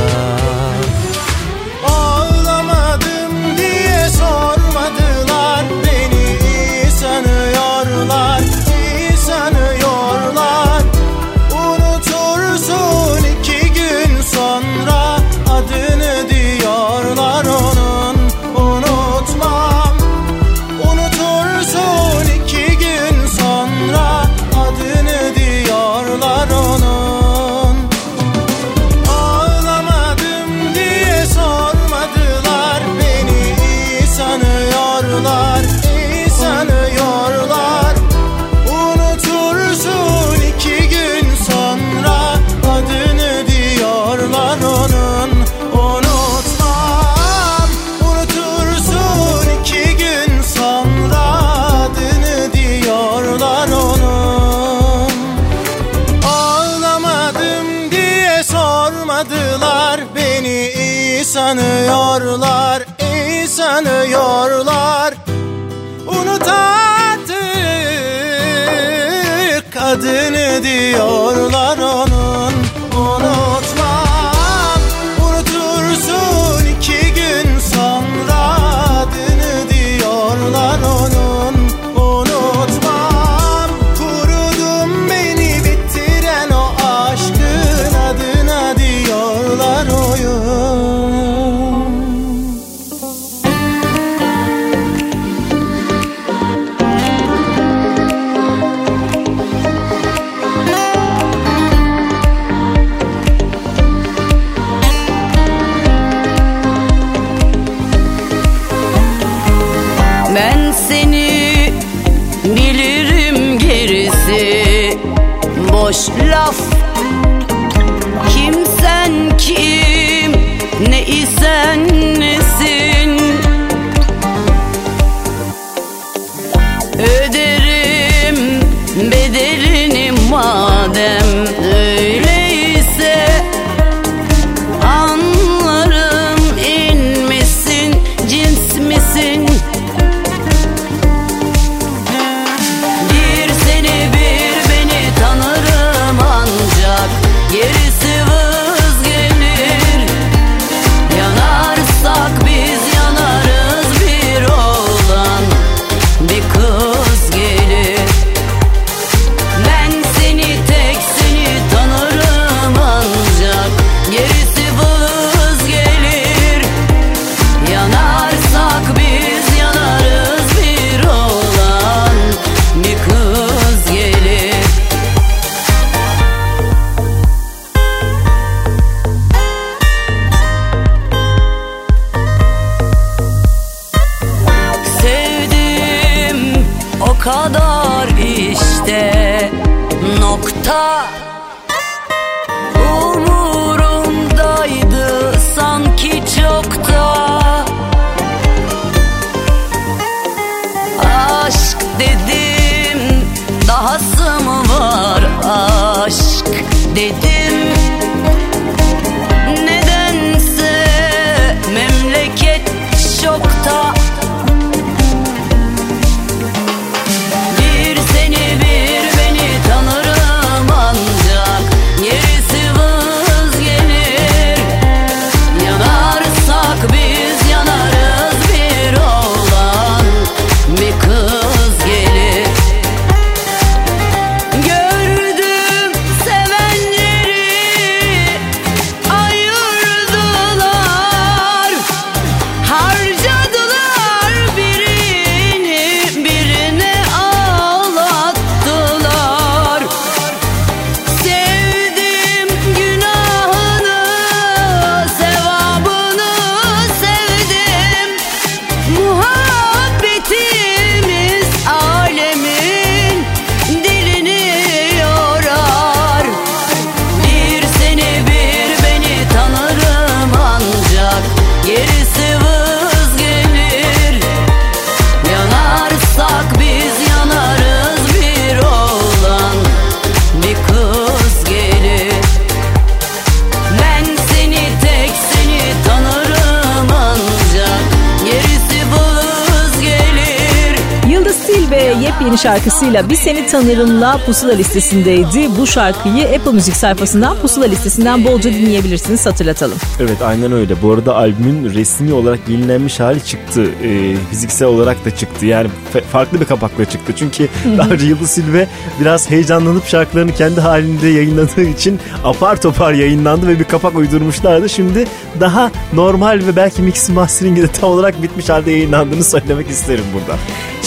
Tanırım'la 293.69 294.21
Pusula 294.27 294.53
listesindeydi. 294.53 295.49
Bu 295.59 295.67
şarkıyı 295.67 296.29
Apple 296.29 296.53
Müzik 296.53 296.77
sayfasından 296.77 297.37
Pusula 297.37 297.65
listesinden 297.65 298.25
bolca 298.25 298.53
dinleyebilirsiniz 298.53 299.27
hatırlatalım. 299.27 299.79
Evet 300.01 300.23
aynen 300.23 300.53
öyle. 300.53 300.83
Bu 300.83 300.93
arada 300.93 301.17
albümün 301.17 301.75
resmi 301.75 302.13
olarak 302.13 302.39
yenilenmiş 302.49 303.01
hali 303.01 303.25
çıktı. 303.25 303.65
Ee, 303.83 304.17
fiziksel 304.31 304.69
olarak 304.69 305.05
da 305.05 305.17
çıktı. 305.17 305.47
Yani 305.47 305.69
farklı 306.13 306.41
bir 306.41 306.45
kapakla 306.45 306.85
çıktı. 306.85 307.13
Çünkü 307.17 307.49
daha 307.79 307.89
önce 307.89 308.07
Yıldız 308.07 308.31
Silve 308.31 308.69
biraz 309.01 309.31
heyecanlanıp 309.31 309.87
şarkılarını 309.87 310.35
kendi 310.35 310.61
halinde 310.61 311.09
yayınladığı 311.09 311.65
için 311.65 312.01
apar 312.25 312.61
topar 312.61 312.93
yayınlandı 312.93 313.49
ve 313.49 313.59
bir 313.59 313.65
kapak 313.65 313.95
uydurmuşlardı. 313.95 314.69
Şimdi 314.69 315.07
daha 315.41 315.71
normal 315.93 316.41
ve 316.47 316.57
belki 316.57 316.83
mix 316.83 317.09
mastering'i 317.09 317.63
de 317.63 317.69
tam 317.69 317.91
olarak 317.91 318.23
bitmiş 318.23 318.49
halde 318.49 318.71
yayınlandığını 318.71 319.25
söylemek 319.25 319.71
isterim 319.71 320.05
burada. 320.15 320.39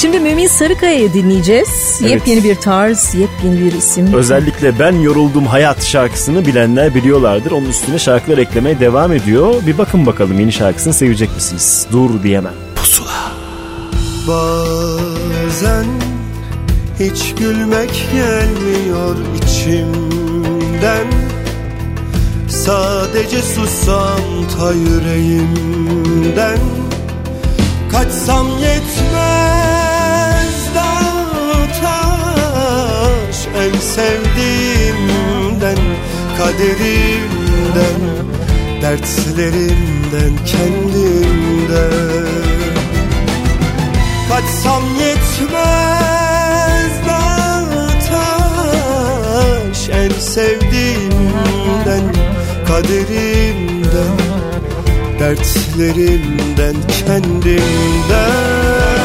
Şimdi 0.01 0.19
Mümin 0.19 0.47
Sarıkaya'yı 0.47 1.13
dinleyeceğiz. 1.13 1.99
Evet. 2.01 2.11
Yepyeni 2.11 2.43
bir 2.43 2.55
tarz, 2.55 3.15
yepyeni 3.15 3.59
bir 3.59 3.73
isim. 3.73 4.13
Özellikle 4.13 4.79
Ben 4.79 4.91
Yoruldum 4.91 5.45
Hayat 5.45 5.83
şarkısını 5.83 6.45
bilenler 6.45 6.95
biliyorlardır. 6.95 7.51
Onun 7.51 7.65
üstüne 7.65 7.99
şarkılar 7.99 8.37
eklemeye 8.37 8.79
devam 8.79 9.11
ediyor. 9.11 9.53
Bir 9.67 9.77
bakın 9.77 10.05
bakalım 10.05 10.39
yeni 10.39 10.51
şarkısını 10.51 10.93
sevecek 10.93 11.35
misiniz? 11.35 11.87
Dur 11.91 12.23
diyemem. 12.23 12.53
Bazen 14.27 15.85
hiç 16.99 17.35
gülmek 17.39 18.05
gelmiyor 18.13 19.15
içimden 19.43 21.07
Sadece 22.49 23.41
susam 23.41 24.19
ta 24.59 24.71
yüreğimden 24.71 26.59
Kaçsam 27.91 28.47
yetmez 28.47 29.60
En 33.61 33.79
sevdiğimden 33.79 35.77
kaderimden 36.37 38.01
Dertlerimden 38.81 40.33
kendimden. 40.45 41.91
Kaçsam 44.29 44.83
yetmez 44.99 46.93
dağ 47.07 47.65
taş 48.09 49.79
En 49.89 50.11
sevdiğimden 50.19 52.05
kaderimden 52.67 54.17
Dertlerimden 55.19 56.75
kendimden 57.05 59.00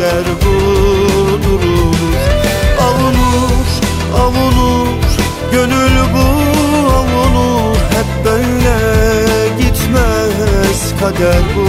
gitmez 0.00 0.12
kader 0.12 0.24
bu 0.40 1.42
durur 1.44 1.96
Avunur 2.80 3.66
avunur 4.20 4.86
gönül 5.52 5.96
bu 6.14 6.26
avunur. 6.92 7.76
Hep 7.76 8.24
böyle 8.24 8.78
gitmez 9.58 10.94
kader 11.00 11.42
bu 11.56 11.66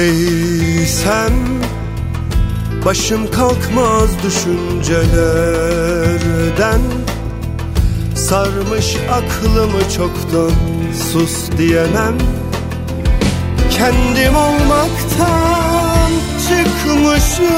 durur 0.00 0.10
Eğsem 0.80 1.32
Başım 2.84 3.30
kalkmaz 3.30 4.10
düşüncelerden. 4.22 6.80
Sarmış 8.14 8.96
aklımı 9.10 9.90
çoktan 9.96 10.52
sus 11.12 11.50
diyemem. 11.58 12.18
Kendim 13.70 14.36
olmaktan 14.36 16.10
çıkmışım. 16.48 17.48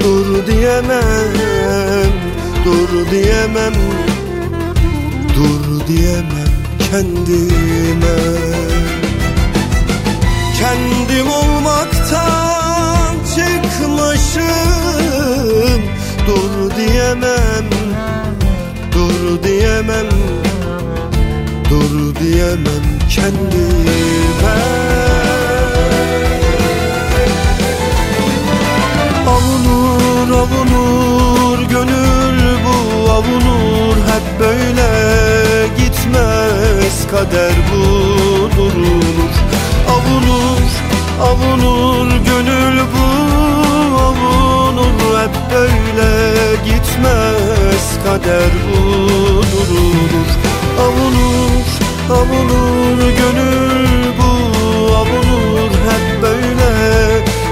Dur 0.00 0.46
diyemem, 0.46 2.12
dur 2.64 3.10
diyemem. 3.10 3.74
Dur 5.36 5.86
diyemem 5.86 6.52
kendime 6.90 8.63
Kendim 10.74 11.28
olmaktan 11.30 13.14
çıkmışım. 13.34 14.44
Dur 16.26 16.76
diyemem 16.76 17.70
Dur 18.92 19.42
diyemem 19.42 20.06
Dur 21.70 22.14
diyemem 22.20 22.84
kendime. 23.10 24.58
Avunur 29.28 30.30
avunur 30.30 31.58
gönül 31.70 32.58
bu 32.64 33.10
avunur. 33.10 33.96
Hep 33.96 34.40
böyle 34.40 34.88
gitmez 35.78 37.06
kader 37.10 37.52
bu 37.72 37.84
durur 38.56 39.33
Avunur, 40.14 40.70
avunur 41.20 42.06
gönül 42.06 42.80
bu 42.94 43.06
avunur 43.98 45.18
Hep 45.20 45.34
böyle 45.50 46.10
gitmez 46.64 47.98
kader 48.04 48.50
bu 48.68 48.82
durur 49.52 50.28
Avunur, 50.80 51.66
avunur 52.10 52.98
gönül 52.98 54.04
bu 54.18 54.30
avunur 54.94 55.70
Hep 55.70 56.22
böyle 56.22 56.70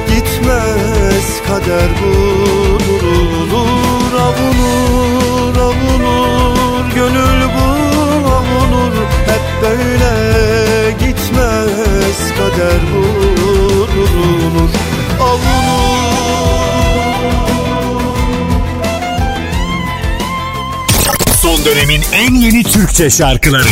gitmez 0.08 1.42
kader 1.46 1.90
bu 2.00 2.14
durur 2.84 4.12
Avunur, 4.20 5.56
avunur 5.60 6.94
gönül 6.94 7.42
bu 7.54 7.68
avunur 8.28 8.94
Hep 9.26 9.62
böyle 9.62 10.71
gitmez 12.12 12.32
kader 12.38 12.80
bu 12.94 13.02
durur 13.96 14.70
Son 21.42 21.64
dönemin 21.64 22.02
en 22.12 22.34
yeni 22.34 22.62
Türkçe 22.62 23.10
şarkıları 23.10 23.68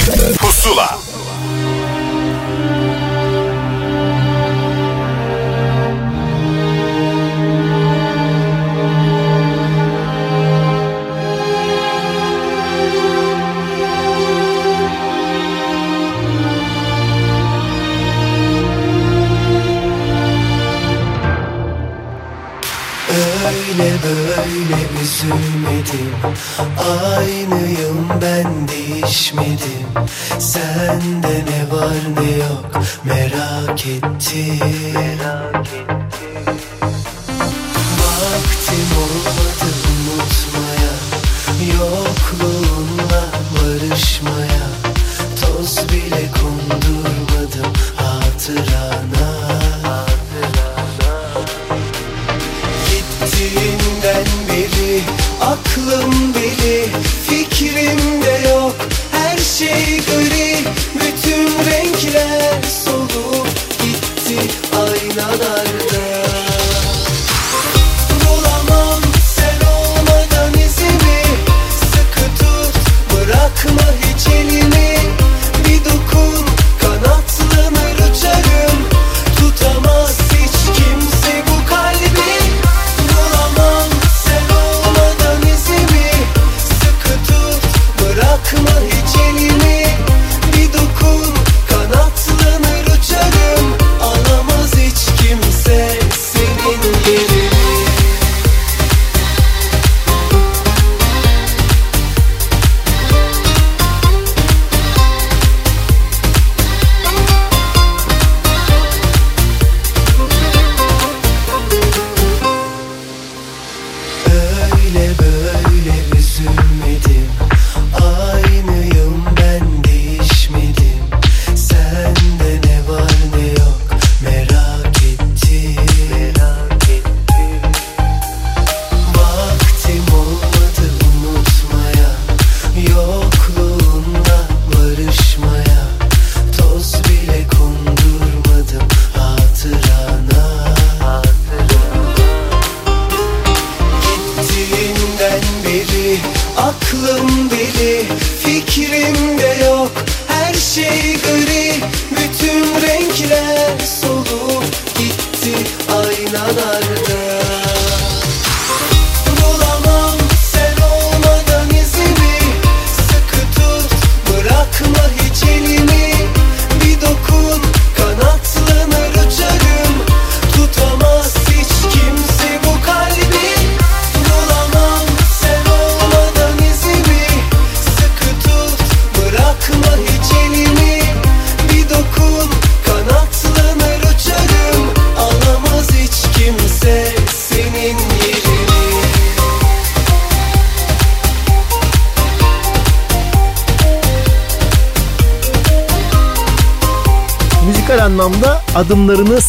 değişmedim 29.30 30.08
Sende 30.38 31.44
ne 31.50 31.76
var 31.76 31.94
ne 32.16 32.30
yok 32.36 32.82
merak 33.04 33.86
ettim 33.86 34.69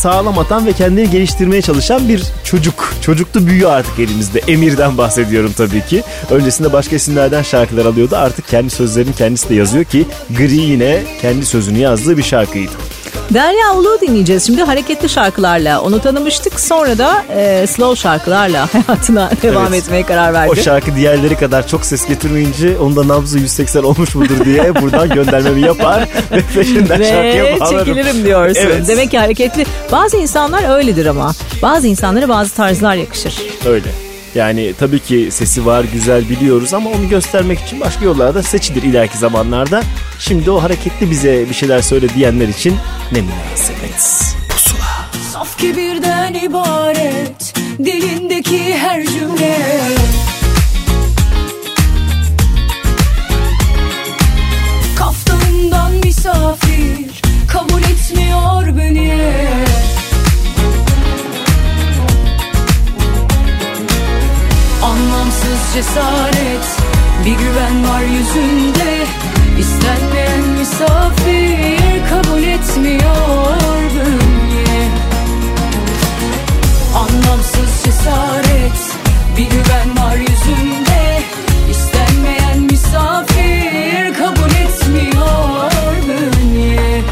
sağlam 0.01 0.39
atan 0.39 0.65
ve 0.65 0.73
kendini 0.73 1.09
geliştirmeye 1.09 1.61
çalışan 1.61 2.09
bir 2.09 2.23
çocuk. 2.43 2.93
Çocuklu 3.01 3.47
büyüyor 3.47 3.71
artık 3.71 3.99
elimizde. 3.99 4.39
Emir'den 4.47 4.97
bahsediyorum 4.97 5.53
tabii 5.57 5.85
ki. 5.85 6.03
Öncesinde 6.31 6.73
başka 6.73 6.95
isimlerden 6.95 7.41
şarkılar 7.41 7.85
alıyordu. 7.85 8.15
Artık 8.15 8.47
kendi 8.47 8.69
sözlerini 8.69 9.15
kendisi 9.15 9.49
de 9.49 9.55
yazıyor 9.55 9.83
ki 9.83 10.05
Gri 10.37 10.55
yine 10.55 11.03
kendi 11.21 11.45
sözünü 11.45 11.77
yazdığı 11.77 12.17
bir 12.17 12.23
şarkıydı. 12.23 12.71
Derya 13.33 13.73
Ulu 13.75 13.97
dinleyeceğiz 14.01 14.45
şimdi 14.45 14.63
hareketli 14.63 15.09
şarkılarla. 15.09 15.81
Onu 15.81 15.99
tanımıştık 16.01 16.59
sonra 16.59 16.97
da 16.97 17.23
e, 17.35 17.67
slow 17.67 18.01
şarkılarla 18.01 18.67
hayatına 18.73 19.31
devam 19.41 19.67
Evet. 19.73 19.83
etmeye 19.83 20.03
karar 20.03 20.33
verdi. 20.33 20.49
O 20.51 20.55
şarkı 20.55 20.95
diğerleri 20.95 21.35
kadar 21.35 21.67
çok 21.67 21.85
ses 21.85 22.07
getirmeyince 22.07 22.77
onda 22.77 23.07
nabzı 23.07 23.39
180 23.39 23.83
olmuş 23.83 24.15
mudur 24.15 24.45
diye 24.45 24.75
buradan 24.81 25.09
göndermemi 25.09 25.61
yapar 25.61 26.07
ve 26.31 26.41
peşinden 26.55 27.03
şarkıya 27.03 27.43
Ve 27.43 27.59
bağlarım. 27.59 27.85
çekilirim 27.85 28.25
diyorsun. 28.25 28.61
Evet. 28.65 28.87
Demek 28.87 29.11
ki 29.11 29.19
hareketli. 29.19 29.65
Bazı 29.91 30.17
insanlar 30.17 30.77
öyledir 30.77 31.05
ama. 31.05 31.31
Bazı 31.61 31.87
insanlara 31.87 32.29
bazı 32.29 32.53
tarzlar 32.55 32.95
yakışır. 32.95 33.33
Öyle. 33.65 33.87
Yani 34.35 34.73
tabii 34.79 34.99
ki 34.99 35.27
sesi 35.31 35.65
var, 35.65 35.85
güzel 35.93 36.29
biliyoruz 36.29 36.73
ama 36.73 36.89
onu 36.89 37.09
göstermek 37.09 37.59
için 37.59 37.79
başka 37.79 38.05
yollarda 38.05 38.43
seçilir 38.43 38.83
ileriki 38.83 39.17
zamanlarda. 39.17 39.83
Şimdi 40.19 40.51
o 40.51 40.63
hareketli 40.63 41.11
bize 41.11 41.49
bir 41.49 41.53
şeyler 41.53 41.81
söyle 41.81 42.09
diyenler 42.09 42.47
için 42.47 42.75
ne 43.11 43.21
münasebet. 43.21 44.35
Pusula. 44.49 45.09
Saf 45.33 45.57
kibirden 45.57 46.33
ibaret 46.33 47.53
Dilindeki 47.77 48.77
her 48.77 49.05
cümle 49.05 49.57
Kaftanından 54.97 55.91
misafir 55.91 57.21
Kabul 57.47 57.81
etmiyor 57.81 58.77
beni 58.77 59.70
Anlamsız 65.41 65.73
cesaret. 65.73 66.65
Bir 67.25 67.31
güven 67.31 67.87
var 67.87 68.01
yüzünde. 68.01 69.05
İstenmeyen 69.59 70.41
misafir 70.59 72.09
Kabul 72.09 72.43
etmiyor 72.43 73.81
beni 73.95 74.89
Anlamsız 76.95 77.83
cesaret. 77.85 78.79
Bir 79.37 79.43
güven 79.43 79.97
var 79.97 80.15
yüzünde. 80.15 81.23
İstenmeyen 81.69 82.59
misafir 82.59 84.13
Kabul 84.13 84.51
etmiyor 84.51 85.71
beni 86.07 87.03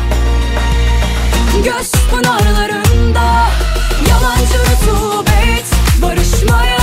Göz 1.63 1.91
pınarlarında 2.11 3.47
Yalancı 4.09 4.59
rutubet 4.59 5.65
Barışmaya 6.01 6.78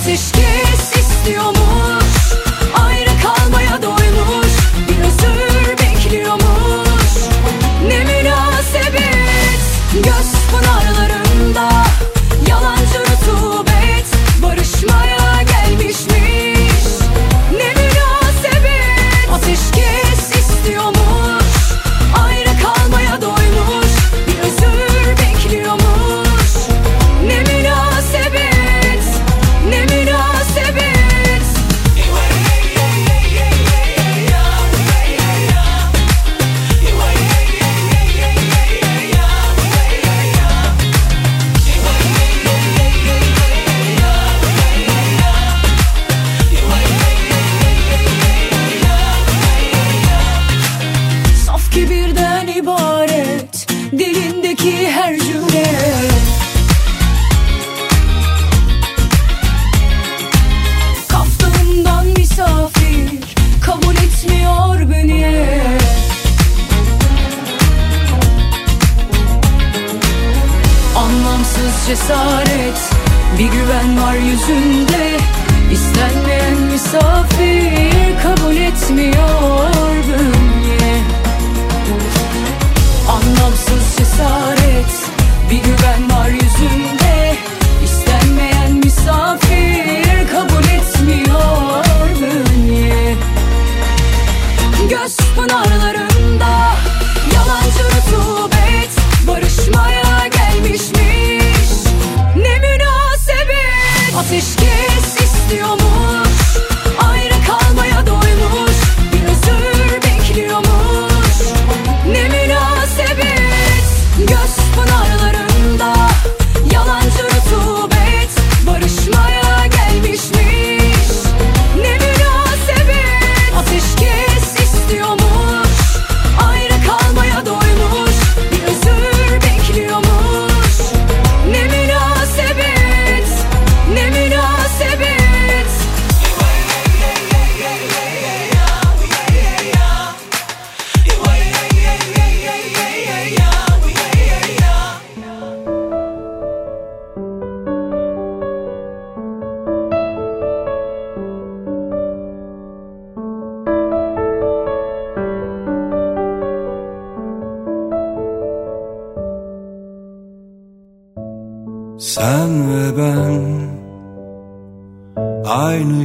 Ateşkes 0.00 0.96
istiyormuş 0.96 1.59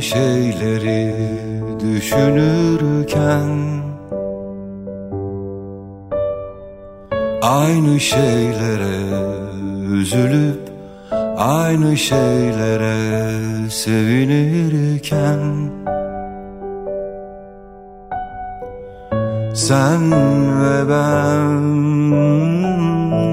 şeyleri 0.05 1.15
düşünürken 1.79 3.49
Aynı 7.41 7.99
şeylere 7.99 8.97
üzülüp 9.91 10.59
aynı 11.37 11.97
şeylere 11.97 13.69
sevinirken 13.69 15.39
Sen 19.53 20.11
ve 20.61 20.89
ben 20.89 21.75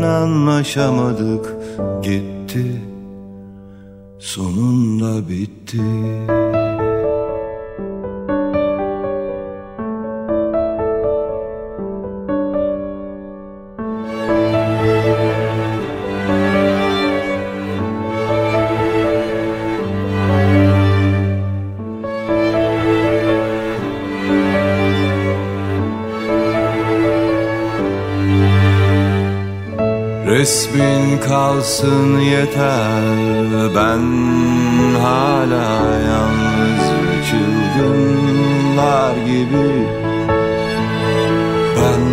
anlaşamadık 0.04 1.54
gitti 2.02 2.82
Sonunda 4.18 5.28
bitti 5.28 5.80
Resmin 30.42 31.18
kalsın 31.18 32.18
yeter. 32.18 33.02
Ben 33.76 34.04
hala 34.94 35.70
yalnız 36.10 36.86
çılgınlar 37.30 39.14
gibi. 39.16 39.70
Ben 41.76 42.04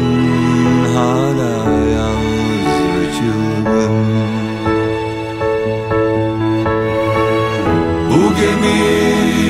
hala 0.95 1.55
yalnız 1.97 2.75
çılgın. 3.17 4.07
Bu 8.09 8.23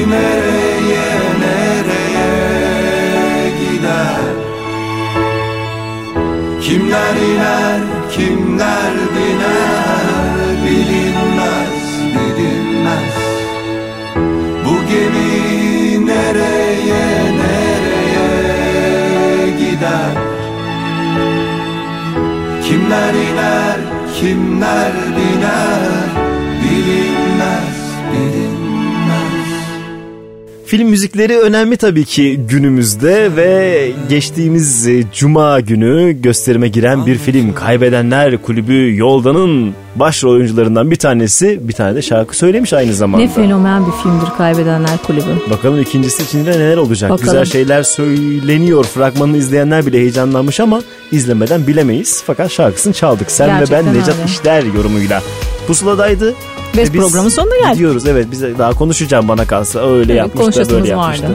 nereye 0.10 1.20
nereye 1.42 2.32
gider? 3.60 4.34
Kimler 6.62 7.16
iner, 7.16 7.99
kimler 8.20 8.94
biner 9.16 10.64
bilinmez, 10.66 11.78
bilinmez. 12.14 13.16
Bu 14.66 14.76
gemi 14.90 16.06
nereye, 16.06 17.08
nereye 17.40 18.28
gider? 19.60 20.16
Kimler 22.64 23.14
iner, 23.14 23.80
kimler 24.20 24.94
biner 25.16 26.09
Film 30.70 30.90
müzikleri 30.90 31.40
önemli 31.40 31.78
tabii 31.78 32.06
ki 32.06 32.40
günümüzde 32.50 33.36
ve 33.36 33.92
geçtiğimiz 34.10 34.88
e, 34.88 35.04
cuma 35.14 35.60
günü 35.60 36.22
gösterime 36.22 36.68
giren 36.68 37.06
bir 37.06 37.18
film 37.18 37.54
Kaybedenler 37.54 38.42
Kulübü 38.42 38.98
Yoldan'ın 38.98 39.74
başrol 39.96 40.32
oyuncularından 40.32 40.92
bir 40.92 40.96
tanesi 40.96 41.60
bir 41.68 41.74
tane 41.74 41.96
de 41.96 42.02
şarkı 42.02 42.38
söylemiş 42.38 42.74
aynı 42.74 42.94
zamanda. 42.94 43.26
Ne 43.26 43.30
fenomen 43.30 43.88
bir 43.88 43.92
filmdir 43.92 44.38
Kaybedenler 44.38 44.98
Kulübü. 45.08 45.50
Bakalım 45.50 45.82
ikincisi 45.82 46.24
içinde 46.24 46.52
neler 46.52 46.78
olacak. 46.78 47.12
Bakalım. 47.12 47.26
Güzel 47.26 47.46
şeyler 47.46 47.84
söyleniyor. 47.84 48.84
Fragmanını 48.84 49.38
izleyenler 49.38 49.86
bile 49.86 49.98
heyecanlanmış 49.98 50.60
ama 50.60 50.82
izlemeden 51.12 51.68
bilemeyiz. 51.68 52.24
Fakat 52.26 52.52
şarkısını 52.52 52.94
çaldık. 52.94 53.32
Sen 53.32 53.48
Gerçekten 53.48 53.86
ve 53.86 53.88
ben 53.88 53.94
Necat 53.94 54.16
öyle. 54.16 54.26
İşler 54.26 54.64
yorumuyla. 54.64 55.22
Pusuladaydı. 55.68 56.36
Ve 56.78 56.82
Ve 56.82 56.94
biz 56.94 57.02
programın 57.02 57.30
sonuna 57.30 57.56
geldik. 57.58 57.74
Gidiyoruz 57.74 58.08
evet 58.08 58.28
biz 58.32 58.42
daha 58.42 58.74
konuşacağım 58.74 59.28
bana 59.28 59.48
kalsa 59.48 59.80
öyle 59.80 60.14
Evet, 60.14 60.18
yapmış 60.36 60.56
da 60.56 60.70
böyle 60.70 60.88
yapmıştı. 60.88 61.24
vardı. 61.24 61.34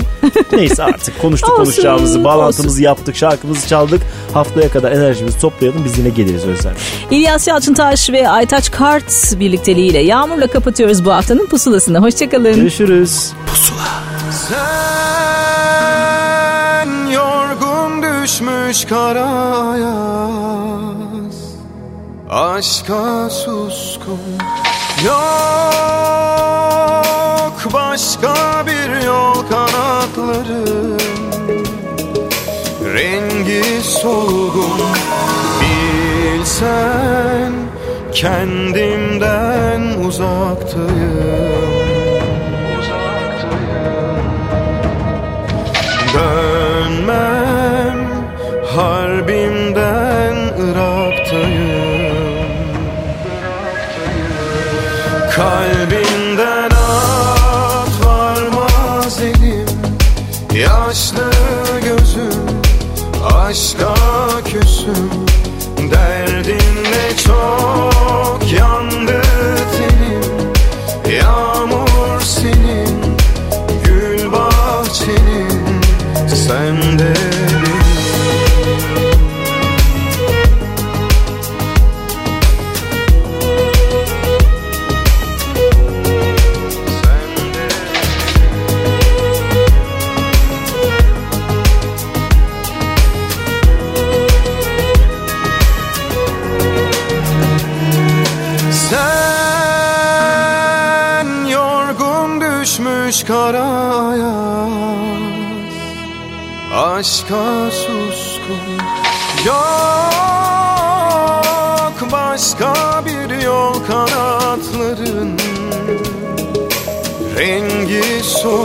Neyse 0.52 0.84
artık 0.84 1.22
konuştuk 1.22 1.50
Olsun, 1.50 1.62
konuşacağımızı 1.64 2.24
bağlantımızı 2.24 2.68
olsun. 2.76 2.82
yaptık 2.82 3.16
şarkımızı 3.16 3.68
çaldık. 3.68 4.02
Haftaya 4.34 4.68
kadar 4.68 4.92
enerjimizi 4.92 5.40
toplayalım 5.40 5.84
biz 5.84 5.98
yine 5.98 6.08
geliriz 6.08 6.44
Özlem. 6.46 6.74
İlyas 7.10 7.48
Yalçıntaş 7.48 8.10
ve 8.10 8.28
Aytaç 8.28 8.70
Kart 8.70 9.34
birlikteliğiyle 9.40 9.98
Yağmur'la 9.98 10.46
kapatıyoruz 10.46 11.04
bu 11.04 11.12
haftanın 11.12 11.46
pusulasını. 11.46 11.98
Hoşçakalın. 11.98 12.54
Görüşürüz. 12.54 13.32
Sen 15.74 17.06
yorgun 17.10 18.02
düşmüş 18.02 18.84
karaya 18.84 19.94
Aşka 22.30 23.30
suskun 23.30 24.18
Yok 25.04 25.14
başka 27.72 28.34
bir 28.66 29.06
yol 29.06 29.34
kanatların 29.50 31.00
Rengi 32.94 33.82
solgun 33.82 34.80
Bilsen 35.60 37.52
kendimden 38.12 39.82
uzaktayım 40.04 41.63
Kalbimden 55.36 56.70
at 56.70 58.06
varmaz 58.06 59.20
elim 59.20 59.66
Yaşlı 60.54 61.30
gözüm 61.84 62.42
aşka 63.34 63.93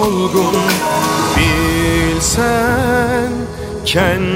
solgun 0.10 0.56
Bilsen 1.36 3.32
kendimden 3.86 4.29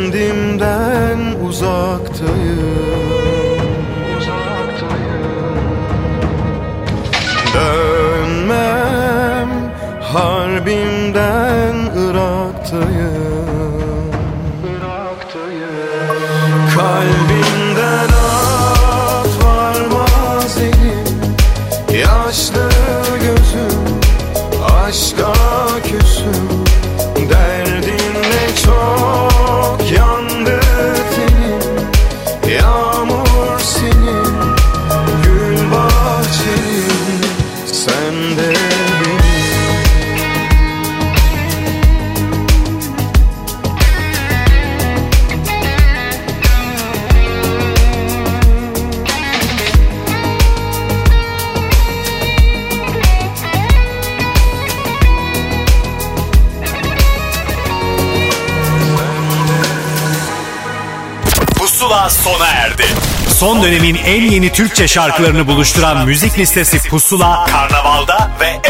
Son 63.43 63.63
dönemin 63.63 63.95
en 63.95 64.21
yeni 64.21 64.51
Türkçe 64.51 64.87
şarkılarını 64.87 65.47
buluşturan 65.47 66.05
müzik 66.05 66.39
listesi 66.39 66.89
Pusula, 66.89 67.45
Karnaval'da 67.45 68.31
ve. 68.39 68.61